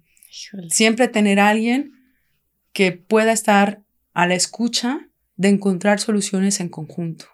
Siempre 0.69 1.07
tener 1.07 1.39
a 1.39 1.49
alguien 1.49 1.93
que 2.73 2.91
pueda 2.91 3.31
estar 3.31 3.81
a 4.13 4.27
la 4.27 4.35
escucha 4.35 5.09
de 5.35 5.49
encontrar 5.49 5.99
soluciones 5.99 6.59
en 6.59 6.69
conjunto. 6.69 7.25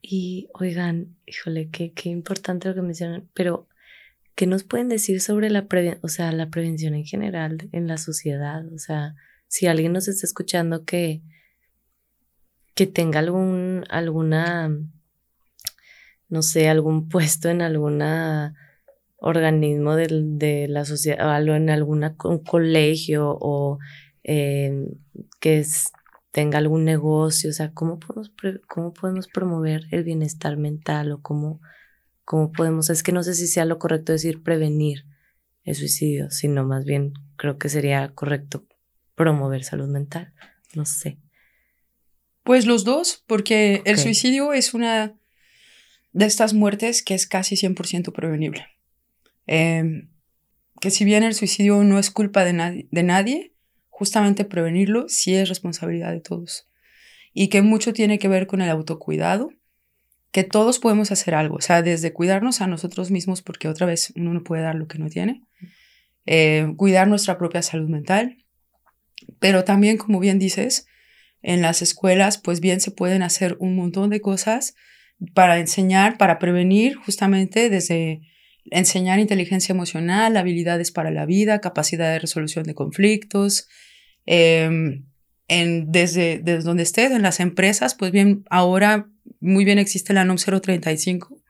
Y 0.00 0.48
oigan, 0.54 1.16
híjole, 1.26 1.68
qué, 1.70 1.92
qué 1.92 2.08
importante 2.08 2.68
lo 2.68 2.74
que 2.74 2.82
mencionan, 2.82 3.28
pero 3.34 3.68
¿qué 4.34 4.46
nos 4.46 4.62
pueden 4.62 4.88
decir 4.88 5.20
sobre 5.20 5.50
la, 5.50 5.66
o 6.02 6.08
sea, 6.08 6.32
la 6.32 6.48
prevención 6.48 6.94
en 6.94 7.04
general 7.04 7.68
en 7.72 7.88
la 7.88 7.98
sociedad? 7.98 8.64
O 8.72 8.78
sea, 8.78 9.16
si 9.48 9.66
alguien 9.66 9.92
nos 9.92 10.08
está 10.08 10.26
escuchando 10.26 10.84
que, 10.84 11.22
que 12.74 12.86
tenga 12.86 13.18
algún, 13.18 13.84
alguna, 13.90 14.70
no 16.28 16.42
sé, 16.42 16.68
algún 16.68 17.08
puesto 17.08 17.48
en 17.48 17.60
alguna 17.60 18.54
organismo 19.18 19.96
de 19.96 20.66
la 20.68 20.84
sociedad, 20.84 21.42
o 21.42 21.54
en 21.54 21.70
algún 21.70 22.08
colegio 22.44 23.36
o 23.40 23.78
eh, 24.22 24.86
que 25.40 25.64
tenga 26.30 26.58
algún 26.58 26.84
negocio, 26.84 27.50
o 27.50 27.52
sea, 27.52 27.72
¿cómo 27.72 27.98
podemos, 27.98 28.32
cómo 28.68 28.92
podemos 28.92 29.26
promover 29.28 29.86
el 29.90 30.04
bienestar 30.04 30.56
mental 30.56 31.12
o 31.12 31.20
cómo, 31.20 31.60
cómo 32.24 32.52
podemos, 32.52 32.90
es 32.90 33.02
que 33.02 33.12
no 33.12 33.22
sé 33.22 33.34
si 33.34 33.46
sea 33.46 33.64
lo 33.64 33.78
correcto 33.78 34.12
decir 34.12 34.42
prevenir 34.42 35.04
el 35.64 35.74
suicidio, 35.74 36.30
sino 36.30 36.64
más 36.64 36.84
bien 36.84 37.12
creo 37.36 37.58
que 37.58 37.68
sería 37.68 38.08
correcto 38.14 38.66
promover 39.14 39.64
salud 39.64 39.88
mental, 39.88 40.32
no 40.74 40.84
sé. 40.84 41.18
Pues 42.44 42.66
los 42.66 42.84
dos, 42.84 43.24
porque 43.26 43.82
el 43.84 43.98
suicidio 43.98 44.52
es 44.52 44.74
una 44.74 45.14
de 46.12 46.24
estas 46.24 46.54
muertes 46.54 47.02
que 47.02 47.14
es 47.14 47.26
casi 47.26 47.56
100% 47.56 48.12
prevenible. 48.12 48.66
Em, 49.48 50.10
que 50.80 50.90
si 50.90 51.04
bien 51.04 51.24
el 51.24 51.34
suicidio 51.34 51.82
no 51.82 51.98
es 51.98 52.10
culpa 52.10 52.44
de, 52.44 52.52
nadie, 52.52 53.52
justamente 53.88 54.44
prevenirlo 54.44 55.08
sí 55.08 55.34
es 55.34 55.48
responsabilidad 55.48 56.12
de 56.12 56.20
todos. 56.20 56.68
Y 57.32 57.48
que 57.48 57.62
mucho 57.62 57.92
tiene 57.92 58.18
que 58.18 58.28
ver 58.28 58.46
con 58.46 58.60
el 58.60 58.70
autocuidado, 58.70 59.50
que 60.30 60.44
todos 60.44 60.78
podemos 60.78 61.10
hacer 61.10 61.34
algo, 61.34 61.56
o 61.56 61.60
sea, 61.60 61.82
desde 61.82 62.12
cuidarnos 62.12 62.60
a 62.60 62.66
nosotros 62.66 63.10
mismos, 63.10 63.42
porque 63.42 63.66
otra 63.66 63.86
vez 63.86 64.12
uno 64.14 64.34
no 64.34 64.44
puede 64.44 64.62
dar 64.62 64.74
lo 64.74 64.86
que 64.86 64.98
no 64.98 65.08
tiene, 65.08 65.42
eh, 66.26 66.74
cuidar 66.76 67.08
nuestra 67.08 67.38
propia 67.38 67.62
salud 67.62 67.88
mental, 67.88 68.36
pero 69.38 69.64
también, 69.64 69.96
como 69.96 70.20
bien 70.20 70.38
dices, 70.38 70.86
en 71.40 71.62
las 71.62 71.80
escuelas, 71.80 72.36
pues 72.36 72.60
bien 72.60 72.80
se 72.80 72.90
pueden 72.90 73.22
hacer 73.22 73.56
un 73.58 73.74
montón 73.74 74.10
de 74.10 74.20
cosas 74.20 74.74
para 75.34 75.58
enseñar, 75.58 76.18
para 76.18 76.38
prevenir 76.38 76.96
justamente 76.96 77.70
desde 77.70 78.20
enseñar 78.70 79.18
inteligencia 79.18 79.72
emocional, 79.72 80.36
habilidades 80.36 80.90
para 80.90 81.10
la 81.10 81.26
vida, 81.26 81.60
capacidad 81.60 82.12
de 82.12 82.18
resolución 82.18 82.64
de 82.64 82.74
conflictos. 82.74 83.68
En, 84.26 85.90
desde, 85.90 86.40
desde 86.40 86.62
donde 86.62 86.82
estés, 86.82 87.10
en 87.10 87.22
las 87.22 87.40
empresas, 87.40 87.94
pues 87.94 88.12
bien, 88.12 88.44
ahora 88.50 89.08
muy 89.40 89.64
bien 89.64 89.78
existe 89.78 90.12
la 90.12 90.24
NOM 90.24 90.36
035. 90.36 91.42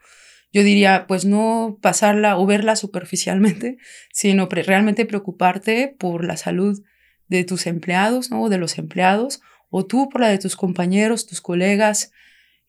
Yo 0.53 0.63
diría, 0.63 1.07
pues 1.07 1.25
no 1.25 1.79
pasarla 1.83 2.39
o 2.39 2.47
verla 2.47 2.77
superficialmente, 2.77 3.79
sino 4.13 4.47
realmente 4.47 5.05
preocuparte 5.05 5.95
por 5.99 6.25
la 6.25 6.37
salud 6.37 6.83
de 7.29 7.45
tus 7.45 7.67
empleados, 7.67 8.31
¿no? 8.31 8.49
De 8.49 8.59
los 8.59 8.79
empleados, 8.79 9.43
o 9.69 9.85
tú 9.85 10.09
por 10.09 10.23
la 10.23 10.29
de 10.29 10.39
tus 10.39 10.57
compañeros, 10.57 11.27
tus 11.27 11.41
colegas. 11.41 12.13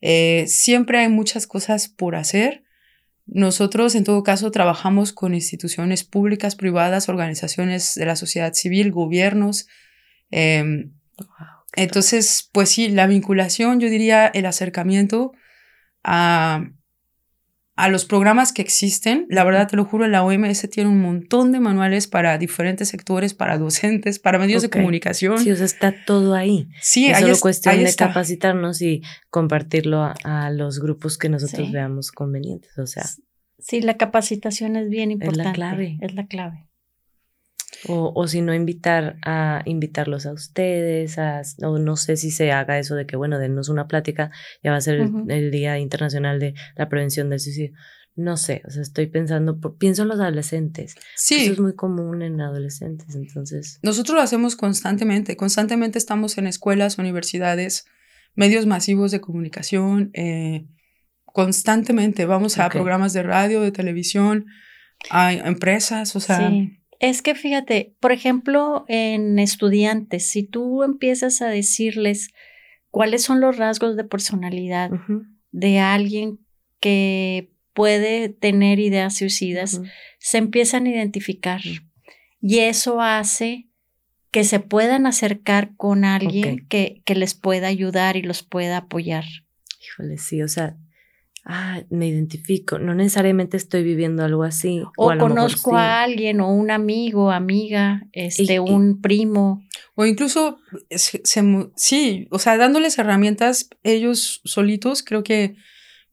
Eh, 0.02 0.44
siempre 0.46 0.98
hay 0.98 1.08
muchas 1.08 1.46
cosas 1.46 1.88
por 1.88 2.14
hacer 2.14 2.62
nosotros, 3.26 3.94
en 3.94 4.04
todo 4.04 4.22
caso, 4.22 4.50
trabajamos 4.50 5.12
con 5.12 5.34
instituciones 5.34 6.04
públicas, 6.04 6.56
privadas, 6.56 7.08
organizaciones 7.08 7.94
de 7.94 8.06
la 8.06 8.16
sociedad 8.16 8.52
civil, 8.54 8.90
gobiernos. 8.90 9.68
Em, 10.30 10.92
entonces, 11.76 12.48
pues 12.52 12.70
sí, 12.70 12.88
la 12.88 13.06
vinculación, 13.06 13.80
yo 13.80 13.88
diría 13.88 14.26
el 14.26 14.46
acercamiento 14.46 15.32
a, 16.02 16.70
a 17.80 17.88
los 17.88 18.04
programas 18.04 18.52
que 18.52 18.62
existen. 18.62 19.26
La 19.28 19.44
verdad, 19.44 19.68
te 19.68 19.76
lo 19.76 19.84
juro, 19.84 20.06
la 20.06 20.22
OMS 20.22 20.68
tiene 20.70 20.90
un 20.90 21.00
montón 21.00 21.52
de 21.52 21.60
manuales 21.60 22.06
para 22.06 22.36
diferentes 22.38 22.88
sectores, 22.88 23.34
para 23.34 23.58
docentes, 23.58 24.18
para 24.18 24.38
medios 24.38 24.62
de 24.62 24.70
comunicación. 24.70 25.38
Sí, 25.38 25.50
o 25.50 25.56
sea, 25.56 25.66
está 25.66 25.94
todo 26.06 26.34
ahí. 26.34 26.68
Sí, 26.80 27.06
es 27.06 27.18
solo 27.18 27.38
cuestión 27.40 27.82
de 27.82 27.94
capacitarnos 27.94 28.82
y 28.82 29.02
compartirlo 29.30 30.02
a, 30.02 30.50
los 30.50 30.80
grupos 30.80 31.16
que 31.16 31.28
nosotros 31.28 31.70
veamos 31.70 32.12
convenientes. 32.12 32.76
O 32.78 32.86
sea. 32.86 33.04
Sí, 33.58 33.80
la 33.80 33.96
capacitación 33.96 34.76
es 34.76 34.88
bien 34.88 35.10
importante. 35.10 35.42
Es 35.42 35.46
la 35.46 35.52
clave. 35.52 35.98
Es 36.00 36.14
la 36.14 36.26
clave. 36.26 36.69
O, 37.88 38.12
o, 38.14 38.26
si 38.28 38.42
no, 38.42 38.54
invitar 38.54 39.16
a 39.24 39.62
invitarlos 39.64 40.26
a 40.26 40.32
ustedes, 40.32 41.18
a, 41.18 41.42
o 41.62 41.78
no 41.78 41.96
sé 41.96 42.16
si 42.16 42.30
se 42.30 42.52
haga 42.52 42.78
eso 42.78 42.94
de 42.94 43.06
que, 43.06 43.16
bueno, 43.16 43.38
denos 43.38 43.68
una 43.68 43.88
plática, 43.88 44.30
ya 44.62 44.70
va 44.70 44.76
a 44.76 44.82
ser 44.82 45.08
el, 45.28 45.50
Día 45.50 45.78
Internacional 45.78 46.38
de 46.38 46.54
la 46.76 46.88
Prevención 46.88 47.30
del 47.30 47.40
Suicidio. 47.40 47.72
No 48.16 48.36
sé, 48.36 48.62
o 48.66 48.70
sea, 48.70 48.82
estoy 48.82 49.06
pensando, 49.06 49.58
pienso 49.78 50.02
en 50.02 50.08
los 50.08 50.20
adolescentes. 50.20 50.94
Sí. 51.16 51.36
Eso 51.36 51.52
es 51.52 51.60
muy 51.60 51.74
común 51.74 52.22
en 52.22 52.40
adolescentes, 52.40 53.14
entonces. 53.14 53.78
Nosotros 53.82 54.16
lo 54.16 54.22
hacemos 54.22 54.56
constantemente, 54.56 55.36
constantemente 55.36 55.98
estamos 55.98 56.36
en 56.36 56.46
escuelas, 56.46 56.98
universidades, 56.98 57.86
medios 58.34 58.66
masivos 58.66 59.10
de 59.10 59.20
comunicación, 59.20 60.10
eh, 60.12 60.66
constantemente, 61.24 62.26
vamos 62.26 62.58
a 62.58 62.68
programas 62.68 63.12
de 63.12 63.22
radio, 63.22 63.62
de 63.62 63.72
televisión, 63.72 64.46
a 65.08 65.32
empresas, 65.32 66.14
o 66.14 66.20
sea. 66.20 66.50
Sí. 66.50 66.79
Es 67.00 67.22
que 67.22 67.34
fíjate, 67.34 67.96
por 67.98 68.12
ejemplo, 68.12 68.84
en 68.86 69.38
estudiantes, 69.38 70.30
si 70.30 70.42
tú 70.42 70.82
empiezas 70.82 71.40
a 71.40 71.48
decirles 71.48 72.28
cuáles 72.90 73.22
son 73.22 73.40
los 73.40 73.56
rasgos 73.56 73.96
de 73.96 74.04
personalidad 74.04 74.90
de 75.50 75.78
alguien 75.78 76.40
que 76.78 77.50
puede 77.72 78.28
tener 78.28 78.78
ideas 78.78 79.16
suicidas, 79.16 79.80
se 80.18 80.38
empiezan 80.38 80.84
a 80.84 80.90
identificar. 80.90 81.62
Y 82.42 82.58
eso 82.58 83.00
hace 83.00 83.66
que 84.30 84.44
se 84.44 84.60
puedan 84.60 85.06
acercar 85.06 85.74
con 85.76 86.04
alguien 86.04 86.66
que, 86.68 87.00
que, 87.06 87.14
les 87.14 87.34
pueda 87.34 87.68
ayudar 87.68 88.18
y 88.18 88.22
los 88.22 88.42
pueda 88.42 88.76
apoyar. 88.76 89.24
Híjole, 89.82 90.18
sí, 90.18 90.42
o 90.42 90.48
sea, 90.48 90.76
ah, 91.44 91.82
me 91.90 92.08
identifico, 92.08 92.78
no 92.78 92.94
necesariamente 92.94 93.56
estoy 93.56 93.82
viviendo 93.82 94.24
algo 94.24 94.42
así. 94.42 94.82
O, 94.96 95.16
conozco 95.18 95.76
a 95.76 96.02
alguien 96.02 96.40
o 96.40 96.52
un 96.52 96.70
amigo, 96.70 97.30
amiga, 97.30 98.02
este, 98.12 98.60
un 98.60 99.00
primo. 99.00 99.62
O 99.94 100.06
incluso, 100.06 100.58
sí, 101.74 102.28
o 102.30 102.38
sea, 102.38 102.56
dándoles 102.56 102.98
herramientas 102.98 103.68
ellos 103.82 104.40
solitos, 104.44 105.02
creo 105.02 105.22
que 105.22 105.56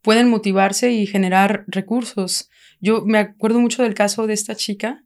pueden 0.01 0.29
motivarse 0.29 0.91
y 0.91 1.05
generar 1.05 1.65
recursos. 1.67 2.49
Yo 2.79 3.03
me 3.05 3.17
acuerdo 3.17 3.59
mucho 3.59 3.83
del 3.83 3.93
caso 3.93 4.27
de 4.27 4.33
esta 4.33 4.55
chica 4.55 5.03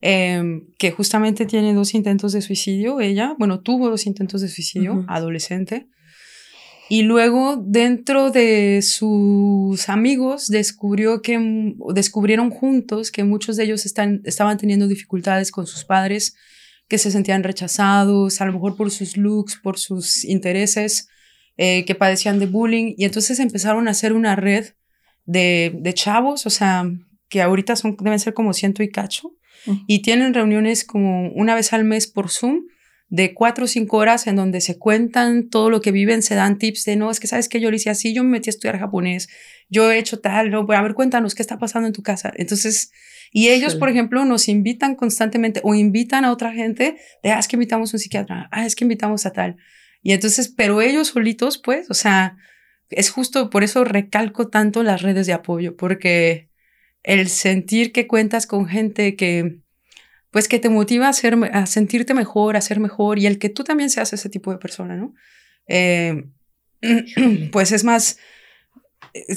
em, 0.00 0.66
que 0.78 0.90
justamente 0.90 1.46
tiene 1.46 1.72
dos 1.72 1.94
intentos 1.94 2.32
de 2.32 2.42
suicidio, 2.42 3.00
ella, 3.00 3.34
bueno, 3.38 3.60
tuvo 3.60 3.88
dos 3.88 4.06
intentos 4.06 4.40
de 4.42 4.48
suicidio, 4.48 5.04
adolescente. 5.08 5.88
Y 6.88 7.02
luego 7.02 7.56
dentro 7.56 8.30
de 8.30 8.80
sus 8.82 9.88
amigos 9.88 10.48
descubrió 10.48 11.22
que 11.22 11.74
descubrieron 11.94 12.50
juntos 12.50 13.10
que 13.10 13.24
muchos 13.24 13.56
de 13.56 13.64
ellos 13.64 13.86
están, 13.86 14.20
estaban 14.24 14.58
teniendo 14.58 14.86
dificultades 14.86 15.50
con 15.50 15.66
sus 15.66 15.84
padres, 15.84 16.36
que 16.88 16.98
se 16.98 17.10
sentían 17.10 17.42
rechazados, 17.42 18.40
a 18.40 18.44
lo 18.44 18.52
mejor 18.52 18.76
por 18.76 18.90
sus 18.90 19.16
looks, 19.16 19.56
por 19.62 19.78
sus 19.78 20.24
intereses, 20.24 21.08
eh, 21.56 21.84
que 21.86 21.94
padecían 21.94 22.38
de 22.38 22.46
bullying. 22.46 22.94
Y 22.98 23.06
entonces 23.06 23.38
empezaron 23.40 23.88
a 23.88 23.92
hacer 23.92 24.12
una 24.12 24.36
red 24.36 24.74
de, 25.24 25.72
de 25.80 25.94
chavos, 25.94 26.44
o 26.44 26.50
sea, 26.50 26.84
que 27.28 27.40
ahorita 27.40 27.76
son, 27.76 27.96
deben 27.98 28.20
ser 28.20 28.34
como 28.34 28.52
ciento 28.52 28.82
y 28.82 28.90
cacho, 28.90 29.30
y 29.86 30.02
tienen 30.02 30.34
reuniones 30.34 30.84
como 30.84 31.30
una 31.30 31.54
vez 31.54 31.72
al 31.72 31.84
mes 31.84 32.06
por 32.06 32.28
Zoom 32.28 32.64
de 33.08 33.34
cuatro 33.34 33.64
o 33.64 33.68
cinco 33.68 33.98
horas 33.98 34.26
en 34.26 34.36
donde 34.36 34.60
se 34.60 34.78
cuentan 34.78 35.48
todo 35.48 35.70
lo 35.70 35.80
que 35.80 35.92
viven, 35.92 36.22
se 36.22 36.34
dan 36.34 36.58
tips 36.58 36.84
de, 36.84 36.96
no, 36.96 37.10
es 37.10 37.20
que 37.20 37.26
sabes 37.26 37.48
que 37.48 37.60
yo 37.60 37.70
le 37.70 37.76
hice 37.76 37.90
así, 37.90 38.14
yo 38.14 38.24
me 38.24 38.30
metí 38.30 38.48
a 38.48 38.52
estudiar 38.52 38.78
japonés, 38.78 39.28
yo 39.68 39.90
he 39.90 39.98
hecho 39.98 40.20
tal, 40.20 40.50
no, 40.50 40.66
a 40.68 40.82
ver, 40.82 40.94
cuéntanos 40.94 41.34
qué 41.34 41.42
está 41.42 41.58
pasando 41.58 41.86
en 41.86 41.92
tu 41.92 42.02
casa. 42.02 42.32
Entonces, 42.36 42.90
y 43.30 43.48
ellos, 43.48 43.74
por 43.74 43.88
ejemplo, 43.88 44.24
nos 44.24 44.48
invitan 44.48 44.94
constantemente 44.94 45.60
o 45.64 45.74
invitan 45.74 46.24
a 46.24 46.32
otra 46.32 46.52
gente 46.52 46.96
de, 47.22 47.32
ah, 47.32 47.38
es 47.38 47.48
que 47.48 47.56
invitamos 47.56 47.92
a 47.92 47.96
un 47.96 48.00
psiquiatra, 48.00 48.48
ah, 48.52 48.64
es 48.64 48.76
que 48.76 48.84
invitamos 48.84 49.26
a 49.26 49.32
tal. 49.32 49.56
Y 50.02 50.12
entonces, 50.12 50.48
pero 50.48 50.80
ellos 50.80 51.08
solitos, 51.08 51.58
pues, 51.58 51.90
o 51.90 51.94
sea, 51.94 52.36
es 52.90 53.10
justo 53.10 53.50
por 53.50 53.64
eso 53.64 53.84
recalco 53.84 54.48
tanto 54.48 54.82
las 54.82 55.02
redes 55.02 55.26
de 55.26 55.32
apoyo, 55.32 55.76
porque 55.76 56.50
el 57.02 57.28
sentir 57.28 57.92
que 57.92 58.06
cuentas 58.06 58.46
con 58.46 58.66
gente 58.66 59.16
que, 59.16 59.63
pues 60.34 60.48
que 60.48 60.58
te 60.58 60.68
motiva 60.68 61.06
a, 61.06 61.12
ser, 61.12 61.38
a 61.52 61.64
sentirte 61.64 62.12
mejor, 62.12 62.56
a 62.56 62.60
ser 62.60 62.80
mejor 62.80 63.20
y 63.20 63.26
el 63.26 63.38
que 63.38 63.50
tú 63.50 63.62
también 63.62 63.88
seas 63.88 64.12
ese 64.12 64.28
tipo 64.28 64.50
de 64.50 64.58
persona, 64.58 64.96
¿no? 64.96 65.14
Eh, 65.68 66.24
pues 67.52 67.70
es 67.70 67.84
más, 67.84 68.18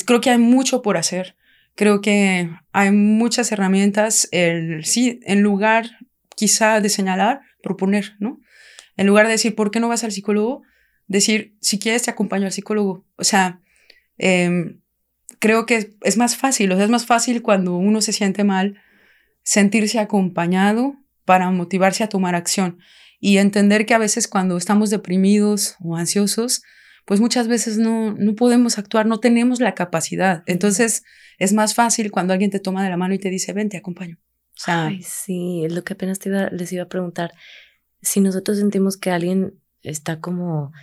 creo 0.08 0.22
que 0.22 0.32
hay 0.32 0.40
mucho 0.40 0.82
por 0.82 0.98
hacer. 0.98 1.36
Creo 1.76 2.02
que 2.02 2.50
hay 2.72 2.90
muchas 2.90 3.52
herramientas, 3.52 4.28
el, 4.32 4.86
sí, 4.86 5.20
en 5.26 5.44
lugar 5.44 6.00
quizá 6.36 6.82
de 6.82 6.90
señalar, 6.90 7.42
proponer, 7.62 8.16
¿no? 8.18 8.42
En 8.96 9.06
lugar 9.06 9.28
de 9.28 9.34
decir, 9.34 9.54
¿por 9.54 9.70
qué 9.70 9.80
no 9.80 9.90
vas 9.90 10.04
al 10.04 10.12
psicólogo? 10.12 10.64
Decir, 11.06 11.54
si 11.62 11.78
quieres 11.78 12.02
te 12.02 12.10
acompaño 12.10 12.48
al 12.48 12.52
psicólogo. 12.52 13.06
O 13.18 13.24
sea, 13.24 13.62
em, 14.18 14.82
creo 15.38 15.68
que 15.68 15.92
es 16.02 16.18
más 16.18 16.36
fácil, 16.36 16.72
o 16.72 16.76
sea, 16.76 16.86
es 16.86 16.90
más 16.90 17.06
fácil 17.06 17.44
cuando 17.44 17.76
uno 17.76 18.02
se 18.02 18.14
siente 18.14 18.44
mal 18.44 18.82
sentirse 19.48 19.98
acompañado 19.98 20.98
para 21.24 21.50
motivarse 21.52 22.04
a 22.04 22.10
tomar 22.10 22.36
acción 22.36 22.80
y 23.18 23.38
entender 23.38 23.86
que 23.86 23.94
a 23.94 23.98
veces 23.98 24.28
cuando 24.28 24.58
estamos 24.58 24.90
deprimidos 24.90 25.78
o 25.80 25.96
ansiosos, 25.96 26.64
pues 27.06 27.22
muchas 27.22 27.48
veces 27.48 27.78
no, 27.78 28.14
no 28.14 28.36
podemos 28.36 28.78
actuar, 28.78 29.06
no 29.06 29.22
tenemos 29.22 29.62
la 29.62 29.74
capacidad. 29.74 30.44
Entonces 30.48 31.04
es 31.38 31.54
más 31.54 31.76
fácil 31.76 32.12
cuando 32.12 32.34
alguien 32.34 32.52
te 32.52 32.60
toma 32.60 32.84
de 32.84 32.90
la 32.90 32.98
mano 32.98 33.14
y 33.14 33.20
te 33.20 33.30
dice, 33.30 33.54
ven, 33.54 33.70
te 33.70 33.78
acompaño. 33.78 34.18
O 34.20 34.60
sea, 34.60 34.88
Ay, 34.88 35.02
sí, 35.02 35.64
es 35.64 35.72
lo 35.72 35.82
que 35.86 35.94
apenas 35.94 36.20
te 36.20 36.28
iba, 36.28 36.50
les 36.50 36.74
iba 36.74 36.84
a 36.84 36.90
preguntar. 36.90 37.32
Si 38.02 38.20
nosotros 38.20 38.58
sentimos 38.58 38.98
que 38.98 39.12
alguien 39.12 39.54
está 39.82 40.20
como 40.20 40.74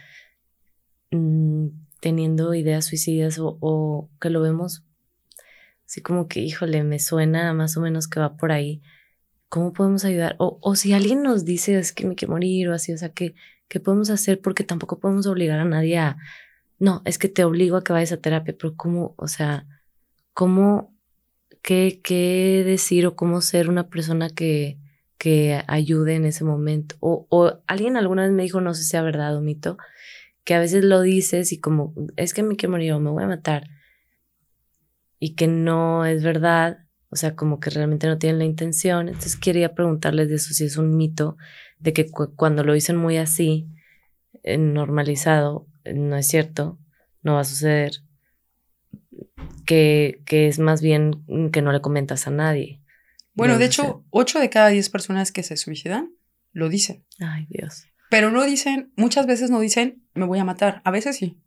mm, 1.11 1.67
teniendo 2.01 2.55
ideas 2.55 2.87
suicidas 2.87 3.39
o, 3.39 3.59
o 3.61 4.09
que 4.23 4.31
lo 4.31 4.41
vemos 4.41 4.85
Así 5.95 6.03
como 6.03 6.27
que, 6.27 6.41
híjole, 6.41 6.83
me 6.83 6.99
suena 6.99 7.53
más 7.53 7.77
o 7.77 7.81
menos 7.81 8.09
que 8.09 8.19
va 8.19 8.37
por 8.37 8.51
ahí. 8.51 8.83
¿Cómo 9.49 9.73
podemos 9.73 10.05
ayudar? 10.05 10.35
O, 10.41 10.59
o 10.61 10.75
si 10.75 10.93
alguien 10.93 11.23
nos 11.23 11.45
dice 11.45 11.79
es 11.79 11.93
que 11.93 12.05
me 12.05 12.17
quiero 12.17 12.33
morir 12.33 12.69
o 12.69 12.75
así, 12.75 12.93
o 12.93 12.99
sea, 12.99 13.11
¿qué, 13.11 13.37
¿qué 13.69 13.79
podemos 13.79 14.11
hacer? 14.11 14.41
Porque 14.41 14.65
tampoco 14.65 14.99
podemos 14.99 15.29
obligar 15.29 15.61
a 15.61 15.65
nadie 15.65 15.99
a, 15.99 16.17
no, 16.81 17.01
es 17.05 17.17
que 17.17 17.29
te 17.29 17.45
obligo 17.45 17.77
a 17.77 17.85
que 17.85 17.93
vayas 17.93 18.11
a 18.11 18.17
terapia, 18.17 18.57
pero 18.59 18.75
¿cómo, 18.75 19.15
o 19.19 19.29
sea, 19.29 19.69
cómo, 20.33 20.93
qué, 21.63 22.01
qué 22.03 22.65
decir 22.67 23.07
o 23.07 23.15
cómo 23.15 23.41
ser 23.41 23.69
una 23.69 23.89
persona 23.89 24.31
que, 24.31 24.81
que 25.17 25.63
ayude 25.69 26.17
en 26.17 26.25
ese 26.25 26.43
momento? 26.43 26.97
O, 26.99 27.29
o 27.31 27.63
alguien 27.69 27.97
alguna 27.97 28.23
vez 28.25 28.33
me 28.33 28.43
dijo, 28.43 28.61
no 28.61 28.75
sé 28.75 28.83
si 28.83 28.89
sea 28.89 29.03
verdad 29.03 29.37
o 29.37 29.41
mito, 29.41 29.79
que 30.43 30.55
a 30.55 30.59
veces 30.59 30.83
lo 30.83 31.03
dices 31.03 31.53
y 31.53 31.61
como, 31.61 31.95
es 32.17 32.35
que 32.35 32.43
me 32.43 32.57
quiero 32.57 32.73
morir 32.73 32.95
o 32.95 32.99
me 32.99 33.11
voy 33.11 33.23
a 33.23 33.29
matar 33.29 33.69
y 35.25 35.37
que 35.37 35.47
no 35.47 36.05
es 36.05 36.23
verdad, 36.23 36.85
o 37.09 37.17
sea, 37.17 37.35
como 37.35 37.59
que 37.59 37.71
realmente 37.71 38.07
no 38.07 38.19
tienen 38.19 38.39
la 38.41 38.45
intención. 38.45 39.09
Entonces 39.09 39.37
quería 39.37 39.75
preguntarles 39.75 40.29
de 40.29 40.35
eso, 40.35 40.53
si 40.53 40.65
es 40.65 40.77
un 40.77 40.99
mito, 40.99 41.39
de 41.79 41.95
que 41.95 42.11
cuando 42.11 42.63
lo 42.63 42.75
dicen 42.75 42.97
muy 42.97 43.17
así, 43.17 43.67
normalizado, 44.45 45.67
no 45.95 46.19
es 46.19 46.27
cierto, 46.27 46.79
no 47.23 47.37
va 47.37 47.41
a 47.41 47.45
suceder, 47.45 48.03
que, 49.65 50.21
que 50.27 50.47
es 50.47 50.59
más 50.59 50.83
bien 50.83 51.25
que 51.51 51.63
no 51.63 51.73
le 51.73 51.81
comentas 51.81 52.27
a 52.27 52.31
nadie. 52.31 52.83
Bueno, 53.33 53.57
de 53.57 53.65
hecho, 53.65 54.05
8 54.11 54.41
de 54.41 54.51
cada 54.51 54.69
10 54.69 54.91
personas 54.91 55.33
que 55.33 55.43
se 55.43 55.57
suicidan 55.57 56.15
lo 56.53 56.69
dicen. 56.69 57.07
Ay, 57.19 57.47
Dios. 57.49 57.87
Pero 58.11 58.31
no 58.31 58.45
dicen, 58.45 58.93
muchas 58.95 59.27
veces 59.27 59.49
no 59.49 59.61
dicen, 59.61 60.05
me 60.13 60.27
voy 60.27 60.39
a 60.39 60.45
matar. 60.45 60.83
A 60.85 60.91
veces 60.91 61.17
sí. 61.17 61.41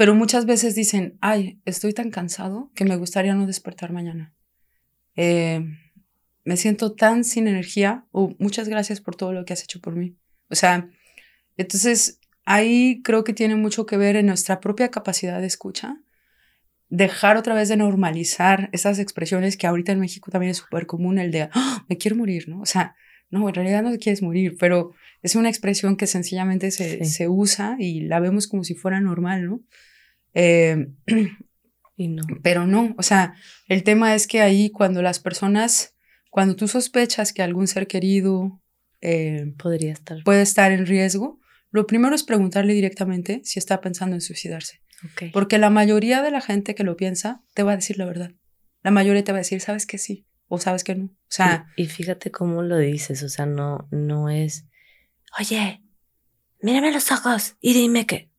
Pero 0.00 0.14
muchas 0.14 0.46
veces 0.46 0.74
dicen, 0.74 1.18
ay, 1.20 1.60
estoy 1.66 1.92
tan 1.92 2.10
cansado 2.10 2.70
que 2.74 2.86
me 2.86 2.96
gustaría 2.96 3.34
no 3.34 3.46
despertar 3.46 3.92
mañana. 3.92 4.32
Eh, 5.14 5.62
me 6.42 6.56
siento 6.56 6.94
tan 6.94 7.22
sin 7.22 7.46
energía 7.46 8.06
o 8.10 8.34
muchas 8.38 8.66
gracias 8.66 9.02
por 9.02 9.14
todo 9.14 9.34
lo 9.34 9.44
que 9.44 9.52
has 9.52 9.62
hecho 9.62 9.78
por 9.82 9.96
mí. 9.96 10.16
O 10.48 10.54
sea, 10.54 10.88
entonces 11.58 12.18
ahí 12.46 13.02
creo 13.04 13.24
que 13.24 13.34
tiene 13.34 13.56
mucho 13.56 13.84
que 13.84 13.98
ver 13.98 14.16
en 14.16 14.24
nuestra 14.24 14.58
propia 14.58 14.90
capacidad 14.90 15.38
de 15.38 15.48
escucha, 15.48 15.98
dejar 16.88 17.36
otra 17.36 17.54
vez 17.54 17.68
de 17.68 17.76
normalizar 17.76 18.70
esas 18.72 19.00
expresiones 19.00 19.58
que 19.58 19.66
ahorita 19.66 19.92
en 19.92 20.00
México 20.00 20.30
también 20.30 20.52
es 20.52 20.56
súper 20.56 20.86
común, 20.86 21.18
el 21.18 21.30
de, 21.30 21.50
¡Ah! 21.52 21.84
me 21.90 21.98
quiero 21.98 22.16
morir, 22.16 22.48
¿no? 22.48 22.62
O 22.62 22.66
sea, 22.66 22.96
no, 23.28 23.46
en 23.46 23.54
realidad 23.54 23.82
no 23.82 23.90
te 23.90 23.98
quieres 23.98 24.22
morir, 24.22 24.56
pero 24.58 24.94
es 25.20 25.34
una 25.34 25.50
expresión 25.50 25.98
que 25.98 26.06
sencillamente 26.06 26.70
se, 26.70 27.04
se 27.04 27.28
usa 27.28 27.76
y 27.78 28.00
la 28.00 28.18
vemos 28.18 28.46
como 28.46 28.64
si 28.64 28.74
fuera 28.74 28.98
normal, 28.98 29.44
¿no? 29.44 29.60
Eh, 30.34 30.88
y 31.96 32.08
no. 32.08 32.22
Pero 32.42 32.66
no, 32.66 32.94
o 32.96 33.02
sea, 33.02 33.34
el 33.68 33.82
tema 33.82 34.14
es 34.14 34.26
que 34.26 34.40
ahí 34.40 34.70
cuando 34.70 35.02
las 35.02 35.20
personas, 35.20 35.94
cuando 36.30 36.56
tú 36.56 36.68
sospechas 36.68 37.32
que 37.32 37.42
algún 37.42 37.66
ser 37.66 37.86
querido 37.86 38.62
eh, 39.00 39.52
podría 39.58 39.92
estar, 39.92 40.22
puede 40.24 40.42
estar 40.42 40.72
en 40.72 40.86
riesgo, 40.86 41.38
lo 41.70 41.86
primero 41.86 42.14
es 42.14 42.22
preguntarle 42.22 42.74
directamente 42.74 43.42
si 43.44 43.58
está 43.58 43.80
pensando 43.80 44.16
en 44.16 44.20
suicidarse. 44.20 44.80
Porque 45.32 45.56
la 45.56 45.70
mayoría 45.70 46.20
de 46.20 46.30
la 46.30 46.42
gente 46.42 46.74
que 46.74 46.84
lo 46.84 46.96
piensa 46.96 47.42
te 47.54 47.62
va 47.62 47.72
a 47.72 47.76
decir 47.76 47.96
la 47.96 48.04
verdad. 48.04 48.32
La 48.82 48.90
mayoría 48.90 49.24
te 49.24 49.32
va 49.32 49.38
a 49.38 49.40
decir, 49.40 49.60
sabes 49.60 49.86
que 49.86 49.98
sí 49.98 50.26
o 50.48 50.58
sabes 50.58 50.84
que 50.84 50.94
no. 50.94 51.04
O 51.06 51.28
sea, 51.28 51.66
y, 51.76 51.84
y 51.84 51.86
fíjate 51.86 52.30
cómo 52.30 52.62
lo 52.62 52.76
dices, 52.76 53.22
o 53.22 53.28
sea, 53.28 53.46
no, 53.46 53.88
no 53.90 54.28
es, 54.28 54.66
oye, 55.38 55.82
mírame 56.60 56.92
los 56.92 57.12
ojos 57.12 57.56
y 57.60 57.72
dime 57.72 58.04
que 58.04 58.29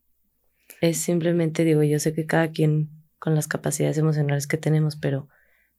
es 0.81 0.97
simplemente, 0.97 1.63
digo, 1.63 1.83
yo 1.83 1.99
sé 1.99 2.13
que 2.13 2.25
cada 2.25 2.51
quien 2.51 2.89
con 3.19 3.35
las 3.35 3.47
capacidades 3.47 3.99
emocionales 3.99 4.47
que 4.47 4.57
tenemos, 4.57 4.95
pero 4.95 5.29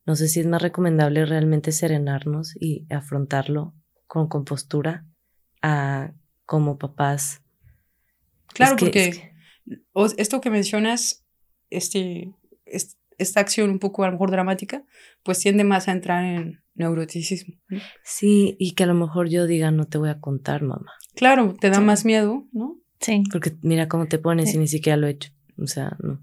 no 0.06 0.16
sé 0.16 0.28
si 0.28 0.40
es 0.40 0.46
más 0.46 0.62
recomendable 0.62 1.26
realmente 1.26 1.72
serenarnos 1.72 2.54
y 2.58 2.86
afrontarlo 2.88 3.74
con 4.06 4.28
compostura 4.28 5.04
a 5.60 6.12
como 6.46 6.78
papás. 6.78 7.42
Claro, 8.46 8.76
porque 8.76 9.32
esto 10.16 10.40
que 10.40 10.50
mencionas, 10.50 11.24
este, 11.70 12.32
esta 13.18 13.40
acción 13.40 13.70
un 13.70 13.78
poco 13.80 14.04
a 14.04 14.06
lo 14.06 14.12
mejor 14.12 14.30
dramática, 14.30 14.84
pues 15.24 15.40
tiende 15.40 15.64
más 15.64 15.88
a 15.88 15.92
entrar 15.92 16.24
en 16.24 16.62
neuroticismo. 16.74 17.56
Sí, 18.04 18.56
y 18.58 18.74
que 18.74 18.84
a 18.84 18.86
lo 18.86 18.94
mejor 18.94 19.28
yo 19.28 19.46
diga, 19.46 19.70
no 19.72 19.86
te 19.86 19.98
voy 19.98 20.10
a 20.10 20.20
contar, 20.20 20.62
mamá. 20.62 20.92
Claro, 21.14 21.54
te 21.58 21.70
da 21.70 21.80
más 21.80 22.04
miedo, 22.04 22.46
¿no? 22.52 22.81
Sí. 23.02 23.24
Porque 23.30 23.54
mira 23.62 23.88
cómo 23.88 24.06
te 24.06 24.18
pones 24.18 24.54
y 24.54 24.58
ni 24.58 24.68
siquiera 24.68 24.96
lo 24.96 25.06
he 25.06 25.10
hecho. 25.10 25.30
O 25.58 25.66
sea, 25.66 25.96
no, 26.00 26.20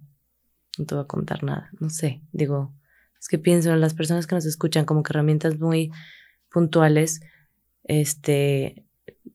no 0.77 0.85
te 0.85 0.95
voy 0.95 1.03
a 1.03 1.07
contar 1.07 1.43
nada. 1.43 1.69
No 1.79 1.89
sé, 1.89 2.21
digo, 2.31 2.73
es 3.19 3.27
que 3.27 3.37
pienso 3.37 3.71
en 3.71 3.81
las 3.81 3.93
personas 3.93 4.25
que 4.25 4.35
nos 4.35 4.45
escuchan 4.45 4.85
como 4.85 5.03
que 5.03 5.11
herramientas 5.11 5.59
muy 5.59 5.91
puntuales, 6.49 7.21
este, 7.83 8.85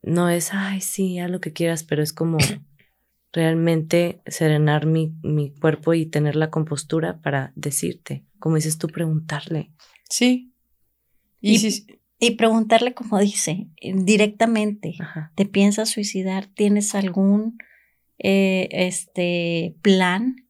no 0.02 0.28
es, 0.28 0.52
ay, 0.52 0.80
sí, 0.80 1.18
haz 1.18 1.30
lo 1.30 1.40
que 1.40 1.52
quieras, 1.52 1.84
pero 1.84 2.02
es 2.02 2.12
como 2.12 2.38
realmente 3.32 4.22
serenar 4.26 4.86
mi, 4.86 5.14
mi 5.22 5.52
cuerpo 5.54 5.94
y 5.94 6.06
tener 6.06 6.36
la 6.36 6.50
compostura 6.50 7.20
para 7.20 7.52
decirte, 7.56 8.24
como 8.38 8.56
dices 8.56 8.78
tú, 8.78 8.88
preguntarle. 8.88 9.70
Sí. 10.08 10.52
Y, 11.40 11.58
si, 11.58 11.86
y 12.26 12.30
preguntarle 12.32 12.94
como 12.94 13.18
dice, 13.18 13.68
eh, 13.80 13.92
directamente, 13.94 14.94
¿te 15.34 15.44
piensas 15.44 15.90
suicidar? 15.90 16.46
¿Tienes 16.46 16.94
algún 16.94 17.58
eh, 18.18 18.68
este, 18.70 19.76
plan? 19.82 20.48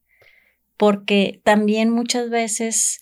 Porque 0.77 1.41
también 1.45 1.91
muchas 1.91 2.31
veces 2.31 3.01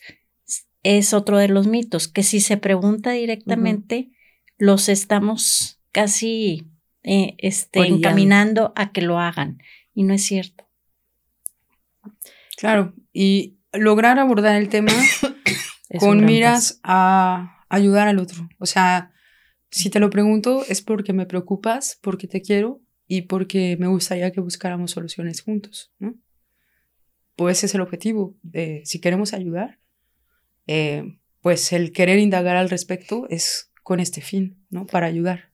es 0.82 1.12
otro 1.12 1.38
de 1.38 1.48
los 1.48 1.66
mitos, 1.66 2.08
que 2.08 2.22
si 2.22 2.40
se 2.40 2.56
pregunta 2.56 3.12
directamente, 3.12 4.10
los 4.56 4.88
estamos 4.88 5.80
casi 5.92 6.68
eh, 7.02 7.34
este, 7.38 7.80
encaminando 7.80 8.72
a 8.76 8.92
que 8.92 9.02
lo 9.02 9.18
hagan. 9.18 9.58
Y 9.94 10.04
no 10.04 10.14
es 10.14 10.24
cierto. 10.24 10.66
Claro, 12.56 12.94
y 13.12 13.58
lograr 13.72 14.18
abordar 14.18 14.56
el 14.56 14.68
tema 14.68 14.92
con 15.98 16.24
miras 16.24 16.80
a 16.82 17.61
ayudar 17.72 18.06
al 18.06 18.18
otro. 18.18 18.48
O 18.58 18.66
sea, 18.66 19.12
si 19.70 19.88
te 19.88 19.98
lo 19.98 20.10
pregunto 20.10 20.62
es 20.68 20.82
porque 20.82 21.14
me 21.14 21.26
preocupas, 21.26 21.98
porque 22.02 22.28
te 22.28 22.42
quiero 22.42 22.82
y 23.06 23.22
porque 23.22 23.76
me 23.80 23.88
gustaría 23.88 24.30
que 24.30 24.40
buscáramos 24.40 24.90
soluciones 24.90 25.40
juntos, 25.40 25.90
¿no? 25.98 26.14
Pues 27.34 27.58
ese 27.58 27.66
es 27.66 27.74
el 27.74 27.80
objetivo. 27.80 28.36
Si 28.84 29.00
queremos 29.00 29.32
ayudar, 29.32 29.80
eh, 30.66 31.18
pues 31.40 31.72
el 31.72 31.92
querer 31.92 32.18
indagar 32.18 32.56
al 32.56 32.68
respecto 32.68 33.26
es 33.30 33.72
con 33.82 34.00
este 34.00 34.20
fin, 34.20 34.62
¿no? 34.68 34.86
Para 34.86 35.06
ayudar. 35.06 35.50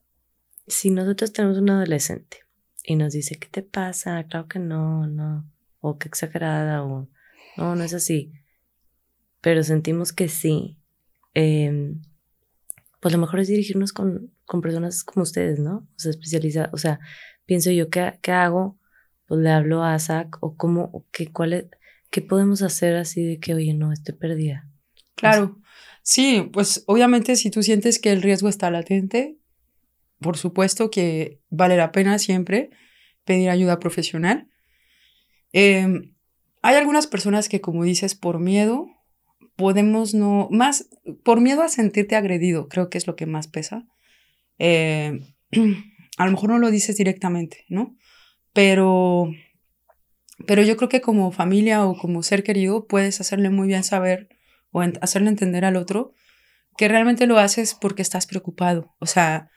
Si 0.67 0.91
nosotros 0.91 1.31
tenemos 1.31 1.57
un 1.57 1.69
adolescente 1.69 2.39
y 2.83 2.97
nos 2.97 3.13
dice, 3.13 3.39
¿qué 3.39 3.47
te 3.47 3.63
pasa? 3.63 4.21
Claro 4.25 4.49
que 4.49 4.59
no, 4.59 5.07
no. 5.07 5.49
O 5.79 5.97
qué 5.97 6.09
exagerada, 6.09 6.83
o 6.83 7.07
no, 7.55 7.75
no 7.75 7.83
es 7.83 7.93
así. 7.93 8.33
Pero 9.39 9.63
sentimos 9.63 10.11
que 10.11 10.27
sí. 10.27 10.77
Em, 11.33 12.01
pues 12.99 13.13
lo 13.13 13.19
mejor 13.19 13.39
es 13.39 13.47
dirigirnos 13.47 13.93
con, 13.93 14.33
con 14.45 14.61
personas 14.61 15.03
como 15.03 15.23
ustedes, 15.23 15.59
¿no? 15.59 15.87
O 15.95 15.99
sea, 15.99 16.11
especializadas. 16.11 16.73
O 16.73 16.77
sea, 16.77 16.99
pienso 17.45 17.71
yo, 17.71 17.89
¿qué, 17.89 18.19
qué 18.21 18.31
hago? 18.31 18.77
Pues 19.25 19.41
le 19.41 19.49
hablo 19.49 19.83
a 19.83 19.97
Zach, 19.99 20.37
o 20.41 20.55
cómo, 20.55 20.89
o 20.93 21.05
qué, 21.11 21.31
cuál 21.31 21.53
es, 21.53 21.65
qué 22.09 22.21
podemos 22.21 22.61
hacer 22.61 22.95
así 22.95 23.23
de 23.23 23.39
que, 23.39 23.53
oye, 23.53 23.73
no, 23.73 23.91
estoy 23.91 24.15
perdida. 24.15 24.67
Claro. 25.15 25.59
Sí, 26.01 26.49
pues 26.51 26.83
obviamente 26.87 27.35
si 27.35 27.51
tú 27.51 27.61
sientes 27.61 27.99
que 27.99 28.11
el 28.11 28.21
riesgo 28.21 28.49
está 28.49 28.71
latente, 28.71 29.37
por 30.19 30.37
supuesto 30.37 30.89
que 30.89 31.39
vale 31.49 31.77
la 31.77 31.91
pena 31.91 32.19
siempre 32.19 32.71
pedir 33.25 33.49
ayuda 33.49 33.79
profesional. 33.79 34.47
Em, 35.51 36.15
hay 36.61 36.75
algunas 36.75 37.07
personas 37.07 37.47
que, 37.47 37.61
como 37.61 37.83
dices, 37.83 38.15
por 38.15 38.39
miedo, 38.39 38.87
podemos 39.59 40.13
no, 40.13 40.47
más, 40.51 40.89
por 41.23 41.41
miedo 41.41 41.61
a 41.61 41.67
sentirte 41.67 42.15
agredido, 42.15 42.69
creo 42.69 42.89
que 42.89 42.97
es 42.97 43.07
lo 43.07 43.17
que 43.17 43.25
más 43.25 43.49
pesa. 43.49 43.85
Em, 44.57 45.25
a 46.17 46.25
lo 46.25 46.31
mejor 46.31 46.49
no 46.49 46.59
lo 46.59 46.71
dices 46.71 46.95
directamente, 46.95 47.65
¿no? 47.67 47.97
Pero, 48.53 49.29
pero 50.47 50.63
yo 50.63 50.77
creo 50.77 50.87
que 50.87 51.01
como 51.01 51.33
familia 51.33 51.85
o 51.85 51.97
como 51.97 52.23
ser 52.23 52.43
querido 52.43 52.87
puedes 52.87 53.19
hacerle 53.19 53.49
muy 53.49 53.67
bien 53.67 53.83
saber 53.83 54.29
o 54.71 54.81
hacerle 55.01 55.27
entender 55.27 55.65
al 55.65 55.75
otro 55.75 56.13
que 56.77 56.87
realmente 56.87 57.27
lo 57.27 57.37
haces 57.37 57.75
porque 57.75 58.01
estás 58.01 58.27
preocupado. 58.27 58.95
O 58.99 59.07
sea, 59.07 59.51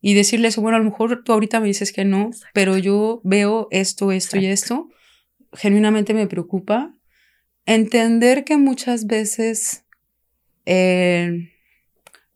y 0.00 0.14
decirle 0.14 0.48
eso, 0.48 0.62
bueno, 0.62 0.76
a 0.76 0.78
lo 0.78 0.84
mejor 0.84 1.24
tú 1.24 1.32
ahorita 1.32 1.58
me 1.58 1.66
dices 1.66 1.92
que 1.92 2.04
no, 2.04 2.30
pero 2.54 2.78
yo 2.78 3.20
veo 3.24 3.66
esto, 3.72 4.12
esto 4.12 4.38
y 4.38 4.46
esto, 4.46 4.88
genuinamente 5.52 6.14
me 6.14 6.28
preocupa. 6.28 6.94
Entender 7.68 8.44
que 8.44 8.56
muchas 8.56 9.06
veces, 9.06 9.84
eh, 10.64 11.50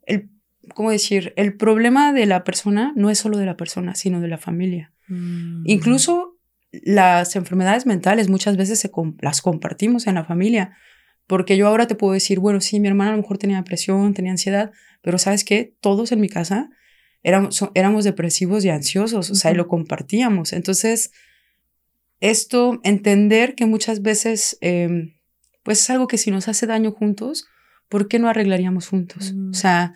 el, 0.05 0.29
¿cómo 0.75 0.91
decir? 0.91 1.33
El 1.37 1.57
problema 1.57 2.13
de 2.13 2.27
la 2.27 2.43
persona 2.43 2.93
no 2.95 3.09
es 3.09 3.17
solo 3.17 3.39
de 3.39 3.47
la 3.47 3.57
persona, 3.57 3.95
sino 3.95 4.21
de 4.21 4.27
la 4.27 4.37
familia. 4.37 4.93
Mm. 5.07 5.63
Incluso 5.65 6.37
las 6.71 7.35
enfermedades 7.35 7.87
mentales 7.87 8.29
muchas 8.29 8.57
veces 8.57 8.79
se 8.79 8.91
las 9.21 9.41
compartimos 9.41 10.05
en 10.05 10.13
la 10.15 10.23
familia. 10.23 10.77
Porque 11.25 11.57
yo 11.57 11.67
ahora 11.67 11.87
te 11.87 11.95
puedo 11.95 12.13
decir, 12.13 12.39
bueno, 12.39 12.61
sí, 12.61 12.79
mi 12.79 12.87
hermana 12.87 13.09
a 13.09 13.15
lo 13.15 13.23
mejor 13.23 13.39
tenía 13.39 13.57
depresión, 13.57 14.13
tenía 14.13 14.31
ansiedad, 14.31 14.71
pero 15.01 15.17
¿sabes 15.17 15.43
qué? 15.43 15.73
Todos 15.81 16.11
en 16.11 16.21
mi 16.21 16.29
casa 16.29 16.69
éramos, 17.23 17.67
éramos 17.73 18.03
depresivos 18.03 18.63
y 18.65 18.69
ansiosos, 18.69 19.31
o 19.31 19.35
sea, 19.35 19.49
y 19.49 19.55
lo 19.55 19.67
compartíamos. 19.67 20.53
Entonces, 20.53 21.11
esto, 22.19 22.79
entender 22.83 23.55
que 23.55 23.65
muchas 23.65 24.01
veces, 24.01 24.57
em, 24.61 25.12
pues 25.63 25.81
es 25.81 25.89
algo 25.89 26.07
que 26.07 26.17
si 26.17 26.31
nos 26.31 26.47
hace 26.47 26.67
daño 26.67 26.91
juntos, 26.91 27.45
¿por 27.89 28.07
qué 28.07 28.19
no 28.19 28.29
arreglaríamos 28.29 28.87
juntos? 28.87 29.31
O 29.31 29.35
mm. 29.35 29.53
sea, 29.53 29.95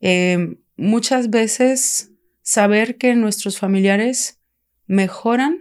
em, 0.00 0.58
muchas 0.76 1.30
veces 1.30 2.12
saber 2.42 2.96
que 2.96 3.14
nuestros 3.14 3.58
familiares 3.58 4.38
mejoran 4.86 5.58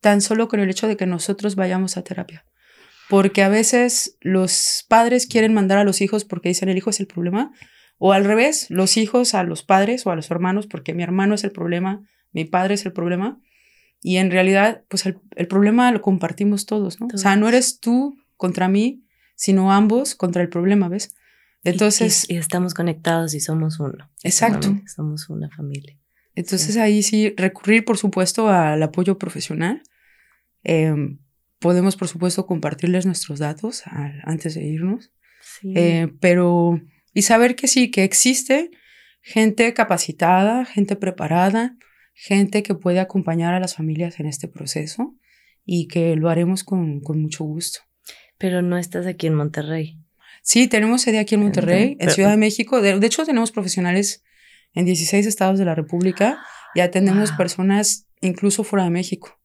tan 0.00 0.20
solo 0.20 0.48
con 0.48 0.60
el 0.60 0.70
hecho 0.70 0.88
de 0.88 0.96
que 0.96 1.06
nosotros 1.06 1.56
vayamos 1.56 1.96
a 1.96 2.02
terapia 2.02 2.44
porque 3.08 3.42
a 3.42 3.48
veces 3.48 4.16
los 4.20 4.84
padres 4.88 5.26
quieren 5.26 5.54
mandar 5.54 5.78
a 5.78 5.84
los 5.84 6.00
hijos 6.00 6.24
porque 6.24 6.50
dicen 6.50 6.68
el 6.68 6.76
hijo 6.76 6.90
es 6.90 7.00
el 7.00 7.06
problema, 7.06 7.52
o 7.96 8.12
al 8.12 8.24
revés, 8.24 8.66
los 8.68 8.96
hijos 8.96 9.34
a 9.34 9.42
los 9.42 9.64
padres 9.64 10.06
o 10.06 10.10
a 10.10 10.16
los 10.16 10.30
hermanos 10.30 10.66
porque 10.66 10.94
mi 10.94 11.02
hermano 11.02 11.34
es 11.34 11.42
el 11.42 11.50
problema, 11.50 12.06
mi 12.32 12.44
padre 12.44 12.74
es 12.74 12.86
el 12.86 12.92
problema, 12.92 13.40
y 14.00 14.18
en 14.18 14.30
realidad, 14.30 14.84
pues 14.88 15.06
el, 15.06 15.48
problema 15.48 15.90
lo 15.90 16.02
compartimos 16.02 16.66
todos, 16.66 17.00
¿no? 17.00 17.08
O 17.12 17.18
sea, 17.18 17.34
no 17.34 17.48
eres 17.48 17.80
tú 17.80 18.16
contra 18.38 18.68
mí, 18.68 19.04
sino 19.36 19.70
ambos 19.70 20.14
contra 20.14 20.40
el 20.40 20.48
problema, 20.48 20.88
¿ves? 20.88 21.14
Entonces... 21.64 22.24
Y, 22.30 22.36
estamos 22.36 22.72
conectados 22.72 23.34
y 23.34 23.40
somos 23.40 23.78
uno. 23.78 24.10
Exacto. 24.22 24.74
Somos 24.86 25.28
una 25.28 25.50
familia. 25.50 25.98
Entonces 26.34 26.78
ahí 26.78 27.02
sí, 27.02 27.34
recurrir, 27.36 27.84
por 27.84 27.98
supuesto, 27.98 28.48
al 28.48 28.82
apoyo 28.82 29.18
profesional. 29.18 29.82
Eh, 30.64 31.18
Podemos, 31.58 31.96
por 31.96 32.06
supuesto, 32.06 32.46
compartirles 32.46 33.04
nuestros 33.04 33.40
datos 33.40 33.82
antes 34.22 34.54
de 34.54 34.64
irnos. 34.64 35.12
Eh, 35.74 36.08
pero, 36.20 36.80
y 37.12 37.22
saber 37.22 37.56
que 37.56 37.66
sí, 37.66 37.90
que 37.90 38.04
existe 38.04 38.70
gente 39.22 39.74
capacitada, 39.74 40.64
gente 40.64 40.94
preparada, 40.94 41.76
gente 42.14 42.62
que 42.62 42.74
puede 42.74 43.00
acompañar 43.00 43.54
a 43.54 43.60
las 43.60 43.74
familias 43.74 44.20
en 44.20 44.26
este 44.26 44.46
proceso 44.46 45.16
y 45.64 45.88
que 45.88 46.14
lo 46.14 46.28
haremos 46.28 46.62
con, 46.62 47.00
con 47.00 47.20
mucho 47.20 47.44
gusto. 47.44 47.80
Pero 48.38 48.62
no 48.62 48.78
estás 48.78 49.06
aquí 49.06 49.26
en 49.26 49.34
Monterrey. 49.34 49.98
Sí, 50.42 50.68
tenemos 50.68 51.02
sede 51.02 51.18
aquí 51.18 51.34
en 51.34 51.42
Monterrey, 51.42 51.96
en 52.00 52.10
Ciudad 52.10 52.30
de 52.30 52.36
México. 52.36 52.80
De, 52.80 52.94
hecho, 53.04 53.24
tenemos 53.26 53.52
profesionales 53.52 54.24
en 54.72 54.86
16 54.86 55.26
estados 55.26 55.58
de 55.58 55.64
la 55.64 55.74
República 55.74 56.38
y 56.74 56.80
atendemos 56.80 57.32
personas 57.32 58.06
incluso 58.20 58.64
fuera 58.64 58.84
de 58.84 58.90
México. 58.90 59.38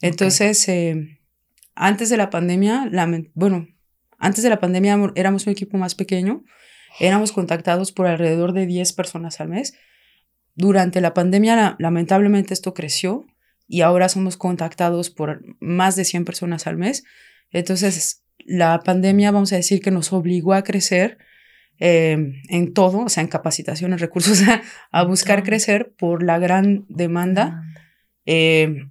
Entonces, 0.00 0.68
eh, 0.68 1.20
antes 1.74 2.10
de 2.10 2.16
la 2.16 2.30
pandemia, 2.30 2.90
bueno, 3.34 3.66
antes 4.18 4.42
de 4.42 4.50
la 4.50 4.60
pandemia 4.60 4.98
éramos 5.14 5.46
un 5.46 5.52
equipo 5.52 5.78
más 5.78 5.94
pequeño, 5.94 6.44
éramos 7.00 7.32
contactados 7.32 7.92
por 7.92 8.06
alrededor 8.06 8.52
de 8.52 8.66
10 8.66 8.92
personas 8.92 9.40
al 9.40 9.48
mes. 9.48 9.74
Durante 10.54 11.00
la 11.00 11.12
pandemia, 11.12 11.76
lamentablemente, 11.78 12.54
esto 12.54 12.72
creció 12.72 13.26
y 13.68 13.80
ahora 13.80 14.08
somos 14.08 14.36
contactados 14.36 15.10
por 15.10 15.42
más 15.60 15.96
de 15.96 16.04
100 16.04 16.24
personas 16.24 16.66
al 16.66 16.76
mes. 16.76 17.04
Entonces, 17.50 18.22
la 18.46 18.80
pandemia, 18.80 19.30
vamos 19.30 19.52
a 19.52 19.56
decir 19.56 19.80
que 19.80 19.90
nos 19.90 20.12
obligó 20.12 20.54
a 20.54 20.62
crecer 20.62 21.18
em, 21.78 22.34
en 22.48 22.72
todo, 22.72 23.00
o 23.00 23.08
sea, 23.08 23.22
en 23.22 23.28
capacitación, 23.28 23.92
en 23.92 23.98
recursos, 23.98 24.42
a, 24.92 25.04
buscar 25.04 25.42
crecer 25.42 25.94
por 25.98 26.22
la 26.22 26.38
gran 26.38 26.84
demanda. 26.88 27.62
Eh, 28.24 28.88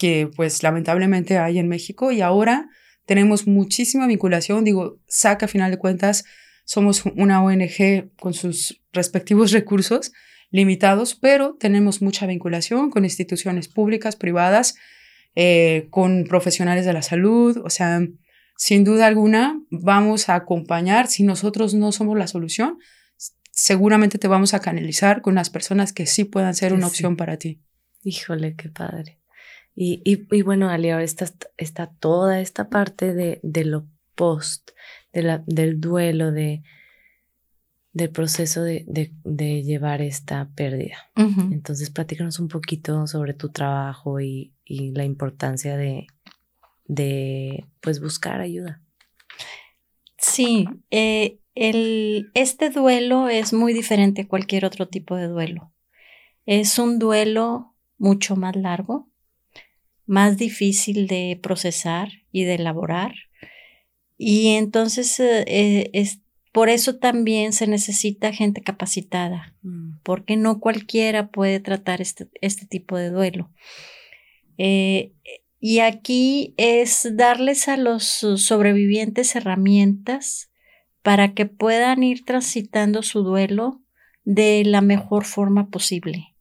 que 0.00 0.30
pues 0.34 0.62
lamentablemente 0.62 1.36
hay 1.36 1.58
en 1.58 1.68
México. 1.68 2.10
Y 2.10 2.22
ahora 2.22 2.70
tenemos 3.04 3.46
muchísima 3.46 4.06
vinculación, 4.06 4.64
digo, 4.64 4.98
saca 5.06 5.44
a 5.44 5.48
final 5.48 5.70
de 5.70 5.76
cuentas, 5.76 6.24
somos 6.64 7.04
una 7.04 7.42
ONG 7.44 8.10
con 8.18 8.32
sus 8.32 8.80
respectivos 8.92 9.52
recursos 9.52 10.10
limitados, 10.50 11.14
pero 11.14 11.54
tenemos 11.60 12.00
mucha 12.00 12.26
vinculación 12.26 12.90
con 12.90 13.04
instituciones 13.04 13.68
públicas, 13.68 14.16
privadas, 14.16 14.74
eh, 15.36 15.86
con 15.90 16.24
profesionales 16.24 16.86
de 16.86 16.92
la 16.94 17.02
salud, 17.02 17.60
o 17.62 17.70
sea, 17.70 18.00
sin 18.60 18.84
duda 18.84 19.06
alguna 19.06 19.58
vamos 19.70 20.28
a 20.28 20.34
acompañar, 20.34 21.06
si 21.06 21.22
nosotros 21.22 21.72
no 21.72 21.92
somos 21.92 22.18
la 22.18 22.26
solución, 22.26 22.76
seguramente 23.52 24.18
te 24.18 24.28
vamos 24.28 24.52
a 24.52 24.60
canalizar 24.60 25.22
con 25.22 25.34
las 25.34 25.48
personas 25.48 25.94
que 25.94 26.04
sí 26.04 26.24
puedan 26.24 26.54
ser 26.54 26.74
una 26.74 26.86
opción 26.86 27.16
para 27.16 27.38
ti. 27.38 27.62
Híjole, 28.02 28.56
qué 28.56 28.68
padre. 28.68 29.18
Y, 29.74 30.02
y, 30.04 30.42
bueno, 30.42 30.68
Ali, 30.68 30.90
ahora 30.90 31.04
está, 31.04 31.24
está 31.56 31.86
toda 31.86 32.42
esta 32.42 32.68
parte 32.68 33.14
de, 33.14 33.40
de 33.42 33.64
lo 33.64 33.88
post, 34.14 34.72
de 35.14 35.22
la, 35.22 35.42
del 35.46 35.80
duelo, 35.80 36.30
de, 36.30 36.62
del 37.94 38.10
proceso 38.10 38.62
de, 38.62 38.84
de, 38.86 39.62
llevar 39.62 40.02
esta 40.02 40.50
pérdida. 40.54 40.98
Entonces, 41.16 41.88
platícanos 41.88 42.38
un 42.38 42.48
poquito 42.48 43.06
sobre 43.06 43.32
tu 43.32 43.48
trabajo 43.48 44.20
y, 44.20 44.52
y 44.66 44.90
la 44.90 45.06
importancia 45.06 45.78
de, 45.78 46.08
de 46.90 47.66
pues, 47.80 48.00
buscar 48.00 48.40
ayuda. 48.40 48.82
Sí, 50.18 50.66
eh, 50.90 51.38
el, 51.54 52.30
este 52.34 52.70
duelo 52.70 53.28
es 53.28 53.52
muy 53.52 53.72
diferente 53.72 54.22
a 54.22 54.28
cualquier 54.28 54.64
otro 54.64 54.88
tipo 54.88 55.16
de 55.16 55.28
duelo. 55.28 55.72
Es 56.46 56.78
un 56.78 56.98
duelo 56.98 57.74
mucho 57.96 58.34
más 58.34 58.56
largo, 58.56 59.08
más 60.04 60.36
difícil 60.36 61.06
de 61.06 61.38
procesar 61.40 62.08
y 62.32 62.44
de 62.44 62.56
elaborar. 62.56 63.14
Y 64.18 64.48
entonces 64.48 65.18
eh, 65.20 65.44
eh, 65.46 65.90
es, 65.92 66.20
por 66.52 66.68
eso 66.68 66.98
también 66.98 67.52
se 67.52 67.68
necesita 67.68 68.32
gente 68.32 68.62
capacitada, 68.62 69.54
mm. 69.62 70.00
porque 70.02 70.36
no 70.36 70.58
cualquiera 70.58 71.28
puede 71.28 71.60
tratar 71.60 72.00
este, 72.00 72.28
este 72.40 72.66
tipo 72.66 72.98
de 72.98 73.10
duelo. 73.10 73.50
Eh, 74.58 75.12
Y 75.60 75.80
aquí 75.80 76.54
es 76.56 77.06
darles 77.12 77.68
a 77.68 77.76
los 77.76 78.04
sobrevivientes 78.04 79.36
herramientas 79.36 80.50
para 81.02 81.34
que 81.34 81.44
puedan 81.44 82.02
ir 82.02 82.24
transitando 82.24 83.02
su 83.02 83.22
duelo 83.22 83.82
de 84.24 84.62
la 84.64 84.80
mejor 84.80 85.26
forma 85.26 85.68
posible. 85.68 86.34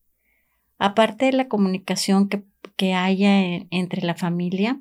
Aparte 0.77 1.25
de 1.25 1.33
la 1.33 1.49
comunicación 1.49 2.29
que, 2.29 2.93
haya 2.93 3.41
entre 3.71 4.01
la 4.03 4.15
familia, 4.15 4.79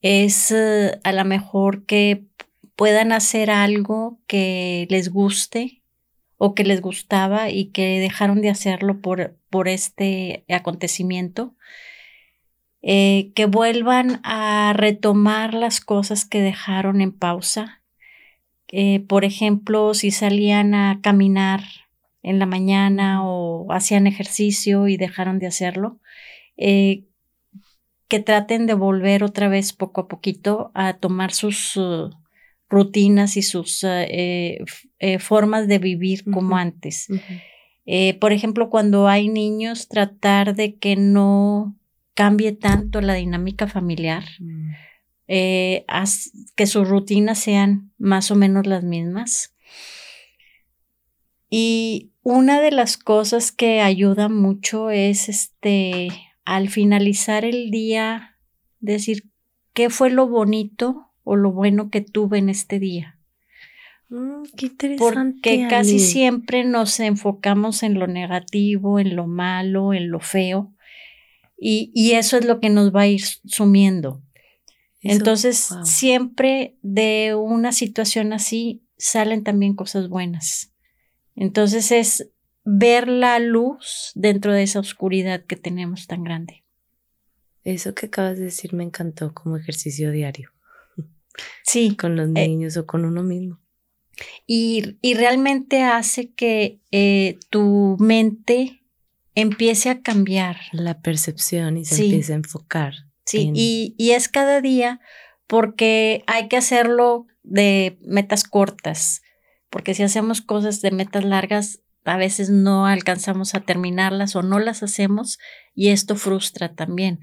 es 0.00 0.50
eh, 0.50 0.98
a 1.04 1.12
lo 1.12 1.24
mejor 1.26 1.84
que 1.84 2.24
puedan 2.74 3.12
hacer 3.12 3.50
algo 3.50 4.18
que 4.26 4.86
les 4.88 5.10
guste 5.10 5.82
o 6.38 6.54
que 6.54 6.64
les 6.64 6.80
gustaba 6.80 7.50
y 7.50 7.66
que 7.66 8.00
dejaron 8.00 8.40
de 8.40 8.48
hacerlo 8.48 9.02
por, 9.02 9.36
por 9.50 9.68
este 9.68 10.44
acontecimiento 10.48 11.54
eh, 12.80 13.32
que 13.34 13.46
vuelvan 13.46 14.20
a 14.22 14.72
retomar 14.72 15.52
las 15.52 15.80
cosas 15.80 16.24
que 16.24 16.40
dejaron 16.40 17.00
en 17.00 17.10
pausa. 17.10 17.82
Eh, 18.70 19.00
por 19.00 19.24
ejemplo, 19.24 19.94
si 19.94 20.12
salían 20.12 20.74
a 20.74 21.00
caminar 21.02 21.62
en 22.22 22.38
la 22.38 22.46
mañana 22.46 23.26
o 23.26 23.72
hacían 23.72 24.06
ejercicio 24.06 24.86
y 24.86 24.96
dejaron 24.96 25.40
de 25.40 25.48
hacerlo, 25.48 25.98
eh, 26.56 27.04
que 28.06 28.20
traten 28.20 28.66
de 28.66 28.74
volver 28.74 29.24
otra 29.24 29.48
vez 29.48 29.72
poco 29.72 30.02
a 30.02 30.08
poquito 30.08 30.70
a 30.74 30.94
tomar 30.94 31.32
sus 31.32 31.76
uh, 31.76 32.10
rutinas 32.68 33.36
y 33.36 33.42
sus 33.42 33.84
formas 35.18 35.68
de 35.68 35.78
vivir 35.78 36.24
como 36.24 36.56
antes. 36.56 37.08
por 38.18 38.32
ejemplo, 38.32 38.70
cuando 38.70 39.08
hay 39.08 39.28
niños, 39.28 39.88
tratar 39.88 40.54
de 40.54 40.76
que 40.76 40.96
no 40.96 41.78
cambie 42.18 42.50
tanto 42.50 43.00
la 43.00 43.14
dinámica 43.14 43.68
familiar, 43.68 44.24
mm. 44.40 44.70
eh, 45.28 45.86
que 46.56 46.66
sus 46.66 46.88
rutinas 46.88 47.38
sean 47.38 47.92
más 47.96 48.32
o 48.32 48.34
menos 48.34 48.66
las 48.66 48.82
mismas. 48.82 49.54
Y 51.48 52.10
una 52.24 52.60
de 52.60 52.72
las 52.72 52.96
cosas 52.96 53.52
que 53.52 53.82
ayuda 53.82 54.28
mucho 54.28 54.90
es 54.90 55.28
este, 55.28 56.08
al 56.44 56.70
finalizar 56.70 57.44
el 57.44 57.70
día, 57.70 58.36
decir 58.80 59.22
qué 59.72 59.88
fue 59.88 60.10
lo 60.10 60.26
bonito 60.26 61.12
o 61.22 61.36
lo 61.36 61.52
bueno 61.52 61.88
que 61.88 62.00
tuve 62.00 62.38
en 62.38 62.48
este 62.48 62.80
día. 62.80 63.16
Mm, 64.08 64.42
qué 64.56 64.66
interesante. 64.66 65.38
Porque 65.40 65.68
casi 65.70 66.00
siempre 66.00 66.64
nos 66.64 66.98
enfocamos 66.98 67.84
en 67.84 67.94
lo 67.94 68.08
negativo, 68.08 68.98
en 68.98 69.14
lo 69.14 69.28
malo, 69.28 69.94
en 69.94 70.10
lo 70.10 70.18
feo. 70.18 70.74
Y, 71.60 72.12
eso 72.12 72.36
es 72.36 72.44
lo 72.44 72.60
que 72.60 72.70
nos 72.70 72.94
va 72.94 73.02
a 73.02 73.06
ir 73.08 73.22
sumiendo. 73.44 74.22
Entonces, 75.00 75.68
siempre 75.84 76.76
de 76.82 77.34
una 77.34 77.72
situación 77.72 78.32
así 78.32 78.84
salen 78.96 79.44
también 79.44 79.74
cosas 79.74 80.08
buenas. 80.08 80.72
Entonces 81.34 81.92
es 81.92 82.30
ver 82.64 83.08
la 83.08 83.38
luz 83.38 84.10
dentro 84.14 84.52
de 84.52 84.64
esa 84.64 84.80
oscuridad 84.80 85.44
que 85.46 85.56
tenemos 85.56 86.06
tan 86.06 86.24
grande. 86.24 86.64
Eso 87.64 87.94
que 87.94 88.06
acabas 88.06 88.38
de 88.38 88.46
decir 88.46 88.74
me 88.74 88.84
encantó 88.84 89.32
como 89.32 89.56
ejercicio 89.56 90.10
diario. 90.10 90.50
Sí. 91.62 91.96
con 91.96 92.16
los 92.16 92.28
eh, 92.30 92.48
niños 92.48 92.76
o 92.76 92.86
con 92.86 93.04
uno 93.04 93.22
mismo. 93.22 93.60
Y, 94.46 94.96
realmente 95.14 95.82
hace 95.82 96.32
que 96.32 96.80
eh, 96.90 97.38
tu 97.50 97.96
mente 98.00 98.77
empiece 99.40 99.88
a 99.88 100.02
cambiar. 100.02 100.56
La 100.72 101.00
percepción 101.00 101.76
y 101.76 101.84
se 101.84 102.04
empiece 102.04 102.32
a 102.32 102.36
enfocar. 102.36 102.94
Sí, 103.24 103.52
y, 103.54 103.94
y 103.98 104.12
es 104.12 104.28
cada 104.28 104.60
día 104.60 105.00
porque 105.46 106.24
hay 106.26 106.48
que 106.48 106.56
hacerlo 106.56 107.26
de 107.42 107.98
metas 108.02 108.44
cortas, 108.44 109.22
porque 109.70 109.94
si 109.94 110.02
hacemos 110.02 110.40
cosas 110.40 110.80
de 110.80 110.90
metas 110.90 111.24
largas, 111.24 111.80
a 112.04 112.16
veces 112.16 112.50
no 112.50 112.86
alcanzamos 112.86 113.54
a 113.54 113.60
terminarlas 113.60 114.34
o 114.34 114.42
no 114.42 114.58
las 114.58 114.82
hacemos 114.82 115.38
y 115.74 115.88
esto 115.88 116.16
frustra 116.16 116.74
también. 116.74 117.20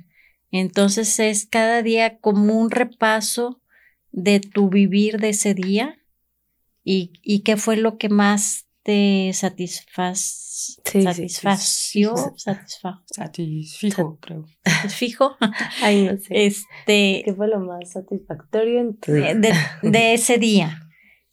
Entonces 0.52 1.20
es 1.20 1.48
cada 1.48 1.82
día 1.82 2.20
como 2.20 2.54
un 2.54 2.72
repaso 2.72 3.62
de 4.12 4.40
tu 4.40 4.70
vivir 4.70 5.20
de 5.20 5.30
ese 5.30 5.54
día 5.54 5.98
y, 6.84 7.14
y 7.24 7.40
qué 7.40 7.58
fue 7.58 7.78
lo 7.78 7.98
que 7.98 8.10
más 8.10 8.65
te 8.86 9.34
satisfaz, 9.34 10.80
satisfació, 10.84 12.14
satisfijo, 13.08 14.20
creo. 14.22 14.46
Satisfijo. 14.64 15.36
Ay, 15.82 16.06
no 16.06 16.18
sé. 16.20 16.46
Este, 16.46 17.24
¿Qué 17.26 17.34
fue 17.36 17.48
lo 17.48 17.62
más 17.62 17.94
satisfactorio 17.94 18.82
en 18.82 18.96
tu 18.98 19.12
de, 19.12 19.54
de, 19.82 20.14
ese 20.14 20.38
día? 20.38 20.88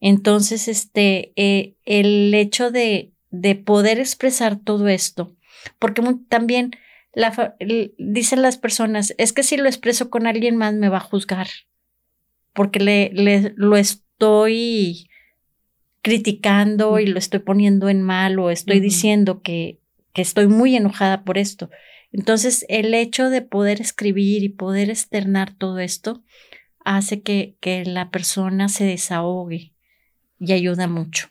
Entonces, 0.00 0.68
este, 0.68 1.32
eh, 1.36 1.74
el 1.84 2.32
hecho 2.34 2.70
de, 2.70 3.12
de, 3.30 3.56
poder 3.56 3.98
expresar 3.98 4.56
todo 4.56 4.88
esto, 4.88 5.36
porque 5.78 6.02
también 6.28 6.72
la, 7.12 7.56
dicen 7.98 8.42
las 8.42 8.58
personas, 8.58 9.14
es 9.18 9.32
que 9.32 9.42
si 9.42 9.56
lo 9.56 9.66
expreso 9.66 10.08
con 10.08 10.26
alguien 10.26 10.56
más 10.56 10.74
me 10.74 10.88
va 10.88 10.98
a 10.98 11.00
juzgar, 11.00 11.48
porque 12.52 12.78
le, 12.78 13.10
le 13.12 13.52
lo 13.56 13.76
estoy 13.76 15.08
criticando 16.00 16.98
y 17.00 17.06
lo 17.06 17.18
estoy 17.18 17.40
poniendo 17.40 17.88
en 17.88 18.02
mal 18.02 18.38
o 18.38 18.50
estoy 18.50 18.78
diciendo 18.78 19.42
que, 19.42 19.80
que 20.12 20.22
estoy 20.22 20.46
muy 20.46 20.76
enojada 20.76 21.24
por 21.24 21.38
esto. 21.38 21.70
Entonces, 22.12 22.64
el 22.68 22.94
hecho 22.94 23.30
de 23.30 23.42
poder 23.42 23.80
escribir 23.80 24.44
y 24.44 24.48
poder 24.48 24.90
externar 24.90 25.52
todo 25.52 25.80
esto 25.80 26.22
hace 26.84 27.20
que, 27.20 27.56
que 27.60 27.84
la 27.84 28.10
persona 28.10 28.68
se 28.68 28.84
desahogue 28.84 29.74
y 30.38 30.52
ayuda 30.52 30.86
mucho. 30.86 31.28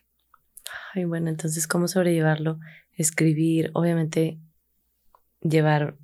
Ay, 0.94 1.06
bueno, 1.06 1.30
entonces, 1.30 1.68
¿cómo 1.68 1.88
sobrellevarlo? 1.88 2.60
Escribir, 2.94 3.72
obviamente, 3.74 4.40
llevar, 5.42 5.98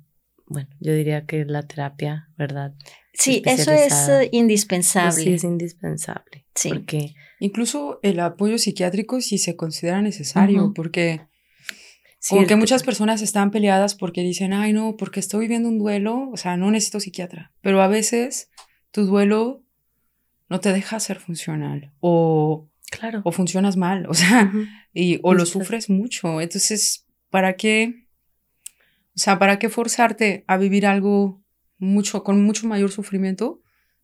bueno, 0.46 0.68
yo 0.80 0.94
diría 0.94 1.26
que 1.26 1.44
la 1.44 1.66
terapia, 1.66 2.28
¿verdad? 2.36 2.74
Sí, 3.12 3.42
eso 3.44 3.72
es 3.72 4.10
indispensable. 4.32 5.22
sí, 5.22 5.34
es 5.34 5.44
indispensable. 5.44 6.46
Sí. 6.54 6.70
Porque 6.70 7.14
incluso 7.40 8.00
el 8.02 8.20
apoyo 8.20 8.58
psiquiátrico 8.58 9.20
si 9.20 9.38
se 9.38 9.56
considera 9.56 10.02
necesario, 10.02 10.72
porque 10.74 11.20
porque 12.30 12.56
muchas 12.56 12.82
personas 12.82 13.20
están 13.20 13.50
peleadas 13.50 13.94
porque 13.94 14.22
dicen, 14.22 14.52
ay, 14.52 14.72
no, 14.72 14.96
porque 14.96 15.20
estoy 15.20 15.42
viviendo 15.42 15.68
un 15.68 15.78
duelo, 15.78 16.30
o 16.30 16.36
sea, 16.36 16.56
no 16.56 16.70
necesito 16.70 17.00
psiquiatra. 17.00 17.52
Pero 17.60 17.82
a 17.82 17.88
veces 17.88 18.50
tu 18.90 19.04
duelo 19.04 19.62
no 20.48 20.60
te 20.60 20.72
deja 20.72 21.00
ser 21.00 21.18
funcional 21.18 21.92
o 22.00 22.68
Claro. 22.98 23.22
O 23.24 23.32
funcionas 23.32 23.76
mal, 23.76 24.06
o 24.08 24.14
sea, 24.14 24.52
y, 24.92 25.20
o 25.22 25.34
lo 25.34 25.46
sufres 25.46 25.90
mucho. 25.90 26.40
Entonces, 26.40 27.06
¿para 27.30 27.56
qué? 27.56 28.06
O 29.16 29.18
sea, 29.18 29.38
¿para 29.38 29.58
qué 29.58 29.68
forzarte 29.68 30.44
a 30.46 30.56
vivir 30.56 30.86
algo 30.86 31.42
mucho, 31.78 32.22
con 32.24 32.42
mucho 32.42 32.66
mayor 32.66 32.90
sufrimiento 32.90 33.60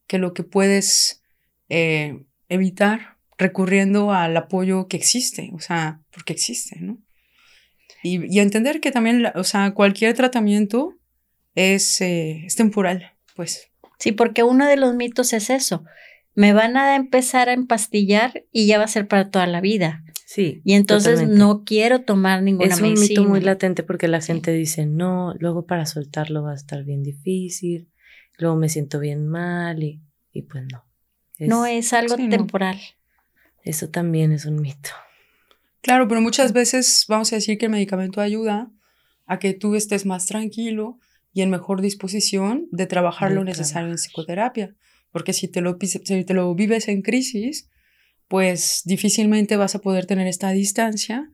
que 0.07 0.19
lo 0.19 0.35
que 0.35 0.43
puedes 0.43 1.23
eh, 1.69 2.25
evitar 2.49 3.19
recurriendo 3.39 4.13
al 4.13 4.37
apoyo 4.37 4.87
que 4.87 4.97
existe, 4.97 5.51
o 5.55 5.61
sea, 5.61 6.03
porque 6.11 6.33
existe, 6.33 6.79
¿no? 6.81 6.99
Y, 8.03 8.39
entender 8.39 8.81
que 8.81 8.91
también, 8.91 9.27
o 9.35 9.45
sea, 9.45 9.73
cualquier 9.73 10.15
tratamiento 10.15 10.99
es, 11.55 12.01
eh, 12.01 12.43
es 12.45 12.57
temporal, 12.57 13.13
pues. 13.37 13.71
Sí, 13.99 14.13
porque 14.13 14.43
uno 14.43 14.67
de 14.67 14.77
los 14.77 14.95
mitos 14.95 15.33
es 15.33 15.51
eso. 15.51 15.85
Me 16.35 16.53
van 16.53 16.77
a 16.77 16.97
empezar 16.97 17.49
a 17.49 17.53
empastillar 17.53 18.45
y 18.53 18.67
ya 18.67 18.79
va 18.79 18.85
a 18.85 18.89
ser 18.89 19.09
para 19.09 19.31
toda 19.31 19.47
la 19.47 19.61
vida. 19.61 20.05
Sí. 20.27 20.63
Y 20.65 20.75
entonces 20.75 21.29
no 21.29 21.65
quiero 21.65 22.03
tomar 22.03 22.43
ninguna 22.43 22.77
medicina. 22.77 22.93
Es 22.93 23.01
un 23.01 23.09
mito 23.09 23.25
muy 23.25 23.41
latente 23.41 23.83
porque 23.83 24.07
la 24.07 24.21
gente 24.21 24.53
dice, 24.53 24.87
no, 24.87 25.35
luego 25.41 25.67
para 25.67 25.87
soltarlo 25.87 26.43
va 26.43 26.53
a 26.53 26.55
estar 26.55 26.85
bien 26.85 27.03
difícil, 27.03 27.91
luego 28.39 28.57
me 28.57 28.69
siento 28.69 29.01
bien 29.01 29.27
mal 29.27 29.83
y, 29.83 30.01
y 30.33 30.43
pues 30.43 30.65
no. 30.71 30.85
no 31.39 31.67
es 31.67 31.93
algo 31.93 32.17
temporal. 32.17 32.79
Eso 33.63 33.89
también 33.89 34.33
es 34.33 34.47
un 34.47 34.61
mito. 34.61 34.91
Claro, 35.83 36.09
pero 36.09 36.21
muchas 36.21 36.53
veces 36.53 37.07
vamos 37.09 37.33
a 37.33 37.37
decir 37.37 37.59
que 37.59 37.67
el 37.67 37.73
medicamento 37.73 38.21
ayuda 38.21 38.71
a 39.27 39.39
que 39.39 39.55
tú 39.55 39.75
estés 39.75 40.07
más 40.07 40.27
tranquilo 40.27 40.99
y 41.33 41.43
en 41.43 41.51
mejor 41.51 41.81
disposición 41.81 42.69
de 42.71 42.87
trabajar 42.87 43.33
lo 43.33 43.45
necesario 43.45 43.89
en 43.89 43.97
psicoterapia. 43.97 44.75
Porque 45.11 45.33
si 45.33 45.49
te, 45.49 45.61
lo, 45.61 45.77
si 45.81 46.25
te 46.25 46.35
lo 46.35 46.55
vives 46.55 46.89
en 46.89 47.03
crisis, 47.03 47.69
pues 48.29 48.83
difícilmente 48.85 49.57
vas 49.57 49.75
a 49.75 49.81
poder 49.81 50.07
tener 50.07 50.27
esta 50.27 50.51
distancia 50.51 51.33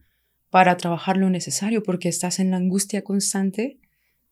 para 0.51 0.77
trabajar 0.77 1.17
lo 1.17 1.29
necesario, 1.29 1.83
porque 1.83 2.09
estás 2.09 2.39
en 2.39 2.51
la 2.51 2.57
angustia 2.57 3.03
constante 3.03 3.79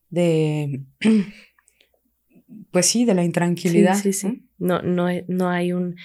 de, 0.08 0.82
pues 2.70 2.86
sí, 2.86 3.04
de 3.04 3.14
la 3.14 3.24
intranquilidad. 3.24 3.96
Sí, 3.96 4.12
sí, 4.12 4.48
¿no? 4.58 4.80
No, 4.80 5.08
no, 5.28 5.50
hay 5.50 5.72
un, 5.72 5.96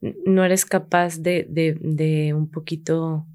no 0.00 0.44
eres 0.44 0.64
capaz 0.64 1.18
de, 1.18 1.46
de, 1.48 1.76
de 1.80 2.34
un 2.34 2.50
poquito 2.50 3.26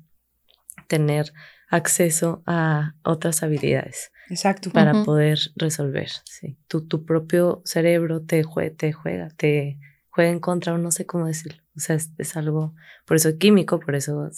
tener 0.87 1.33
acceso 1.69 2.43
a 2.45 2.95
otras 3.03 3.43
habilidades. 3.43 4.11
Exacto. 4.29 4.69
Para 4.71 5.03
poder 5.03 5.39
resolver. 5.55 6.09
Sí. 6.25 6.57
Tu, 6.67 6.87
tu 6.87 7.05
propio 7.05 7.61
cerebro 7.65 8.21
te, 8.21 8.43
te 8.77 8.93
juega, 8.93 9.29
te 9.29 9.79
juega 10.09 10.31
en 10.31 10.39
contra 10.39 10.73
o 10.73 10.77
no 10.77 10.91
sé 10.91 11.05
cómo 11.05 11.27
decirlo. 11.27 11.63
O 11.75 11.79
sea, 11.79 11.95
es, 11.95 12.35
algo, 12.35 12.75
por 13.05 13.17
eso 13.17 13.37
químico, 13.37 13.79
por 13.79 13.95
eso 13.95 14.29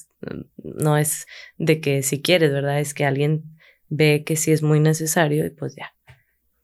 no 0.58 0.98
es 0.98 1.26
de 1.58 1.82
que 1.82 2.04
si 2.04 2.22
quieres, 2.22 2.52
¿verdad? 2.52 2.80
Es 2.80 2.94
que 2.94 3.06
alguien 3.06 3.58
ve 3.90 4.24
que 4.26 4.36
sí 4.36 4.52
es 4.52 4.62
muy 4.62 4.80
necesario 4.80 5.46
y 5.46 5.50
pues 5.50 5.76
ya. 5.76 5.94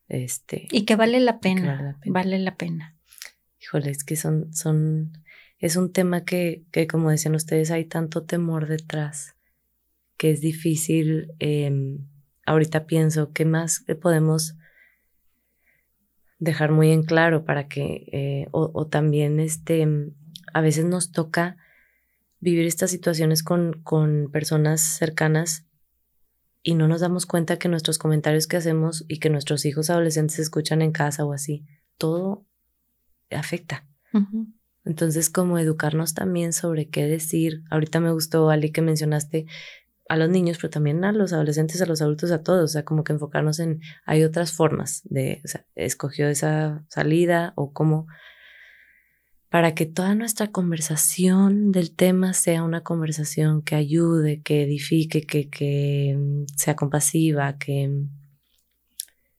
Este, 0.07 0.67
y 0.71 0.85
que 0.85 0.95
vale 0.95 1.19
la 1.19 1.39
pena, 1.39 1.99
vale 2.05 2.39
la 2.39 2.55
pena. 2.55 2.95
Híjole, 3.59 3.89
es 3.89 4.03
que 4.03 4.15
son, 4.15 4.53
son, 4.53 5.11
es 5.57 5.75
un 5.75 5.91
tema 5.91 6.23
que, 6.23 6.63
que 6.71 6.87
como 6.87 7.09
decían 7.09 7.35
ustedes, 7.35 7.71
hay 7.71 7.85
tanto 7.85 8.23
temor 8.23 8.67
detrás 8.67 9.35
que 10.17 10.31
es 10.31 10.41
difícil. 10.41 11.33
Em, 11.39 12.07
ahorita 12.47 12.87
pienso, 12.87 13.31
¿qué 13.33 13.45
más 13.45 13.85
podemos 14.01 14.55
dejar 16.39 16.71
muy 16.71 16.91
en 16.91 17.03
claro 17.03 17.45
para 17.45 17.67
que, 17.67 18.07
eh, 18.11 18.47
o, 18.51 18.71
o, 18.73 18.87
también 18.87 19.39
este, 19.39 19.87
a 20.53 20.61
veces 20.61 20.85
nos 20.85 21.11
toca 21.11 21.57
vivir 22.39 22.65
estas 22.65 22.89
situaciones 22.91 23.43
con, 23.43 23.81
con 23.83 24.29
personas 24.31 24.81
cercanas 24.81 25.65
y 26.63 26.75
no 26.75 26.87
nos 26.87 27.01
damos 27.01 27.25
cuenta 27.25 27.57
que 27.57 27.69
nuestros 27.69 27.97
comentarios 27.97 28.47
que 28.47 28.57
hacemos 28.57 29.05
y 29.07 29.19
que 29.19 29.29
nuestros 29.29 29.65
hijos 29.65 29.89
adolescentes 29.89 30.39
escuchan 30.39 30.81
en 30.81 30.91
casa 30.91 31.25
o 31.25 31.33
así, 31.33 31.65
todo 31.97 32.45
afecta. 33.31 33.85
Entonces, 34.83 35.29
como 35.29 35.59
educarnos 35.59 36.13
también 36.13 36.53
sobre 36.53 36.89
qué 36.89 37.05
decir. 37.07 37.63
Ahorita 37.69 37.99
me 37.99 38.11
gustó, 38.11 38.49
Ali, 38.49 38.71
que 38.71 38.81
mencionaste 38.81 39.45
a 40.09 40.17
los 40.17 40.29
niños, 40.29 40.57
pero 40.59 40.69
también 40.71 41.03
a 41.03 41.11
los 41.11 41.33
adolescentes, 41.33 41.81
a 41.81 41.85
los 41.85 42.01
adultos, 42.01 42.31
a 42.31 42.43
todos. 42.43 42.63
O 42.63 42.67
sea, 42.67 42.83
como 42.83 43.03
que 43.03 43.13
enfocarnos 43.13 43.59
en, 43.59 43.81
hay 44.05 44.23
otras 44.23 44.53
formas 44.53 45.01
de, 45.05 45.41
o 45.45 45.47
sea, 45.47 45.65
escogió 45.75 46.27
esa 46.27 46.85
salida 46.89 47.53
o 47.55 47.73
cómo 47.73 48.07
para 49.49 49.73
que 49.73 49.85
toda 49.85 50.13
nuestra 50.13 50.47
conversación 50.47 51.71
del 51.71 51.95
tema 51.95 52.33
sea 52.33 52.63
una 52.63 52.83
conversación 52.83 53.61
que 53.61 53.75
ayude, 53.75 54.41
que 54.41 54.63
edifique, 54.63 55.21
que, 55.21 55.49
que 55.49 56.15
mm, 56.17 56.45
sea 56.55 56.75
compasiva, 56.75 57.57
que 57.57 57.89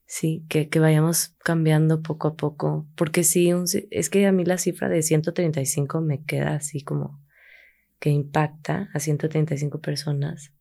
sí, 0.05 0.45
que, 0.49 0.67
que, 0.69 0.79
vayamos 0.79 1.35
cambiando 1.43 2.01
poco 2.01 2.29
a 2.29 2.35
poco. 2.35 2.87
Porque 2.95 3.23
sí, 3.23 3.51
es 3.91 4.09
que 4.09 4.25
a 4.25 4.31
mí 4.31 4.45
la 4.45 4.57
cifra 4.57 4.89
de 4.89 5.03
135 5.03 6.01
me 6.01 6.23
queda 6.23 6.55
así 6.55 6.81
como 6.83 7.23
que 7.99 8.09
impacta 8.09 8.89
a 8.93 8.99
135 8.99 9.79
personas. 9.79 10.53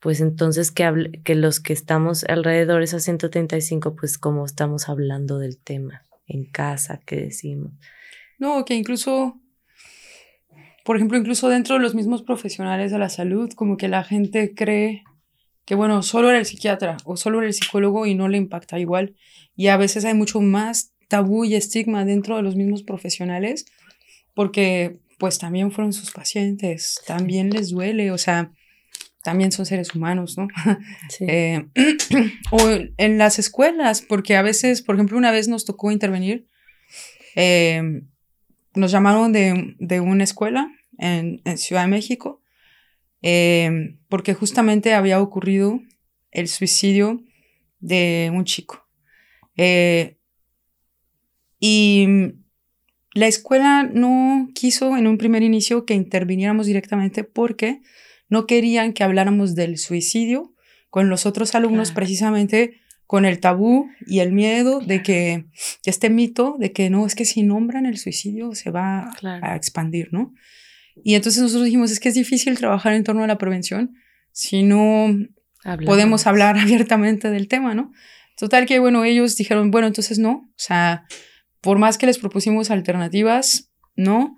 Pues 0.00 0.20
entonces 0.20 0.70
que, 0.70 1.20
que 1.24 1.34
los 1.34 1.60
que 1.60 1.72
estamos 1.72 2.24
alrededor 2.24 2.78
de 2.78 2.84
esas 2.84 3.04
135, 3.04 3.96
pues 3.96 4.18
como 4.18 4.44
estamos 4.44 4.88
hablando 4.88 5.38
del 5.38 5.58
tema 5.58 6.06
en 6.26 6.44
casa, 6.44 7.00
¿qué 7.04 7.16
decimos? 7.16 7.72
No, 8.38 8.64
que 8.64 8.74
incluso, 8.74 9.40
por 10.84 10.96
ejemplo, 10.96 11.18
incluso 11.18 11.48
dentro 11.48 11.76
de 11.76 11.82
los 11.82 11.94
mismos 11.94 12.22
profesionales 12.22 12.92
de 12.92 12.98
la 12.98 13.08
salud, 13.08 13.50
como 13.54 13.76
que 13.76 13.88
la 13.88 14.04
gente 14.04 14.54
cree 14.54 15.02
que, 15.64 15.74
bueno, 15.74 16.02
solo 16.02 16.30
era 16.30 16.38
el 16.38 16.46
psiquiatra 16.46 16.96
o 17.04 17.16
solo 17.16 17.38
era 17.38 17.48
el 17.48 17.54
psicólogo 17.54 18.06
y 18.06 18.14
no 18.14 18.28
le 18.28 18.38
impacta 18.38 18.78
igual. 18.78 19.16
Y 19.56 19.66
a 19.66 19.76
veces 19.76 20.04
hay 20.04 20.14
mucho 20.14 20.40
más 20.40 20.92
tabú 21.08 21.44
y 21.44 21.56
estigma 21.56 22.04
dentro 22.04 22.36
de 22.36 22.42
los 22.42 22.54
mismos 22.54 22.82
profesionales 22.84 23.66
porque 24.34 25.00
pues 25.18 25.38
también 25.38 25.72
fueron 25.72 25.92
sus 25.92 26.12
pacientes, 26.12 27.00
también 27.06 27.50
les 27.50 27.70
duele, 27.70 28.12
o 28.12 28.18
sea, 28.18 28.52
también 29.28 29.52
son 29.52 29.66
seres 29.66 29.94
humanos, 29.94 30.38
¿no? 30.38 30.48
Sí. 31.10 31.26
Eh, 31.28 31.66
o 32.50 32.58
en 32.96 33.18
las 33.18 33.38
escuelas, 33.38 34.00
porque 34.00 34.36
a 34.36 34.42
veces, 34.42 34.80
por 34.80 34.94
ejemplo, 34.94 35.18
una 35.18 35.30
vez 35.30 35.48
nos 35.48 35.66
tocó 35.66 35.90
intervenir 35.90 36.48
eh, 37.36 38.00
nos 38.74 38.90
llamaron 38.90 39.32
de, 39.34 40.00
una 40.00 40.24
escuela 40.24 40.72
en, 40.96 41.42
Ciudad 41.58 41.82
de 41.82 41.88
México 41.88 42.40
em, 43.20 43.98
porque 44.08 44.32
justamente 44.32 44.94
había 44.94 45.20
ocurrido 45.20 45.78
el 46.30 46.48
suicidio 46.48 47.22
de 47.80 48.32
un 48.32 48.46
chico. 48.46 48.88
Eh, 49.58 50.16
y 51.60 52.08
la 53.12 53.26
escuela 53.26 53.82
no 53.84 54.48
quiso 54.54 54.96
en 54.96 55.06
un 55.06 55.18
primer 55.18 55.42
inicio 55.42 55.84
que 55.84 55.92
interviniéramos 55.92 56.66
directamente 56.66 57.24
porque 57.24 57.82
no 58.28 58.46
querían 58.46 58.92
que 58.92 59.04
habláramos 59.04 59.54
del 59.54 59.78
suicidio 59.78 60.54
con 60.90 61.08
los 61.08 61.26
otros 61.26 61.54
alumnos 61.54 61.92
precisamente 61.92 62.80
con 63.06 63.24
el 63.24 63.40
tabú 63.40 63.88
y 64.06 64.20
el 64.20 64.32
miedo 64.32 64.80
de 64.80 65.02
que 65.02 65.46
este 65.84 66.10
mito 66.10 66.56
de 66.58 66.72
que 66.72 66.90
no, 66.90 67.06
es 67.06 67.14
que 67.14 67.24
si 67.24 67.42
nombran 67.42 67.86
el 67.86 67.96
suicidio 67.96 68.54
se 68.54 68.70
va 68.70 69.10
a 69.22 69.56
expandir, 69.56 70.08
¿no? 70.12 70.34
Y 71.02 71.14
entonces 71.14 71.42
nosotros 71.42 71.64
dijimos, 71.64 71.90
es 71.90 72.00
que 72.00 72.08
es 72.08 72.14
difícil 72.14 72.58
trabajar 72.58 72.92
en 72.92 73.04
torno 73.04 73.24
a 73.24 73.26
la 73.26 73.38
prevención 73.38 73.94
si 74.32 74.62
no 74.62 75.16
podemos 75.84 76.26
hablar 76.26 76.58
abiertamente 76.58 77.30
del 77.30 77.48
tema, 77.48 77.74
¿no? 77.74 77.92
Total 78.36 78.66
que, 78.66 78.78
bueno, 78.78 79.04
ellos 79.04 79.36
dijeron, 79.36 79.70
bueno, 79.70 79.88
entonces 79.88 80.18
no, 80.18 80.30
o 80.30 80.54
sea, 80.56 81.06
por 81.60 81.78
más 81.78 81.98
que 81.98 82.06
les 82.06 82.18
propusimos 82.18 82.70
alternativas, 82.70 83.72
no. 83.96 84.36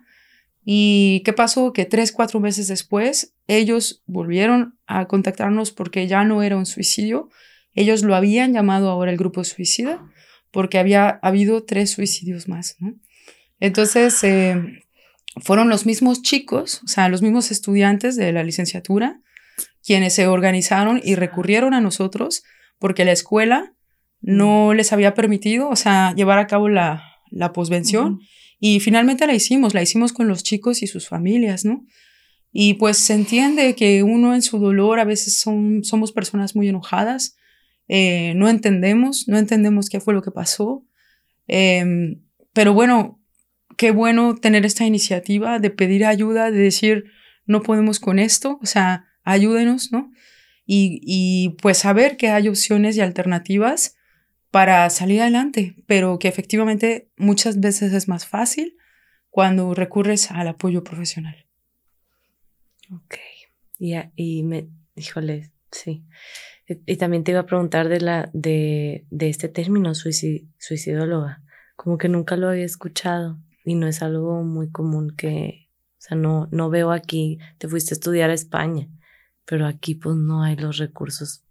¿Y 0.64 1.22
qué 1.24 1.32
pasó? 1.32 1.72
Que 1.72 1.84
tres, 1.84 2.12
cuatro 2.12 2.40
meses 2.40 2.68
después, 2.68 3.34
ellos 3.46 4.02
volvieron 4.06 4.78
a 4.86 5.06
contactarnos 5.06 5.72
porque 5.72 6.06
ya 6.06 6.24
no 6.24 6.42
era 6.42 6.56
un 6.56 6.66
suicidio, 6.66 7.30
ellos 7.74 8.02
lo 8.02 8.14
habían 8.14 8.52
llamado 8.52 8.90
ahora 8.90 9.10
el 9.10 9.16
grupo 9.16 9.44
suicida 9.44 10.04
porque 10.50 10.78
había 10.78 11.08
habido 11.22 11.64
tres 11.64 11.90
suicidios 11.90 12.48
más, 12.48 12.76
¿no? 12.80 12.94
Entonces, 13.60 14.22
eh, 14.24 14.84
fueron 15.36 15.68
los 15.68 15.86
mismos 15.86 16.22
chicos, 16.22 16.82
o 16.84 16.88
sea, 16.88 17.08
los 17.08 17.22
mismos 17.22 17.50
estudiantes 17.50 18.16
de 18.16 18.32
la 18.32 18.42
licenciatura, 18.42 19.20
quienes 19.84 20.14
se 20.14 20.26
organizaron 20.26 21.00
y 21.02 21.14
recurrieron 21.14 21.74
a 21.74 21.80
nosotros 21.80 22.42
porque 22.78 23.04
la 23.04 23.12
escuela 23.12 23.74
no 24.20 24.74
les 24.74 24.92
había 24.92 25.14
permitido, 25.14 25.68
o 25.68 25.76
sea, 25.76 26.14
llevar 26.14 26.38
a 26.38 26.46
cabo 26.46 26.68
la, 26.68 27.02
la 27.30 27.52
posvención. 27.52 28.20
Y 28.60 28.78
finalmente 28.80 29.26
la 29.26 29.34
hicimos, 29.34 29.72
la 29.72 29.82
hicimos 29.82 30.12
con 30.12 30.28
los 30.28 30.42
chicos 30.42 30.82
y 30.82 30.86
sus 30.86 31.08
familias, 31.08 31.64
¿no? 31.64 31.86
Y 32.52 32.74
pues 32.74 32.98
se 32.98 33.14
entiende 33.14 33.74
que 33.74 34.02
uno 34.02 34.34
en 34.34 34.42
su 34.42 34.58
dolor 34.58 35.00
a 35.00 35.04
veces 35.04 35.38
son, 35.40 35.82
somos 35.82 36.12
personas 36.12 36.54
muy 36.54 36.68
enojadas, 36.68 37.36
eh, 37.88 38.34
no 38.36 38.48
entendemos, 38.48 39.26
no 39.28 39.38
entendemos 39.38 39.88
qué 39.88 39.98
fue 39.98 40.12
lo 40.12 40.22
que 40.22 40.30
pasó. 40.30 40.84
Em, 41.46 42.22
pero 42.52 42.74
bueno, 42.74 43.20
qué 43.78 43.92
bueno 43.92 44.34
tener 44.36 44.66
esta 44.66 44.84
iniciativa 44.84 45.58
de 45.58 45.70
pedir 45.70 46.04
ayuda, 46.04 46.50
de 46.50 46.58
decir, 46.58 47.04
no 47.46 47.62
podemos 47.62 47.98
con 47.98 48.18
esto, 48.18 48.58
o 48.62 48.66
sea, 48.66 49.06
ayúdenos, 49.24 49.90
¿no? 49.90 50.12
Y, 50.66 51.00
y 51.02 51.56
pues 51.62 51.78
saber 51.78 52.16
que 52.18 52.28
hay 52.28 52.48
opciones 52.48 52.96
y 52.96 53.00
alternativas 53.00 53.96
para 54.50 54.88
salir 54.90 55.20
adelante, 55.20 55.76
pero 55.86 56.18
que 56.18 56.28
efectivamente 56.28 57.10
muchas 57.16 57.60
veces 57.60 57.92
es 57.92 58.08
más 58.08 58.26
fácil 58.26 58.76
cuando 59.30 59.74
recurres 59.74 60.30
al 60.30 60.48
apoyo 60.48 60.82
profesional. 60.82 61.46
Ok. 62.92 63.16
Y, 63.78 63.94
y 64.16 64.42
me, 64.42 64.68
híjole, 64.96 65.52
sí. 65.70 66.04
Y, 66.66 66.96
también 66.96 67.24
te 67.24 67.32
iba 67.32 67.40
a 67.40 67.46
preguntar 67.46 67.88
de, 67.88 68.00
la, 68.00 68.30
de, 68.32 69.06
de 69.10 69.28
este 69.28 69.48
término, 69.48 69.92
suicidóloga. 69.94 71.42
Como 71.76 71.98
que 71.98 72.08
nunca 72.08 72.36
lo 72.36 72.48
había 72.48 72.64
escuchado 72.64 73.40
y 73.64 73.74
no 73.74 73.86
es 73.86 74.02
algo 74.02 74.42
muy 74.42 74.70
común 74.70 75.14
que, 75.16 75.68
o 75.92 76.00
sea, 76.00 76.16
no, 76.16 76.48
no 76.52 76.70
veo 76.70 76.92
aquí, 76.92 77.38
te 77.58 77.68
fuiste 77.68 77.94
a 77.94 77.96
estudiar 77.96 78.30
a 78.30 78.34
España, 78.34 78.88
pero 79.44 79.66
aquí 79.66 79.94
pues 79.94 80.16
no 80.16 80.42
hay 80.42 80.56
los 80.56 80.78
recursos. 80.78 81.44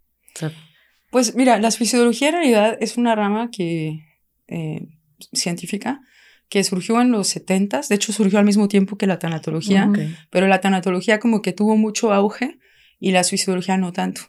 Pues 1.12 1.36
mira, 1.36 1.60
la 1.60 1.72
suicidología 1.72 2.30
en 2.30 2.36
realidad 2.36 2.78
es 2.80 2.98
una 2.98 3.16
rama 3.16 3.50
que, 3.52 4.06
eh, 4.48 4.88
científica 5.34 6.02
que 6.50 6.64
surgió 6.64 7.00
en 7.00 7.12
los 7.12 7.28
70 7.28 7.82
de 7.88 7.96
hecho 7.96 8.12
surgió 8.12 8.40
al 8.40 8.46
mismo 8.46 8.68
tiempo 8.68 8.98
que 8.98 9.06
la 9.06 9.20
tanatología, 9.20 9.90
pero 10.32 10.48
la 10.48 10.62
tanatología 10.62 11.20
como 11.20 11.42
que 11.42 11.54
tuvo 11.54 11.78
mucho 11.78 12.12
auge 12.12 12.58
y 13.00 13.12
la 13.12 13.24
suicidología 13.24 13.78
no 13.78 13.94
tanto. 13.94 14.22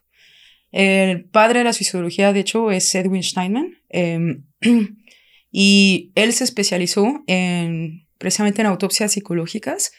El 0.73 1.25
padre 1.25 1.61
de 1.61 1.65
la 1.65 1.73
suicidología, 1.73 2.33
de 2.33 2.41
hecho, 2.41 2.71
es 2.71 2.95
Edwin 2.95 3.23
Steinman, 3.23 3.75
em, 3.89 4.45
y 5.51 6.13
él 6.15 6.33
se 6.33 6.45
especializó 6.45 7.25
en 7.27 8.07
precisamente 8.19 8.61
en 8.61 8.67
autopsias 8.67 9.13
psicológicas. 9.13 9.93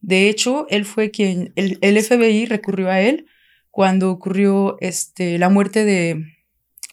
De 0.00 0.28
hecho, 0.28 0.66
él 0.70 0.84
fue 0.84 1.10
quien, 1.10 1.52
el, 1.56 1.78
el 1.82 2.02
FBI 2.02 2.46
recurrió 2.46 2.90
a 2.90 3.00
él 3.00 3.26
cuando 3.76 4.10
ocurrió 4.10 4.78
este, 4.80 5.36
la 5.36 5.50
muerte 5.50 5.84
de 5.84 6.24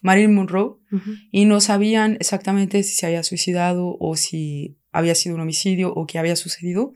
Marilyn 0.01 0.35
Monroe 0.35 0.75
y 1.31 1.45
no 1.45 1.61
sabían 1.61 2.17
exactamente 2.19 2.83
si 2.83 2.93
se 2.93 3.05
había 3.05 3.23
suicidado 3.23 3.95
o 4.01 4.17
si 4.17 4.75
había 4.91 5.15
sido 5.15 5.35
un 5.35 5.41
homicidio 5.41 5.93
o 5.93 6.05
qué 6.05 6.19
había 6.19 6.35
sucedido. 6.35 6.91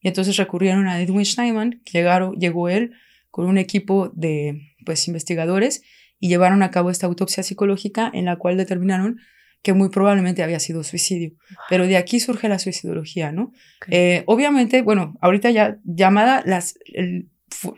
Y 0.00 0.06
entonces 0.06 0.36
recurrieron 0.36 0.86
a 0.86 1.02
Edwin 1.02 1.26
Steinman, 1.26 1.82
llegaron, 1.92 2.36
llegó 2.36 2.68
él 2.68 2.92
con 3.32 3.46
un 3.46 3.58
equipo 3.58 4.12
de 4.14 4.60
pues, 4.86 5.08
investigadores 5.08 5.82
y 6.20 6.28
llevaron 6.28 6.62
a 6.62 6.70
cabo 6.70 6.88
esta 6.88 7.08
autopsia 7.08 7.42
psicológica 7.42 8.12
en 8.14 8.26
la 8.26 8.36
cual 8.36 8.56
determinaron 8.56 9.18
que 9.62 9.72
muy 9.72 9.88
probablemente 9.88 10.44
había 10.44 10.60
sido 10.60 10.84
suicidio. 10.84 11.32
Pero 11.68 11.88
de 11.88 11.96
aquí 11.96 12.20
surge 12.20 12.48
la 12.48 12.60
suicidología, 12.60 13.32
¿no? 13.32 13.52
Eh, 13.88 14.22
obviamente, 14.26 14.82
bueno, 14.82 15.16
ahorita 15.20 15.50
ya 15.50 15.78
llamada, 15.82 16.44
las, 16.46 16.78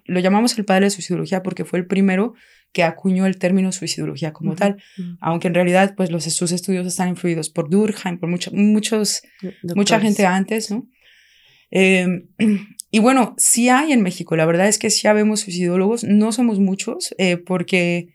lo 0.05 0.21
llamamos 0.21 0.57
el 0.59 0.65
padre 0.65 0.87
de 0.87 0.91
suicidología 0.91 1.43
porque 1.43 1.65
fue 1.65 1.79
el 1.79 1.87
primero 1.87 2.35
que 2.73 2.83
acuñó 2.83 3.27
el 3.27 3.39
término 3.39 3.71
suicidología 3.71 4.33
como 4.33 4.57
tal, 4.57 4.83
aunque 5.21 5.47
en 5.47 5.55
realidad 5.55 5.95
pues 5.97 6.11
los, 6.11 6.25
sus 6.25 6.51
estudios 6.51 6.87
están 6.87 7.09
influidos 7.09 7.49
por 7.49 7.71
Durkheim, 7.71 8.19
por 8.19 8.29
mucho, 8.29 8.51
muchos, 8.53 9.23
mucha 9.77 10.01
gente 10.01 10.27
antes, 10.27 10.73
¿no? 10.73 10.89
Em, 11.71 12.29
y 12.91 12.99
bueno, 12.99 13.35
sí 13.39 13.69
hay 13.69 13.93
en 13.93 14.03
México, 14.03 14.35
la 14.35 14.45
verdad 14.45 14.67
es 14.67 14.79
que 14.79 14.91
sí 14.91 15.07
habemos 15.07 15.41
suicidólogos, 15.41 16.03
no 16.03 16.33
somos 16.33 16.59
muchos, 16.59 17.15
eh, 17.19 17.37
porque 17.37 18.15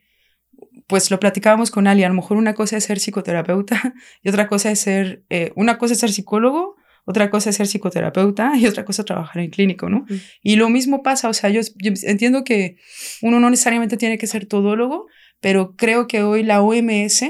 pues 0.88 1.12
lo 1.12 1.20
platicábamos 1.20 1.72
con 1.72 1.88
Ali, 1.88 2.04
a 2.04 2.10
lo 2.10 2.16
mejor 2.16 2.36
una 2.36 2.54
cosa 2.54 2.76
es 2.76 2.84
ser 2.84 3.00
psicoterapeuta 3.00 3.94
y 4.24 4.30
otra 4.30 4.48
cosa 4.48 4.72
es 4.72 4.80
ser, 4.80 5.24
eh, 5.30 5.52
una 5.56 5.78
cosa 5.78 5.94
es 5.94 6.00
ser 6.00 6.12
psicólogo 6.12 6.76
otra 7.06 7.30
cosa 7.30 7.50
es 7.50 7.56
ser 7.56 7.68
psicoterapeuta 7.68 8.54
y 8.56 8.66
otra 8.66 8.86
cosa 8.86 9.02
es 9.02 9.06
trabajar 9.06 9.42
en 9.42 9.50
clínico, 9.50 9.90
¿no? 9.90 10.06
Y 10.42 10.56
lo 10.56 10.70
mismo 10.70 11.04
pasa, 11.04 11.30
o 11.30 11.34
sea, 11.34 11.50
yo, 11.50 11.62
entiendo 12.04 12.44
que 12.44 12.78
uno 13.22 13.40
no 13.40 13.50
necesariamente 13.50 13.98
tiene 13.98 14.18
que 14.18 14.28
ser 14.28 14.46
todólogo, 14.46 15.08
pero 15.40 15.76
creo 15.76 16.08
que 16.08 16.24
hoy 16.24 16.44
la 16.44 16.62
OMS 16.62 17.26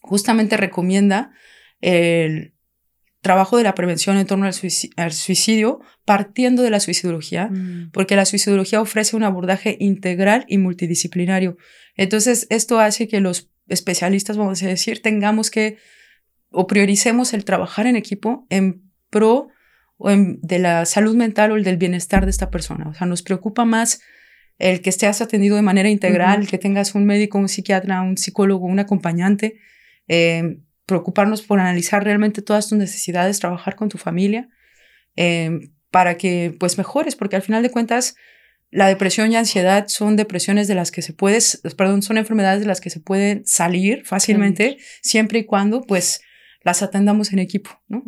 justamente 0.00 0.56
recomienda 0.56 1.32
el 1.80 2.54
trabajo 3.20 3.56
de 3.56 3.64
la 3.64 3.74
prevención 3.74 4.16
en 4.16 4.26
torno 4.26 4.46
al 4.46 5.12
suicidio, 5.12 5.80
partiendo 6.04 6.62
de 6.62 6.70
la 6.70 6.80
suicidología, 6.80 7.48
mm. 7.48 7.90
porque 7.92 8.16
la 8.16 8.24
suicidología 8.24 8.80
ofrece 8.80 9.16
un 9.16 9.24
abordaje 9.24 9.76
integral 9.80 10.44
y 10.48 10.58
multidisciplinario. 10.58 11.56
Entonces, 11.96 12.46
esto 12.50 12.78
hace 12.80 13.08
que 13.08 13.20
los 13.20 13.50
especialistas, 13.68 14.36
vamos 14.36 14.62
a 14.62 14.66
decir, 14.66 15.02
tengamos 15.02 15.50
que 15.50 15.78
o 16.50 16.66
prioricemos 16.66 17.34
el 17.34 17.44
trabajar 17.44 17.86
en 17.86 17.96
equipo 17.96 18.46
en 18.50 18.90
pro 19.10 19.48
o 19.96 20.10
de 20.10 20.58
la 20.58 20.84
salud 20.86 21.16
mental 21.16 21.52
o 21.52 21.56
el 21.56 21.64
del 21.64 21.76
bienestar 21.76 22.24
de 22.24 22.30
esta 22.30 22.50
persona. 22.50 22.88
O 22.88 22.94
sea, 22.94 23.06
nos 23.06 23.22
preocupa 23.22 23.64
más 23.64 24.00
el 24.58 24.80
que 24.80 24.90
estés 24.90 25.20
atendido 25.20 25.56
de 25.56 25.62
manera 25.62 25.88
integral, 25.88 26.46
que 26.48 26.58
tengas 26.58 26.94
un 26.94 27.04
médico, 27.04 27.38
un 27.38 27.48
psiquiatra, 27.48 28.02
un 28.02 28.16
psicólogo, 28.16 28.66
un 28.66 28.78
acompañante, 28.78 29.58
eh, 30.08 30.58
preocuparnos 30.86 31.42
por 31.42 31.60
analizar 31.60 32.02
realmente 32.02 32.42
todas 32.42 32.68
tus 32.68 32.78
necesidades, 32.78 33.38
trabajar 33.38 33.76
con 33.76 33.88
tu 33.88 33.98
familia, 33.98 34.48
eh, 35.16 35.70
para 35.90 36.16
que 36.16 36.54
pues 36.58 36.78
mejores, 36.78 37.14
porque 37.14 37.36
al 37.36 37.42
final 37.42 37.62
de 37.62 37.70
cuentas 37.70 38.16
la 38.70 38.88
depresión 38.88 39.32
y 39.32 39.36
ansiedad 39.36 39.86
son 39.88 40.16
depresiones 40.16 40.68
de 40.68 40.74
las 40.74 40.90
que 40.90 41.02
se 41.02 41.12
puede, 41.12 41.38
perdón, 41.76 42.02
son 42.02 42.18
enfermedades 42.18 42.60
de 42.60 42.66
las 42.66 42.80
que 42.80 42.90
se 42.90 43.00
pueden 43.00 43.46
salir 43.46 44.04
fácilmente, 44.04 44.76
siempre 45.02 45.40
y 45.40 45.44
cuando 45.44 45.82
pues 45.82 46.20
las 46.62 46.82
atendamos 46.82 47.32
en 47.32 47.38
equipo, 47.38 47.70
¿no? 47.86 48.02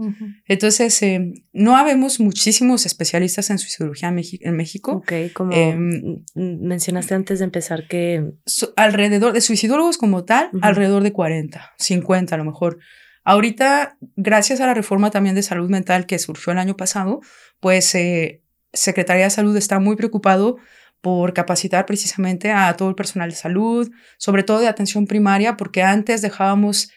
Entonces, 0.46 1.00
eh, 1.02 1.32
no 1.52 1.76
habemos 1.76 2.18
muchísimos 2.18 2.84
especialistas 2.84 3.48
en 3.50 3.58
suicidología 3.58 4.08
en 4.08 4.56
México. 4.56 4.92
Ok, 4.92 5.12
como 5.32 5.52
em, 5.52 6.24
mencionaste 6.34 7.14
antes 7.14 7.38
de 7.38 7.44
empezar 7.44 7.86
que... 7.86 8.32
alrededor 8.76 9.32
de 9.32 9.40
suicidólogos 9.40 9.98
como 9.98 10.24
tal, 10.24 10.50
alrededor 10.62 11.02
de 11.02 11.12
40, 11.12 11.72
50 11.78 12.34
a 12.34 12.38
lo 12.38 12.44
mejor. 12.44 12.78
Ahorita, 13.22 13.96
gracias 14.16 14.60
a 14.60 14.66
la 14.66 14.74
reforma 14.74 15.10
también 15.10 15.34
de 15.34 15.42
salud 15.42 15.70
mental 15.70 16.06
que 16.06 16.18
surgió 16.18 16.52
el 16.52 16.58
año 16.58 16.76
pasado, 16.76 17.20
pues 17.60 17.94
eh, 17.94 18.42
Secretaría 18.72 19.24
de 19.24 19.30
Salud 19.30 19.56
está 19.56 19.78
muy 19.78 19.96
preocupado 19.96 20.56
por 21.00 21.32
capacitar 21.32 21.86
precisamente 21.86 22.50
a 22.50 22.76
todo 22.76 22.88
el 22.88 22.94
personal 22.94 23.30
de 23.30 23.36
salud, 23.36 23.90
sobre 24.18 24.42
todo 24.42 24.58
de 24.58 24.68
atención 24.68 25.06
primaria, 25.06 25.56
porque 25.56 25.82
antes 25.82 26.20
dejábamos 26.20 26.90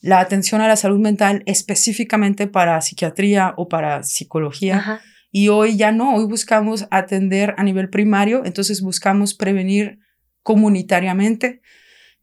la 0.00 0.20
atención 0.20 0.60
a 0.60 0.68
la 0.68 0.76
salud 0.76 0.98
mental 0.98 1.42
específicamente 1.46 2.46
para 2.46 2.80
psiquiatría 2.80 3.54
o 3.56 3.68
para 3.68 4.02
psicología. 4.02 5.00
Y 5.30 5.48
hoy 5.48 5.76
ya 5.76 5.92
no, 5.92 6.16
hoy 6.16 6.24
buscamos 6.24 6.86
atender 6.90 7.54
a 7.56 7.62
nivel 7.62 7.88
primario, 7.88 8.44
entonces 8.44 8.80
buscamos 8.80 9.34
prevenir 9.34 10.00
comunitariamente. 10.42 11.60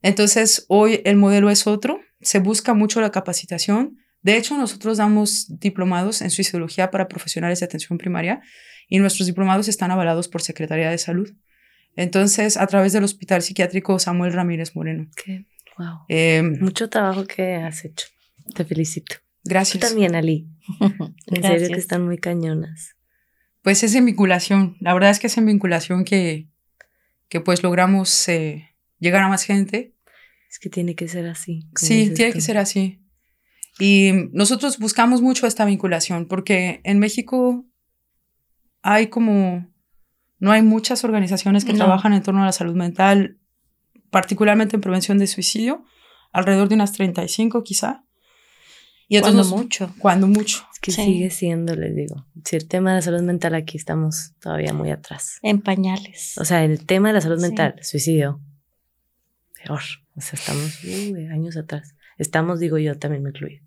Entonces, 0.01 0.65
hoy 0.67 1.01
el 1.05 1.15
modelo 1.15 1.49
es 1.49 1.67
otro, 1.67 2.01
se 2.19 2.39
busca 2.39 2.73
mucho 2.73 2.99
la 2.99 3.11
capacitación. 3.11 3.97
De 4.21 4.35
hecho, 4.35 4.57
nosotros 4.57 4.97
damos 4.97 5.59
diplomados 5.59 6.21
en 6.21 6.31
suicidología 6.31 6.91
para 6.91 7.07
profesionales 7.07 7.59
de 7.59 7.65
atención 7.65 7.97
primaria 7.97 8.41
y 8.89 8.99
nuestros 8.99 9.27
diplomados 9.27 9.67
están 9.67 9.91
avalados 9.91 10.27
por 10.27 10.41
Secretaría 10.41 10.89
de 10.89 10.97
Salud. 10.97 11.33
Entonces, 11.95 12.57
a 12.57 12.67
través 12.67 12.93
del 12.93 13.03
Hospital 13.03 13.41
Psiquiátrico 13.41 13.99
Samuel 13.99 14.33
Ramírez 14.33 14.75
Moreno. 14.75 15.09
Wow. 15.77 16.05
Em, 16.07 16.59
Mucho 16.59 16.89
trabajo 16.89 17.25
que 17.25 17.55
has 17.55 17.85
hecho. 17.85 18.07
Te 18.55 18.65
felicito. 18.65 19.17
Gracias. 19.43 19.81
Tú 19.81 19.87
también, 19.87 20.15
Ali. 20.15 20.47
en 21.27 21.41
serio 21.41 21.67
que 21.69 21.79
están 21.79 22.05
muy 22.05 22.17
cañonas. 22.17 22.95
Pues 23.61 23.83
es 23.83 23.95
en 23.95 24.05
vinculación. 24.05 24.77
La 24.79 24.93
verdad 24.93 25.11
es 25.11 25.19
que 25.19 25.27
es 25.27 25.37
en 25.37 25.45
vinculación 25.45 26.03
que, 26.03 26.49
que 27.29 27.41
pues 27.41 27.63
logramos 27.63 28.27
eh, 28.29 28.69
llegar 28.99 29.23
a 29.23 29.27
más 29.27 29.43
gente. 29.43 29.93
Es 30.49 30.59
que 30.59 30.69
tiene 30.69 30.95
que 30.95 31.07
ser 31.07 31.27
así. 31.27 31.67
Sí, 31.75 32.13
tiene 32.13 32.31
que 32.31 32.41
ser 32.41 32.57
así. 32.57 33.01
Y 33.79 34.29
nosotros 34.31 34.79
buscamos 34.79 35.21
mucho 35.21 35.45
esta 35.45 35.65
vinculación 35.65 36.27
porque 36.27 36.81
en 36.83 36.99
México 36.99 37.65
hay 38.81 39.07
como, 39.07 39.69
no 40.39 40.51
hay 40.51 40.61
muchas 40.61 41.03
organizaciones 41.03 41.63
que 41.63 41.73
trabajan 41.73 42.13
en 42.13 42.23
torno 42.23 42.41
a 42.41 42.45
la 42.45 42.51
salud 42.53 42.75
mental 42.75 43.37
particularmente 44.09 44.75
en 44.75 44.81
prevención 44.81 45.17
de 45.17 45.27
suicidio, 45.27 45.85
alrededor 46.31 46.69
de 46.69 46.75
unas 46.75 46.93
35 46.93 47.63
quizá. 47.63 48.03
Y 49.07 49.19
cuando 49.21 49.45
mucho. 49.45 49.93
Cuando 49.99 50.27
mucho. 50.27 50.65
Es 50.73 50.79
que 50.79 50.91
sigue 50.91 51.29
siendo, 51.29 51.75
les 51.75 51.95
digo. 51.95 52.25
Si 52.43 52.57
el 52.57 52.67
tema 52.67 52.91
de 52.91 52.97
la 52.97 53.01
salud 53.01 53.21
mental 53.21 53.55
aquí 53.55 53.77
estamos 53.77 54.33
todavía 54.39 54.73
muy 54.73 54.91
atrás. 54.91 55.39
En 55.41 55.61
pañales. 55.61 56.37
O 56.37 56.45
sea, 56.45 56.63
el 56.65 56.85
tema 56.85 57.09
de 57.09 57.13
la 57.13 57.21
salud 57.21 57.41
mental, 57.41 57.75
suicidio, 57.81 58.41
peor. 59.55 59.81
O 60.15 60.21
sea, 60.21 60.37
estamos 60.37 60.79
años 61.31 61.55
atrás. 61.55 61.95
Estamos, 62.17 62.59
digo 62.59 62.77
yo, 62.77 62.97
también 62.97 63.23
me 63.23 63.29
incluyo. 63.29 63.61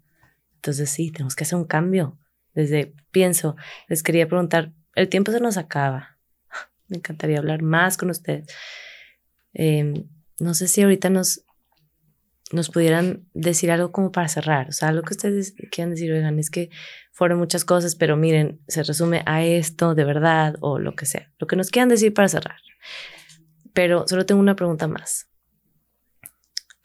Entonces 0.57 0.91
sí, 0.91 1.11
tenemos 1.11 1.35
que 1.35 1.45
hacer 1.45 1.59
un 1.59 1.65
cambio. 1.65 2.19
Desde, 2.55 2.95
pienso, 3.11 3.57
les 3.89 4.03
quería 4.03 4.29
preguntar, 4.29 4.73
el 4.95 5.09
tiempo 5.09 5.33
se 5.33 5.41
nos 5.41 5.57
acaba. 5.57 6.19
Me 6.89 6.99
encantaría 6.99 7.39
hablar 7.39 7.63
más 7.63 7.97
con 7.97 8.11
ustedes. 8.11 8.47
Eh, 9.55 10.05
no 10.41 10.55
sé 10.55 10.69
si 10.69 10.83
ahorita 10.83 11.11
nos, 11.11 11.45
nos 12.51 12.71
pudieran 12.71 13.29
decir 13.35 13.71
algo 13.71 13.93
como 13.93 14.11
para 14.11 14.27
cerrar. 14.29 14.69
O 14.71 14.73
sea, 14.73 14.91
lo 14.91 15.03
que 15.03 15.13
ustedes 15.15 15.55
quieran 15.71 15.91
decir, 15.91 16.11
oigan, 16.11 16.39
es 16.39 16.51
que 16.51 16.71
fueron 17.13 17.39
muchas 17.39 17.65
cosas, 17.65 17.95
pero 17.95 18.17
miren, 18.17 18.61
se 18.67 18.83
resume 18.83 19.23
a 19.27 19.45
esto 19.45 19.95
de 19.95 20.05
verdad 20.05 20.57
o 20.61 20.79
lo 20.79 20.97
que 20.97 21.07
sea. 21.07 21.31
Lo 21.39 21.47
que 21.47 21.57
nos 21.57 21.71
quieran 21.71 21.91
decir 21.91 22.15
para 22.15 22.29
cerrar. 22.29 22.57
Pero 23.75 24.09
solo 24.09 24.27
tengo 24.27 24.41
una 24.41 24.57
pregunta 24.57 24.89
más. 24.89 25.29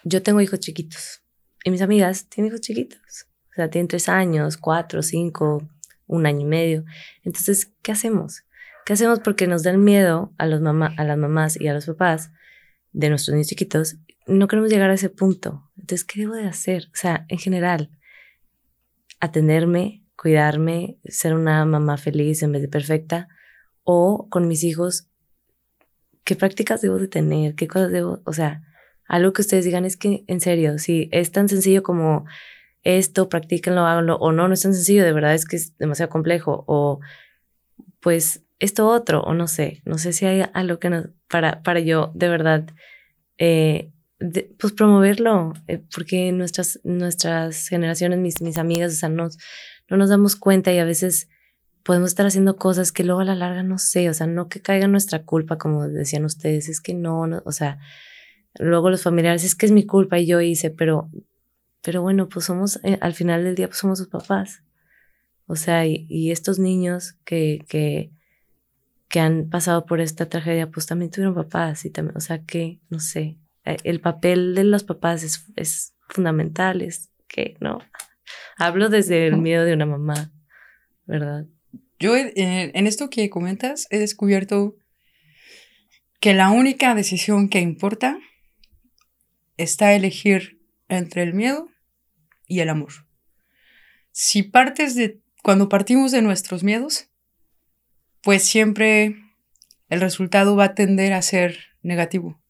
Yo 0.04 0.22
tengo 0.22 0.42
hijos 0.42 0.60
chiquitos 0.60 1.24
y 1.64 1.72
mis 1.72 1.82
amigas 1.82 2.28
tienen 2.28 2.50
hijos 2.50 2.62
chiquitos. 2.62 3.26
O 3.52 3.56
sea, 3.56 3.70
tienen 3.70 3.88
tres 3.88 4.10
años, 4.10 4.58
cuatro, 4.58 5.02
cinco, 5.02 5.68
un 6.08 6.26
año 6.26 6.42
y 6.42 6.46
medio. 6.46 6.84
Entonces, 7.24 7.72
¿qué 7.82 7.94
hacemos? 7.94 8.44
¿Qué 8.86 8.94
hacemos? 8.94 9.22
Porque 9.22 9.48
nos 9.48 9.64
dan 9.64 9.84
miedo 9.84 10.34
a, 10.38 10.46
los 10.46 10.62
mamá, 10.62 10.94
a 10.98 11.06
las 11.06 11.18
mamás 11.18 11.60
y 11.60 11.68
a 11.70 11.74
los 11.74 11.86
papás 11.86 12.32
de 12.96 13.10
nuestros 13.10 13.34
niños 13.34 13.48
chiquitos. 13.48 13.98
No 14.26 14.48
queremos 14.48 14.72
llegar 14.72 14.90
a 14.90 14.94
ese 14.94 15.10
punto. 15.10 15.70
Entonces, 15.78 16.06
¿qué 16.06 16.22
debo 16.22 16.34
de 16.34 16.48
hacer? 16.48 16.88
O 16.94 16.96
sea, 16.96 17.26
en 17.28 17.38
general, 17.38 17.92
atenderme, 19.20 20.04
cuidarme, 20.16 20.98
ser 21.06 21.36
una 21.36 21.66
mamá 21.66 21.98
feliz 21.98 22.42
en 22.42 22.54
vez 22.54 22.62
de 22.62 22.70
perfecta, 22.70 23.28
o 23.84 24.28
con 24.30 24.48
mis 24.48 24.64
hijos, 24.64 25.10
¿qué 26.24 26.36
prácticas 26.36 26.82
debo 26.82 26.98
de 26.98 27.08
tener? 27.08 27.56
¿Qué 27.56 27.68
cosas 27.68 27.92
debo? 27.92 28.22
O 28.26 28.34
sea, 28.34 28.64
algo 29.08 29.34
que 29.34 29.42
ustedes 29.42 29.66
digan 29.66 29.86
es 29.86 29.98
que, 29.98 30.24
en 30.28 30.40
serio, 30.40 30.80
si 30.80 31.10
es 31.12 31.32
tan 31.32 31.50
sencillo 31.50 31.84
como 31.84 32.26
esto, 32.84 33.30
practíquenlo, 33.30 33.86
háganlo, 33.86 34.16
o 34.18 34.32
no, 34.32 34.48
no 34.48 34.54
es 34.54 34.62
tan 34.62 34.74
sencillo, 34.74 35.04
de 35.04 35.12
verdad 35.12 35.34
es 35.34 35.46
que 35.46 35.58
es 35.58 35.78
demasiado 35.78 36.10
complejo, 36.10 36.64
o 36.68 37.02
pues 38.06 38.44
esto 38.60 38.88
otro, 38.88 39.24
o 39.24 39.34
no 39.34 39.48
sé, 39.48 39.82
no 39.84 39.98
sé 39.98 40.14
si 40.14 40.28
hay 40.28 40.46
algo 40.54 40.78
que 40.78 40.92
nos, 40.92 41.08
para, 41.28 41.64
para 41.64 41.80
yo 41.80 42.12
de 42.14 42.30
verdad, 42.30 42.68
eh, 43.40 43.94
pues 44.60 44.74
promoverlo, 44.74 45.54
eh, 45.68 45.82
porque 45.92 46.32
nuestras, 46.32 46.80
nuestras 46.84 47.68
generaciones, 47.68 48.20
mis, 48.20 48.44
mis 48.44 48.60
amigas, 48.60 48.94
o 48.94 48.96
sea, 48.96 49.10
nos, 49.10 49.40
no 49.90 49.98
nos 49.98 50.10
damos 50.10 50.36
cuenta 50.36 50.72
y 50.72 50.78
a 50.78 50.86
veces 50.86 51.30
podemos 51.82 52.10
estar 52.10 52.28
haciendo 52.28 52.58
cosas 52.58 52.92
que 52.92 53.04
luego 53.04 53.22
a 53.22 53.26
la 53.26 53.34
larga 53.34 53.64
no 53.64 53.80
sé, 53.80 54.08
o 54.08 54.14
sea, 54.14 54.28
no 54.28 54.50
que 54.50 54.62
caiga 54.62 54.88
nuestra 54.88 55.24
culpa, 55.24 55.58
como 55.58 55.88
decían 55.88 56.26
ustedes, 56.26 56.70
es 56.70 56.82
que 56.82 56.94
no, 56.94 57.26
no 57.26 57.42
o 57.44 57.52
sea, 57.52 57.80
luego 58.60 58.92
los 58.92 59.02
familiares, 59.02 59.44
es 59.44 59.56
que 59.56 59.66
es 59.66 59.72
mi 59.72 59.88
culpa 59.88 60.20
y 60.20 60.28
yo 60.28 60.42
hice, 60.42 60.70
pero, 60.70 61.10
pero 61.82 62.04
bueno, 62.04 62.30
pues 62.30 62.46
somos, 62.46 62.80
eh, 62.84 63.00
al 63.02 63.16
final 63.16 63.44
del 63.44 63.56
día, 63.56 63.66
pues 63.66 63.80
somos 63.80 63.98
sus 63.98 64.10
papás. 64.10 64.62
O 65.48 65.56
sea, 65.56 65.86
y, 65.86 66.06
y 66.10 66.32
estos 66.32 66.60
niños 66.60 67.14
que, 67.24 67.64
que, 67.68 68.12
que 69.08 69.20
han 69.20 69.50
pasado 69.50 69.86
por 69.86 70.02
esta 70.02 70.28
tragedia, 70.28 70.70
pues 70.70 70.86
también 70.86 71.12
tuvieron 71.12 71.36
papás 71.36 71.86
y 71.86 71.90
también, 71.90 72.18
o 72.18 72.22
sea 72.22 72.44
que, 72.44 72.80
no 72.90 73.00
sé, 73.00 73.38
eh, 73.64 73.78
el 73.84 74.02
papel 74.02 74.56
de 74.56 74.64
los 74.64 74.84
papás 74.84 75.24
es, 75.24 75.46
es 75.56 75.94
fundamental, 76.10 76.82
es 76.82 77.12
que, 77.28 77.58
¿no? 77.60 77.80
Hablo 78.58 78.90
desde 78.90 79.28
el 79.28 79.38
miedo 79.38 79.66
de 79.66 79.74
una 79.74 79.86
mamá, 79.86 80.32
¿verdad? 81.06 81.46
Yo 82.00 82.16
en 82.18 82.88
esto 82.88 83.10
que 83.10 83.30
comentas 83.30 83.88
he 83.90 84.00
descubierto 84.00 84.76
que 86.20 86.34
la 86.34 86.50
única 86.50 86.96
decisión 86.96 87.50
que 87.50 87.60
importa 87.60 88.18
está 89.58 89.94
elegir 89.94 90.60
entre 90.88 91.24
el 91.24 91.34
miedo 91.34 91.70
y 92.48 92.60
el 92.60 92.70
amor. 92.70 92.92
Si 94.12 94.44
partes 94.44 94.96
de, 94.96 95.22
cuando 95.46 95.70
partimos 95.70 96.12
de 96.12 96.24
nuestros 96.24 96.64
miedos, 96.64 97.12
pues 98.22 98.42
siempre 98.42 99.16
el 99.90 100.02
resultado 100.02 100.56
va 100.56 100.64
a 100.64 100.74
tender 100.74 101.14
a 101.14 101.22
ser 101.22 101.60
negativo. 101.84 102.42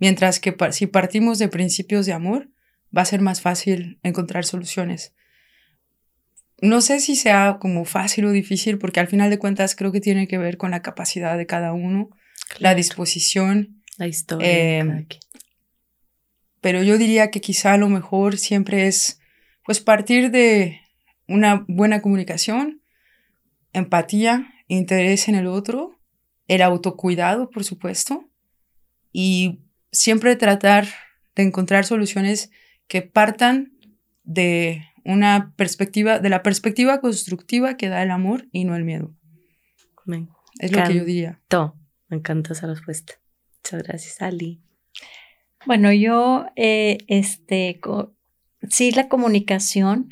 Mientras 0.00 0.40
que 0.40 0.52
si 0.72 0.88
partimos 0.88 1.38
de 1.38 1.46
principios 1.46 2.06
de 2.06 2.12
amor, 2.12 2.50
va 2.86 3.02
a 3.02 3.04
ser 3.04 3.20
más 3.20 3.40
fácil 3.40 4.00
encontrar 4.02 4.44
soluciones. 4.46 5.14
No 6.60 6.80
sé 6.80 6.98
si 6.98 7.14
sea 7.14 7.58
como 7.60 7.84
fácil 7.84 8.24
o 8.24 8.32
difícil, 8.32 8.78
porque 8.78 8.98
al 8.98 9.06
final 9.06 9.30
de 9.30 9.38
cuentas 9.38 9.76
creo 9.76 9.92
que 9.92 10.00
tiene 10.00 10.26
que 10.26 10.38
ver 10.38 10.56
con 10.56 10.72
la 10.72 10.82
capacidad 10.82 11.38
de 11.38 11.46
cada 11.46 11.72
uno, 11.72 12.10
la 12.58 12.74
disposición. 12.74 13.80
La 13.96 14.08
historia. 14.08 14.78
Em, 14.80 15.06
pero 16.60 16.82
yo 16.82 16.98
diría 16.98 17.30
que 17.30 17.40
quizá 17.40 17.76
lo 17.76 17.88
mejor 17.88 18.38
siempre 18.38 18.88
es 18.88 19.20
pues 19.64 19.78
partir 19.78 20.32
de 20.32 20.80
una 21.28 21.64
buena 21.68 22.02
comunicación, 22.02 22.82
empatía, 23.72 24.52
interés 24.68 25.28
en 25.28 25.34
el 25.34 25.46
otro, 25.46 25.98
el 26.48 26.62
autocuidado, 26.62 27.50
por 27.50 27.64
supuesto, 27.64 28.28
y 29.12 29.64
siempre 29.92 30.36
tratar 30.36 30.86
de 31.34 31.42
encontrar 31.44 31.84
soluciones 31.84 32.50
que 32.86 33.02
partan 33.02 33.72
de 34.22 34.84
una 35.04 35.52
perspectiva, 35.56 36.18
de 36.18 36.28
la 36.28 36.42
perspectiva 36.42 37.00
constructiva 37.00 37.76
que 37.76 37.88
da 37.88 38.02
el 38.02 38.10
amor 38.10 38.48
y 38.52 38.64
no 38.64 38.74
el 38.76 38.84
miedo. 38.84 39.14
es 40.58 40.72
lo 40.72 40.84
que 40.84 40.94
yo 40.94 41.04
diría. 41.04 41.40
Me 42.08 42.18
encanta 42.18 42.52
esa 42.52 42.66
respuesta. 42.66 43.14
Muchas 43.58 43.82
gracias, 43.82 44.22
Ali. 44.22 44.62
Bueno, 45.66 45.92
yo, 45.92 46.46
eh, 46.56 46.98
este, 47.08 47.80
sí 48.68 48.92
la 48.92 49.08
comunicación, 49.08 50.08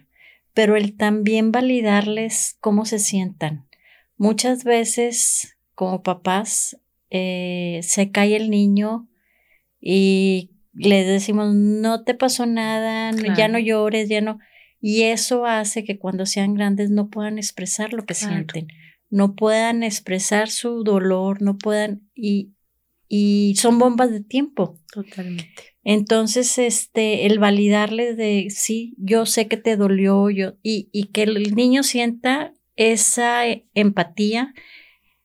pero 0.54 0.76
el 0.76 0.96
también 0.96 1.52
validarles 1.52 2.56
cómo 2.60 2.84
se 2.84 2.98
sientan. 2.98 3.66
Muchas 4.16 4.64
veces, 4.64 5.56
como 5.74 6.02
papás, 6.02 6.78
eh, 7.10 7.80
se 7.82 8.10
cae 8.10 8.36
el 8.36 8.50
niño 8.50 9.08
y 9.80 10.50
le 10.74 11.04
decimos, 11.04 11.54
no 11.54 12.04
te 12.04 12.14
pasó 12.14 12.46
nada, 12.46 13.10
ya 13.36 13.48
no 13.48 13.58
llores, 13.58 14.08
ya 14.08 14.20
no. 14.20 14.38
Y 14.80 15.02
eso 15.02 15.46
hace 15.46 15.84
que 15.84 15.98
cuando 15.98 16.26
sean 16.26 16.54
grandes 16.54 16.90
no 16.90 17.08
puedan 17.08 17.38
expresar 17.38 17.92
lo 17.92 18.04
que 18.04 18.14
sienten, 18.14 18.68
no 19.10 19.34
puedan 19.34 19.82
expresar 19.82 20.48
su 20.50 20.82
dolor, 20.82 21.42
no 21.42 21.58
puedan, 21.58 22.08
y, 22.14 22.52
y 23.08 23.54
son 23.56 23.78
bombas 23.78 24.10
de 24.10 24.20
tiempo. 24.22 24.78
Totalmente. 24.92 25.71
Entonces, 25.84 26.58
este, 26.58 27.26
el 27.26 27.38
validarles 27.38 28.16
de, 28.16 28.48
sí, 28.50 28.94
yo 28.98 29.26
sé 29.26 29.48
que 29.48 29.56
te 29.56 29.76
dolió, 29.76 30.30
yo, 30.30 30.54
y, 30.62 30.88
y 30.92 31.06
que 31.06 31.24
el 31.24 31.54
niño 31.54 31.82
sienta 31.82 32.54
esa 32.76 33.42
empatía 33.74 34.54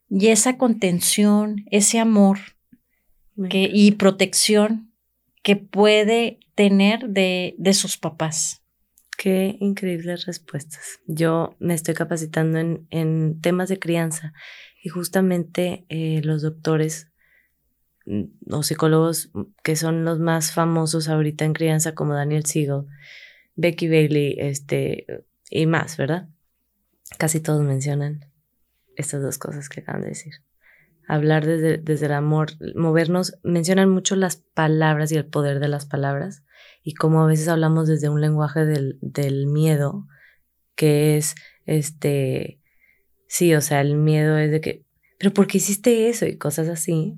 y 0.10 0.28
esa 0.28 0.58
contención, 0.58 1.66
ese 1.70 2.00
amor 2.00 2.40
que, 3.50 3.70
y 3.72 3.92
protección 3.92 4.94
que 5.44 5.56
puede 5.56 6.40
tener 6.56 7.08
de, 7.10 7.56
de 7.58 7.74
sus 7.74 7.98
papás. 7.98 8.64
Qué 9.18 9.58
increíbles 9.60 10.26
respuestas. 10.26 11.00
Yo 11.08 11.56
me 11.60 11.74
estoy 11.74 11.94
capacitando 11.94 12.60
en, 12.60 12.88
en 12.90 13.42
temas 13.42 13.70
de 13.70 13.80
crianza 13.80 14.34
y 14.84 14.90
justamente 14.90 15.86
eh, 15.90 16.22
los 16.24 16.42
doctores 16.42 17.08
o 18.50 18.64
psicólogos 18.64 19.32
que 19.64 19.76
son 19.76 20.06
los 20.06 20.20
más 20.20 20.52
famosos 20.52 21.10
ahorita 21.10 21.46
en 21.46 21.54
crianza 21.54 21.94
como 21.94 22.14
Daniel 22.14 22.46
Siegel, 22.46 22.86
Becky 23.56 23.88
Bailey, 23.88 24.36
este 24.40 25.06
y 25.50 25.66
más, 25.66 25.98
¿verdad? 25.98 26.30
Casi 27.18 27.40
todos 27.40 27.64
mencionan 27.64 28.26
estas 28.96 29.22
dos 29.22 29.38
cosas 29.38 29.70
que 29.70 29.82
acaban 29.82 30.02
de 30.02 30.10
decir 30.10 30.34
hablar 31.08 31.46
desde, 31.46 31.78
desde 31.78 32.08
el 32.08 32.14
amor, 32.14 32.52
movernos, 32.76 33.40
mencionan 33.44 33.90
mucho 33.90 34.16
las 34.16 34.38
palabras 34.54 35.12
y 35.12 35.16
el 35.16 35.26
poder 35.26 35.60
de 35.60 35.70
las 35.70 35.86
palabras 35.86 36.44
y 36.84 36.94
cómo 36.94 37.24
a 37.24 37.28
veces 37.28 37.48
hablamos 37.48 37.88
desde 37.88 38.10
un 38.10 38.22
lenguaje 38.22 38.66
del, 38.66 39.00
del 39.02 39.48
miedo, 39.48 40.06
que 40.76 41.18
es 41.18 41.36
este, 41.66 42.62
sí, 43.28 43.56
o 43.56 43.62
sea, 43.62 43.82
el 43.82 43.96
miedo 43.96 44.38
es 44.38 44.52
de 44.52 44.62
que, 44.62 44.86
pero 45.18 45.34
¿por 45.34 45.48
qué 45.48 45.58
hiciste 45.58 46.10
eso? 46.10 46.26
Y 46.26 46.38
cosas 46.38 46.68
así. 46.68 47.16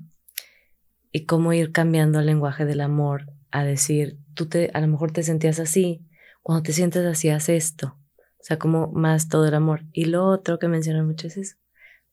Y 1.12 1.26
cómo 1.26 1.52
ir 1.52 1.72
cambiando 1.72 2.20
el 2.20 2.26
lenguaje 2.26 2.64
del 2.64 2.80
amor 2.80 3.26
a 3.50 3.64
decir, 3.64 4.18
tú 4.34 4.46
te, 4.46 4.70
a 4.74 4.80
lo 4.80 4.86
mejor 4.86 5.12
te 5.12 5.22
sentías 5.22 5.58
así, 5.58 6.06
cuando 6.42 6.62
te 6.62 6.72
sientes 6.72 7.04
así, 7.04 7.28
haz 7.28 7.48
esto. 7.48 7.98
O 8.18 8.42
sea, 8.42 8.58
como 8.58 8.90
más 8.92 9.28
todo 9.28 9.46
el 9.46 9.54
amor. 9.54 9.82
Y 9.92 10.06
lo 10.06 10.24
otro 10.24 10.58
que 10.58 10.68
mencionan 10.68 11.06
mucho 11.06 11.26
es 11.26 11.58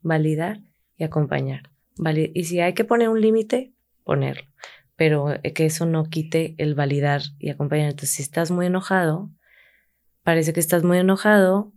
validar 0.01 0.61
y 0.97 1.03
acompañar. 1.03 1.71
¿vale? 1.97 2.31
Y 2.33 2.45
si 2.45 2.59
hay 2.59 2.73
que 2.73 2.85
poner 2.85 3.09
un 3.09 3.21
límite, 3.21 3.73
ponerlo. 4.03 4.47
Pero 4.95 5.31
eh, 5.31 5.53
que 5.53 5.65
eso 5.65 5.85
no 5.85 6.05
quite 6.05 6.55
el 6.57 6.75
validar 6.75 7.21
y 7.39 7.49
acompañar. 7.49 7.89
Entonces, 7.89 8.11
si 8.11 8.23
estás 8.23 8.51
muy 8.51 8.65
enojado, 8.65 9.31
parece 10.23 10.53
que 10.53 10.59
estás 10.59 10.83
muy 10.83 10.97
enojado, 10.97 11.73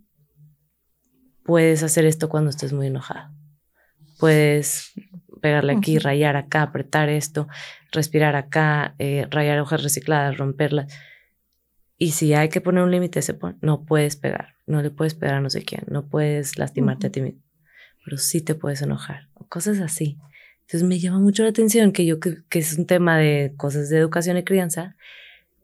puedes 1.43 1.83
hacer 1.83 2.05
esto 2.05 2.29
cuando 2.29 2.49
estés 2.49 2.73
muy 2.73 2.87
enojado. 2.87 3.33
Puedes 4.19 4.91
pegarle 5.41 5.73
aquí, 5.73 5.97
rayar 5.97 6.37
acá, 6.37 6.61
apretar 6.61 7.09
esto, 7.09 7.47
respirar 7.91 8.35
acá, 8.35 8.95
eh, 8.99 9.27
rayar 9.29 9.59
hojas 9.59 9.83
recicladas, 9.83 10.37
romperlas. 10.37 10.93
Y 11.97 12.11
si 12.11 12.33
hay 12.33 12.49
que 12.49 12.61
poner 12.61 12.83
un 12.83 12.91
límite, 12.91 13.21
se 13.21 13.33
pone, 13.33 13.57
no 13.61 13.83
puedes 13.83 14.15
pegar, 14.15 14.55
no 14.65 14.81
le 14.81 14.89
puedes 14.89 15.13
pegar 15.13 15.35
a 15.35 15.41
no 15.41 15.49
sé 15.49 15.63
quién, 15.63 15.83
no 15.87 16.07
puedes 16.07 16.57
lastimarte 16.57 17.07
a 17.07 17.11
ti 17.11 17.21
mismo 17.21 17.41
pero 18.03 18.17
sí 18.17 18.41
te 18.41 18.55
puedes 18.55 18.81
enojar, 18.81 19.29
o 19.33 19.45
cosas 19.47 19.79
así. 19.79 20.17
Entonces 20.61 20.83
me 20.83 20.99
llama 20.99 21.19
mucho 21.19 21.43
la 21.43 21.49
atención 21.49 21.91
que 21.91 22.05
yo, 22.05 22.19
que, 22.19 22.43
es 22.51 22.77
un 22.77 22.85
tema 22.85 23.17
de 23.17 23.53
cosas 23.57 23.89
de 23.89 23.97
educación 23.97 24.37
y 24.37 24.43
crianza, 24.43 24.95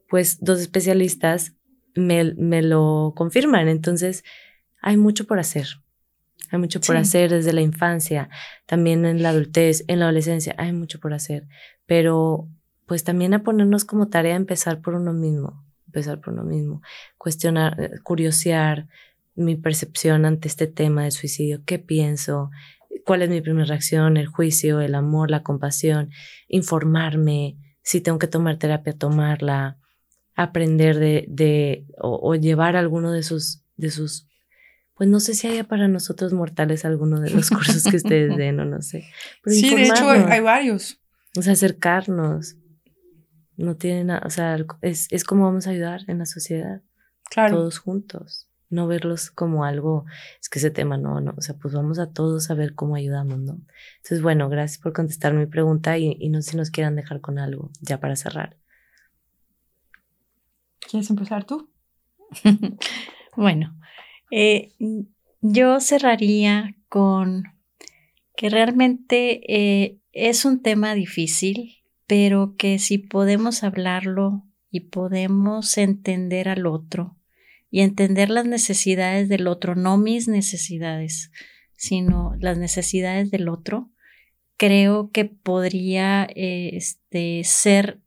pues 0.10 0.40
dos 0.42 0.60
especialistas 0.60 1.54
me, 1.96 2.34
me 2.36 2.62
lo 2.62 3.14
confirman. 3.16 3.70
Entonces 3.70 4.24
hay 4.82 4.98
mucho 4.98 5.26
por 5.26 5.40
hacer. 5.40 5.68
Hay 6.52 6.60
mucho 6.60 6.80
por 6.82 6.98
hacer 6.98 7.32
desde 7.32 7.54
la 7.54 7.62
infancia, 7.62 8.30
también 8.66 9.06
en 9.06 9.22
la 9.22 9.30
adultez, 9.30 9.84
en 9.88 10.00
la 10.00 10.06
adolescencia, 10.06 10.56
hay 10.58 10.72
mucho 10.74 11.00
por 11.00 11.14
hacer. 11.14 11.48
Pero 11.86 12.50
pues 12.86 13.04
también 13.04 13.34
a 13.34 13.44
ponernos 13.44 13.86
como 13.86 14.08
tarea 14.08 14.36
empezar 14.36 14.82
por 14.82 14.96
uno 14.96 15.14
mismo, 15.14 15.66
empezar 15.88 16.22
por 16.22 16.34
uno 16.34 16.44
mismo, 16.44 16.82
cuestionar, 17.18 17.80
eh, 17.80 17.92
curiosear, 18.04 18.88
mi 19.36 19.56
percepción 19.56 20.26
ante 20.26 20.48
este 20.48 20.68
tema 20.68 21.04
de 21.04 21.12
suicidio, 21.12 21.62
qué 21.66 21.78
pienso, 21.78 22.50
cuál 23.06 23.22
es 23.22 23.30
mi 23.30 23.42
primera 23.42 23.66
reacción, 23.66 24.18
el 24.18 24.28
juicio, 24.28 24.82
el 24.82 24.96
amor, 24.96 25.30
la 25.30 25.44
compasión, 25.44 26.10
informarme, 26.48 27.58
si 27.84 28.02
tengo 28.02 28.20
que 28.20 28.28
tomar 28.28 28.58
terapia, 28.58 28.94
tomarla, 28.94 29.78
aprender 30.36 30.98
de, 31.00 31.26
de 31.30 31.86
o, 32.00 32.36
llevar 32.36 32.76
alguno 32.76 33.12
de 33.12 33.24
sus, 33.24 33.64
de 33.76 33.92
sus, 33.92 34.27
pues 34.98 35.10
no 35.10 35.20
sé 35.20 35.34
si 35.34 35.48
haya 35.48 35.64
para 35.64 35.88
nosotros 35.88 36.34
mortales 36.34 36.86
alguno 36.86 37.20
de 37.20 37.30
los 37.30 37.50
cursos 37.50 37.84
que 37.84 37.98
ustedes 37.98 38.36
den 38.38 38.60
o 38.60 38.66
no 38.66 38.82
sé. 38.82 39.06
sí, 39.46 39.76
de 39.76 39.84
hecho 39.84 40.10
hay, 40.10 40.42
varios. 40.42 41.00
O 41.38 41.42
sea, 41.42 41.54
acercarnos. 41.54 42.56
No 43.56 43.76
tiene 43.76 44.04
nada, 44.04 44.22
o 44.26 44.30
sea, 44.30 44.58
es, 44.82 45.08
es 45.10 45.24
como 45.24 45.46
vamos 45.46 45.66
a 45.66 45.72
ayudar 45.72 46.02
en 46.08 46.20
la 46.20 46.26
sociedad. 46.26 46.82
Claro. 47.30 47.58
Todos 47.58 47.80
juntos 47.80 48.48
no 48.70 48.88
verlos 48.88 49.32
como 49.32 49.64
algo, 49.64 50.06
es 50.42 50.50
que 50.50 50.60
ese 50.60 50.72
tema 50.72 50.98
no, 50.98 51.22
no, 51.22 51.34
o 51.38 51.42
sea, 51.42 51.56
pues 51.56 51.74
vamos 51.74 52.00
a 52.00 52.12
todos 52.12 52.50
a 52.50 52.54
ver 52.54 52.76
cómo 52.76 52.96
ayudamos, 52.96 53.40
¿no? 53.40 53.62
Entonces, 53.98 54.22
bueno, 54.22 54.50
gracias 54.50 54.80
por 54.80 54.94
contestar 54.94 55.34
mi 55.34 55.46
pregunta 55.46 55.98
y, 55.98 56.30
no 56.30 56.42
sé 56.42 56.52
si 56.52 56.58
nos 56.58 56.72
quieran 56.72 56.96
dejar 56.96 57.22
con 57.22 57.40
algo 57.40 57.72
ya 57.82 58.00
para 58.00 58.16
cerrar. 58.16 58.58
¿Quieres 60.80 61.10
empezar 61.10 61.46
tú? 61.46 61.70
bueno, 63.36 63.77
eh, 64.32 64.74
yo 65.42 65.80
cerraría 65.80 66.76
con 66.90 67.44
que 68.36 68.50
realmente 68.50 69.42
eh, 69.48 69.98
es 70.12 70.46
un 70.46 70.62
tema 70.62 70.94
difícil, 70.94 71.84
pero 72.06 72.56
que 72.58 72.80
si 72.80 72.98
podemos 72.98 73.64
hablarlo 73.64 74.46
y 74.70 74.82
podemos 74.82 75.78
entender 75.78 76.50
al 76.50 76.66
otro, 76.66 77.18
y 77.70 77.82
entender 77.82 78.30
las 78.30 78.46
necesidades 78.46 79.28
del 79.30 79.48
otro, 79.48 79.76
no 79.76 79.98
mis 79.98 80.28
necesidades, 80.28 81.32
sino 81.76 82.34
las 82.40 82.58
necesidades 82.58 83.30
del 83.30 83.50
otro, 83.50 83.92
creo 84.56 85.12
que 85.12 85.26
podría 85.26 86.28
este, 86.36 87.44
ser 87.44 88.00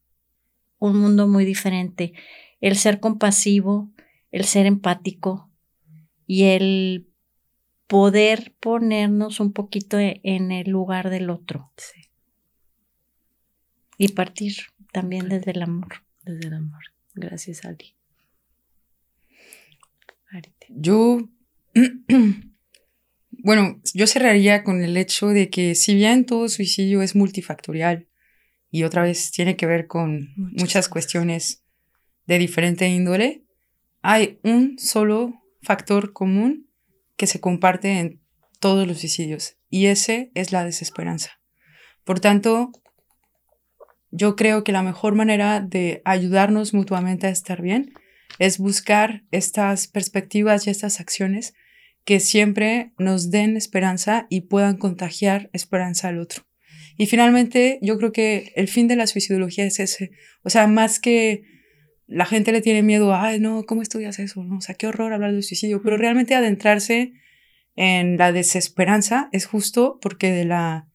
un 0.79 0.99
mundo 0.99 1.29
muy 1.29 1.45
diferente. 1.45 2.15
El 2.61 2.77
ser 2.77 3.01
compasivo, 3.01 3.91
el 4.31 4.45
ser 4.45 4.67
empático 4.67 5.50
y 6.33 6.45
el 6.45 7.09
poder 7.89 8.55
ponernos 8.61 9.41
un 9.41 9.53
poquito 9.53 9.99
e, 9.99 10.21
en 10.23 10.53
el 10.53 10.71
lugar 10.71 11.11
del 11.11 11.29
otro. 11.29 11.73
Y 13.99 14.13
partir 14.13 14.55
también 14.93 15.29
desde 15.29 15.51
el 15.51 15.63
amor. 15.63 16.05
Desde 16.23 16.47
el 16.47 16.55
amor. 16.55 16.83
Gracias, 17.15 17.65
Ali. 17.65 17.97
Yo, 20.69 21.29
bueno, 23.33 23.81
yo 23.93 24.07
cerraría 24.07 24.63
con 24.63 24.85
el 24.85 24.97
hecho 24.97 25.31
de 25.31 25.51
que 25.51 25.75
si 25.75 25.97
bien 25.97 26.27
todo 26.27 26.49
suicidio 26.49 27.03
es 27.03 27.17
multifactorial 27.17 28.07
y 28.71 28.85
otra 28.85 29.03
vez 29.03 29.33
tiene 29.33 29.57
que 29.57 29.67
ver 29.67 29.89
con 29.89 30.33
muchas, 30.37 30.89
cuestiones 30.89 31.65
de 32.27 32.39
diferente 32.39 32.87
índole, 32.89 33.43
hay 34.01 34.39
un 34.45 34.79
solo 34.79 35.40
factor 35.63 36.13
común 36.13 36.69
que 37.17 37.27
se 37.27 37.41
comparte 37.41 37.99
en 37.99 38.21
todos 38.59 38.87
los 38.87 39.01
suicidios 39.01 39.57
y 39.69 39.87
ese 39.87 40.31
es 40.35 40.53
la 40.53 40.65
desesperanza. 40.65 41.41
Por 42.05 42.21
tanto, 42.21 42.73
yo 44.11 44.37
creo 44.37 44.65
que 44.65 44.73
la 44.73 44.83
mejor 44.83 45.15
manera 45.15 45.61
de 45.61 46.03
ayudarnos 46.05 46.75
mutuamente 46.75 47.27
a 47.27 47.31
estar 47.31 47.63
bien 47.63 47.93
es 48.39 48.59
buscar 48.59 49.25
estas 49.31 49.87
perspectivas 49.87 50.67
y 50.67 50.71
estas 50.71 51.01
acciones 51.01 51.55
que 52.05 52.21
siempre 52.21 52.93
nos 52.99 53.31
den 53.31 53.57
esperanza 53.57 54.27
y 54.31 54.43
puedan 54.43 54.77
contagiar 54.79 55.51
esperanza 55.53 56.09
al 56.09 56.19
otro. 56.19 56.45
Y 56.97 57.07
finalmente, 57.07 57.79
yo 57.83 57.97
creo 57.99 58.13
que 58.13 58.53
el 58.57 58.69
fin 58.69 58.89
de 58.89 58.97
la 58.97 59.07
suicidología 59.07 59.65
es 59.65 59.79
ese. 59.81 60.11
O 60.43 60.51
sea, 60.51 60.67
más 60.67 60.99
que 60.99 61.45
la 62.11 62.27
gente 62.27 62.51
le 62.51 62.61
tiene 62.61 62.83
miedo, 62.83 63.15
ay, 63.15 63.39
no, 63.39 63.65
¿cómo 63.65 63.83
estudias 63.83 64.19
eso? 64.19 64.43
No, 64.43 64.57
o 64.57 64.61
sea, 64.61 64.75
qué 64.75 64.89
horror 64.89 65.13
hablar 65.13 65.33
de 65.33 65.43
suicidio. 65.43 65.81
Pero 65.81 65.97
realmente 65.97 66.35
adentrarse 66.35 67.13
en 67.77 68.17
la 68.17 68.33
desesperanza 68.33 69.29
es 69.33 69.47
justo 69.47 69.99
porque 70.03 70.33
de 70.33 70.45
la 70.45 70.89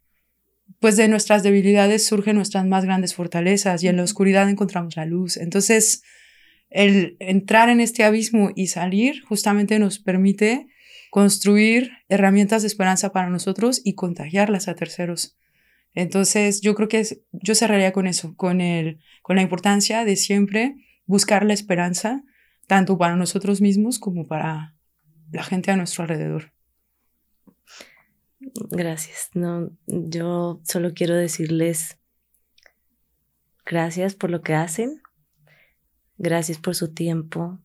pues 0.80 0.98
de 0.98 1.08
nuestras 1.08 1.42
debilidades 1.42 2.06
surgen 2.06 2.36
nuestras 2.36 2.66
más 2.66 2.84
grandes 2.84 3.16
fortalezas 3.16 3.82
y 3.82 3.88
en 3.88 3.96
la 3.96 4.04
oscuridad 4.04 4.50
encontramos 4.50 4.98
la 4.98 5.06
luz. 5.06 5.38
Entonces, 5.38 6.04
el 6.70 7.16
entrar 7.20 7.70
en 7.70 7.80
este 7.80 8.04
abismo 8.04 8.52
y 8.54 8.68
salir 8.68 9.24
justamente 9.24 9.80
nos 9.80 10.00
permite 10.00 10.68
construir 11.12 11.92
herramientas 12.10 12.62
de 12.62 12.68
esperanza 12.68 13.14
para 13.14 13.30
nosotros 13.30 13.82
y 13.86 13.94
contagiarlas 13.94 14.68
a 14.68 14.76
terceros. 14.76 15.38
Entonces, 15.94 16.60
yo 16.60 16.76
creo 16.76 16.90
que 16.90 17.04
yo 17.32 17.56
cerraría 17.56 17.94
con 17.94 18.06
eso, 18.06 18.36
con, 18.36 18.60
el, 18.60 19.00
con 19.22 19.38
la 19.38 19.42
importancia 19.42 20.04
de 20.04 20.18
siempre 20.18 20.76
buscar 21.06 21.46
la 21.46 21.54
esperanza, 21.54 22.24
tanto 22.68 22.98
para 22.98 23.16
nosotros 23.16 23.62
mismos 23.62 24.00
como 24.00 24.28
para 24.28 24.76
la 25.32 25.44
gente 25.44 25.72
a 25.72 25.78
nuestro 25.78 26.04
alrededor. 26.04 26.54
Gracias. 28.70 29.30
No, 29.34 29.70
yo 29.88 30.62
solo 30.64 30.94
quiero 30.94 31.16
decirles 31.16 31.98
gracias 33.66 34.14
por 34.16 34.30
lo 34.30 34.42
que 34.42 34.54
hacen, 34.54 35.02
Gracias 36.18 36.58
por 36.58 36.76
su 36.76 36.94
tiempo. 36.94 37.60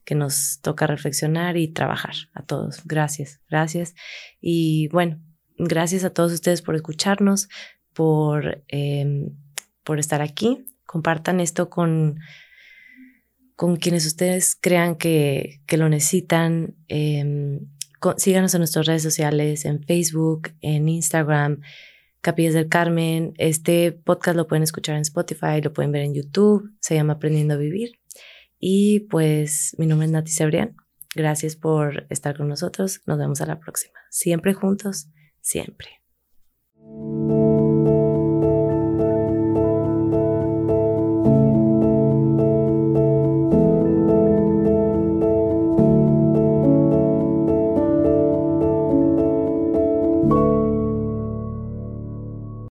que 0.03 0.15
nos 0.15 0.59
toca 0.61 0.87
reflexionar 0.87 1.57
y 1.57 1.67
trabajar 1.67 2.15
a 2.33 2.43
todos. 2.43 2.81
Gracias, 2.85 3.41
gracias. 3.49 3.95
Y 4.41 4.87
bueno, 4.89 5.19
gracias 5.57 6.03
a 6.03 6.09
todos 6.09 6.31
ustedes 6.31 6.61
por 6.61 6.75
escucharnos 6.75 7.47
por, 7.93 8.63
em, 8.69 9.35
por 9.83 9.99
estar 9.99 10.21
aquí. 10.21 10.65
Compartan 10.85 11.39
esto 11.39 11.69
con, 11.69 12.19
con 13.59 13.75
quienes 13.75 14.05
ustedes 14.05 14.55
crean 14.55 14.95
que, 14.95 15.59
que 15.67 15.75
lo 15.75 15.89
necesitan. 15.89 16.77
Em, 16.87 17.67
síganos 18.15 18.53
en 18.53 18.59
nuestras 18.59 18.85
redes 18.85 19.03
sociales, 19.03 19.65
en 19.65 19.83
Facebook, 19.83 20.53
en 20.61 20.87
Instagram, 20.87 21.59
Capillas 22.21 22.53
del 22.53 22.69
Carmen. 22.69 23.33
Este 23.37 23.91
podcast 23.91 24.37
lo 24.37 24.47
pueden 24.47 24.63
escuchar 24.63 24.95
en 24.95 25.01
Spotify, 25.01 25.61
lo 25.61 25.73
pueden 25.73 25.91
ver 25.91 26.03
en 26.03 26.13
YouTube, 26.13 26.71
se 26.79 26.95
llama 26.95 27.15
Aprendiendo 27.15 27.55
a 27.55 27.57
Vivir. 27.57 27.99
Y 28.59 29.01
pues 29.09 29.75
mi 29.77 29.87
nombre 29.87 30.05
es 30.05 30.13
Nati 30.13 30.31
Cebrián. 30.31 30.77
Gracias 31.13 31.57
por 31.57 32.07
estar 32.09 32.37
con 32.37 32.47
nosotros. 32.47 33.01
Nos 33.07 33.17
vemos 33.17 33.41
a 33.41 33.45
la 33.45 33.59
próxima. 33.59 33.99
Siempre 34.09 34.53
juntos, 34.53 35.09
siempre. 35.41 35.89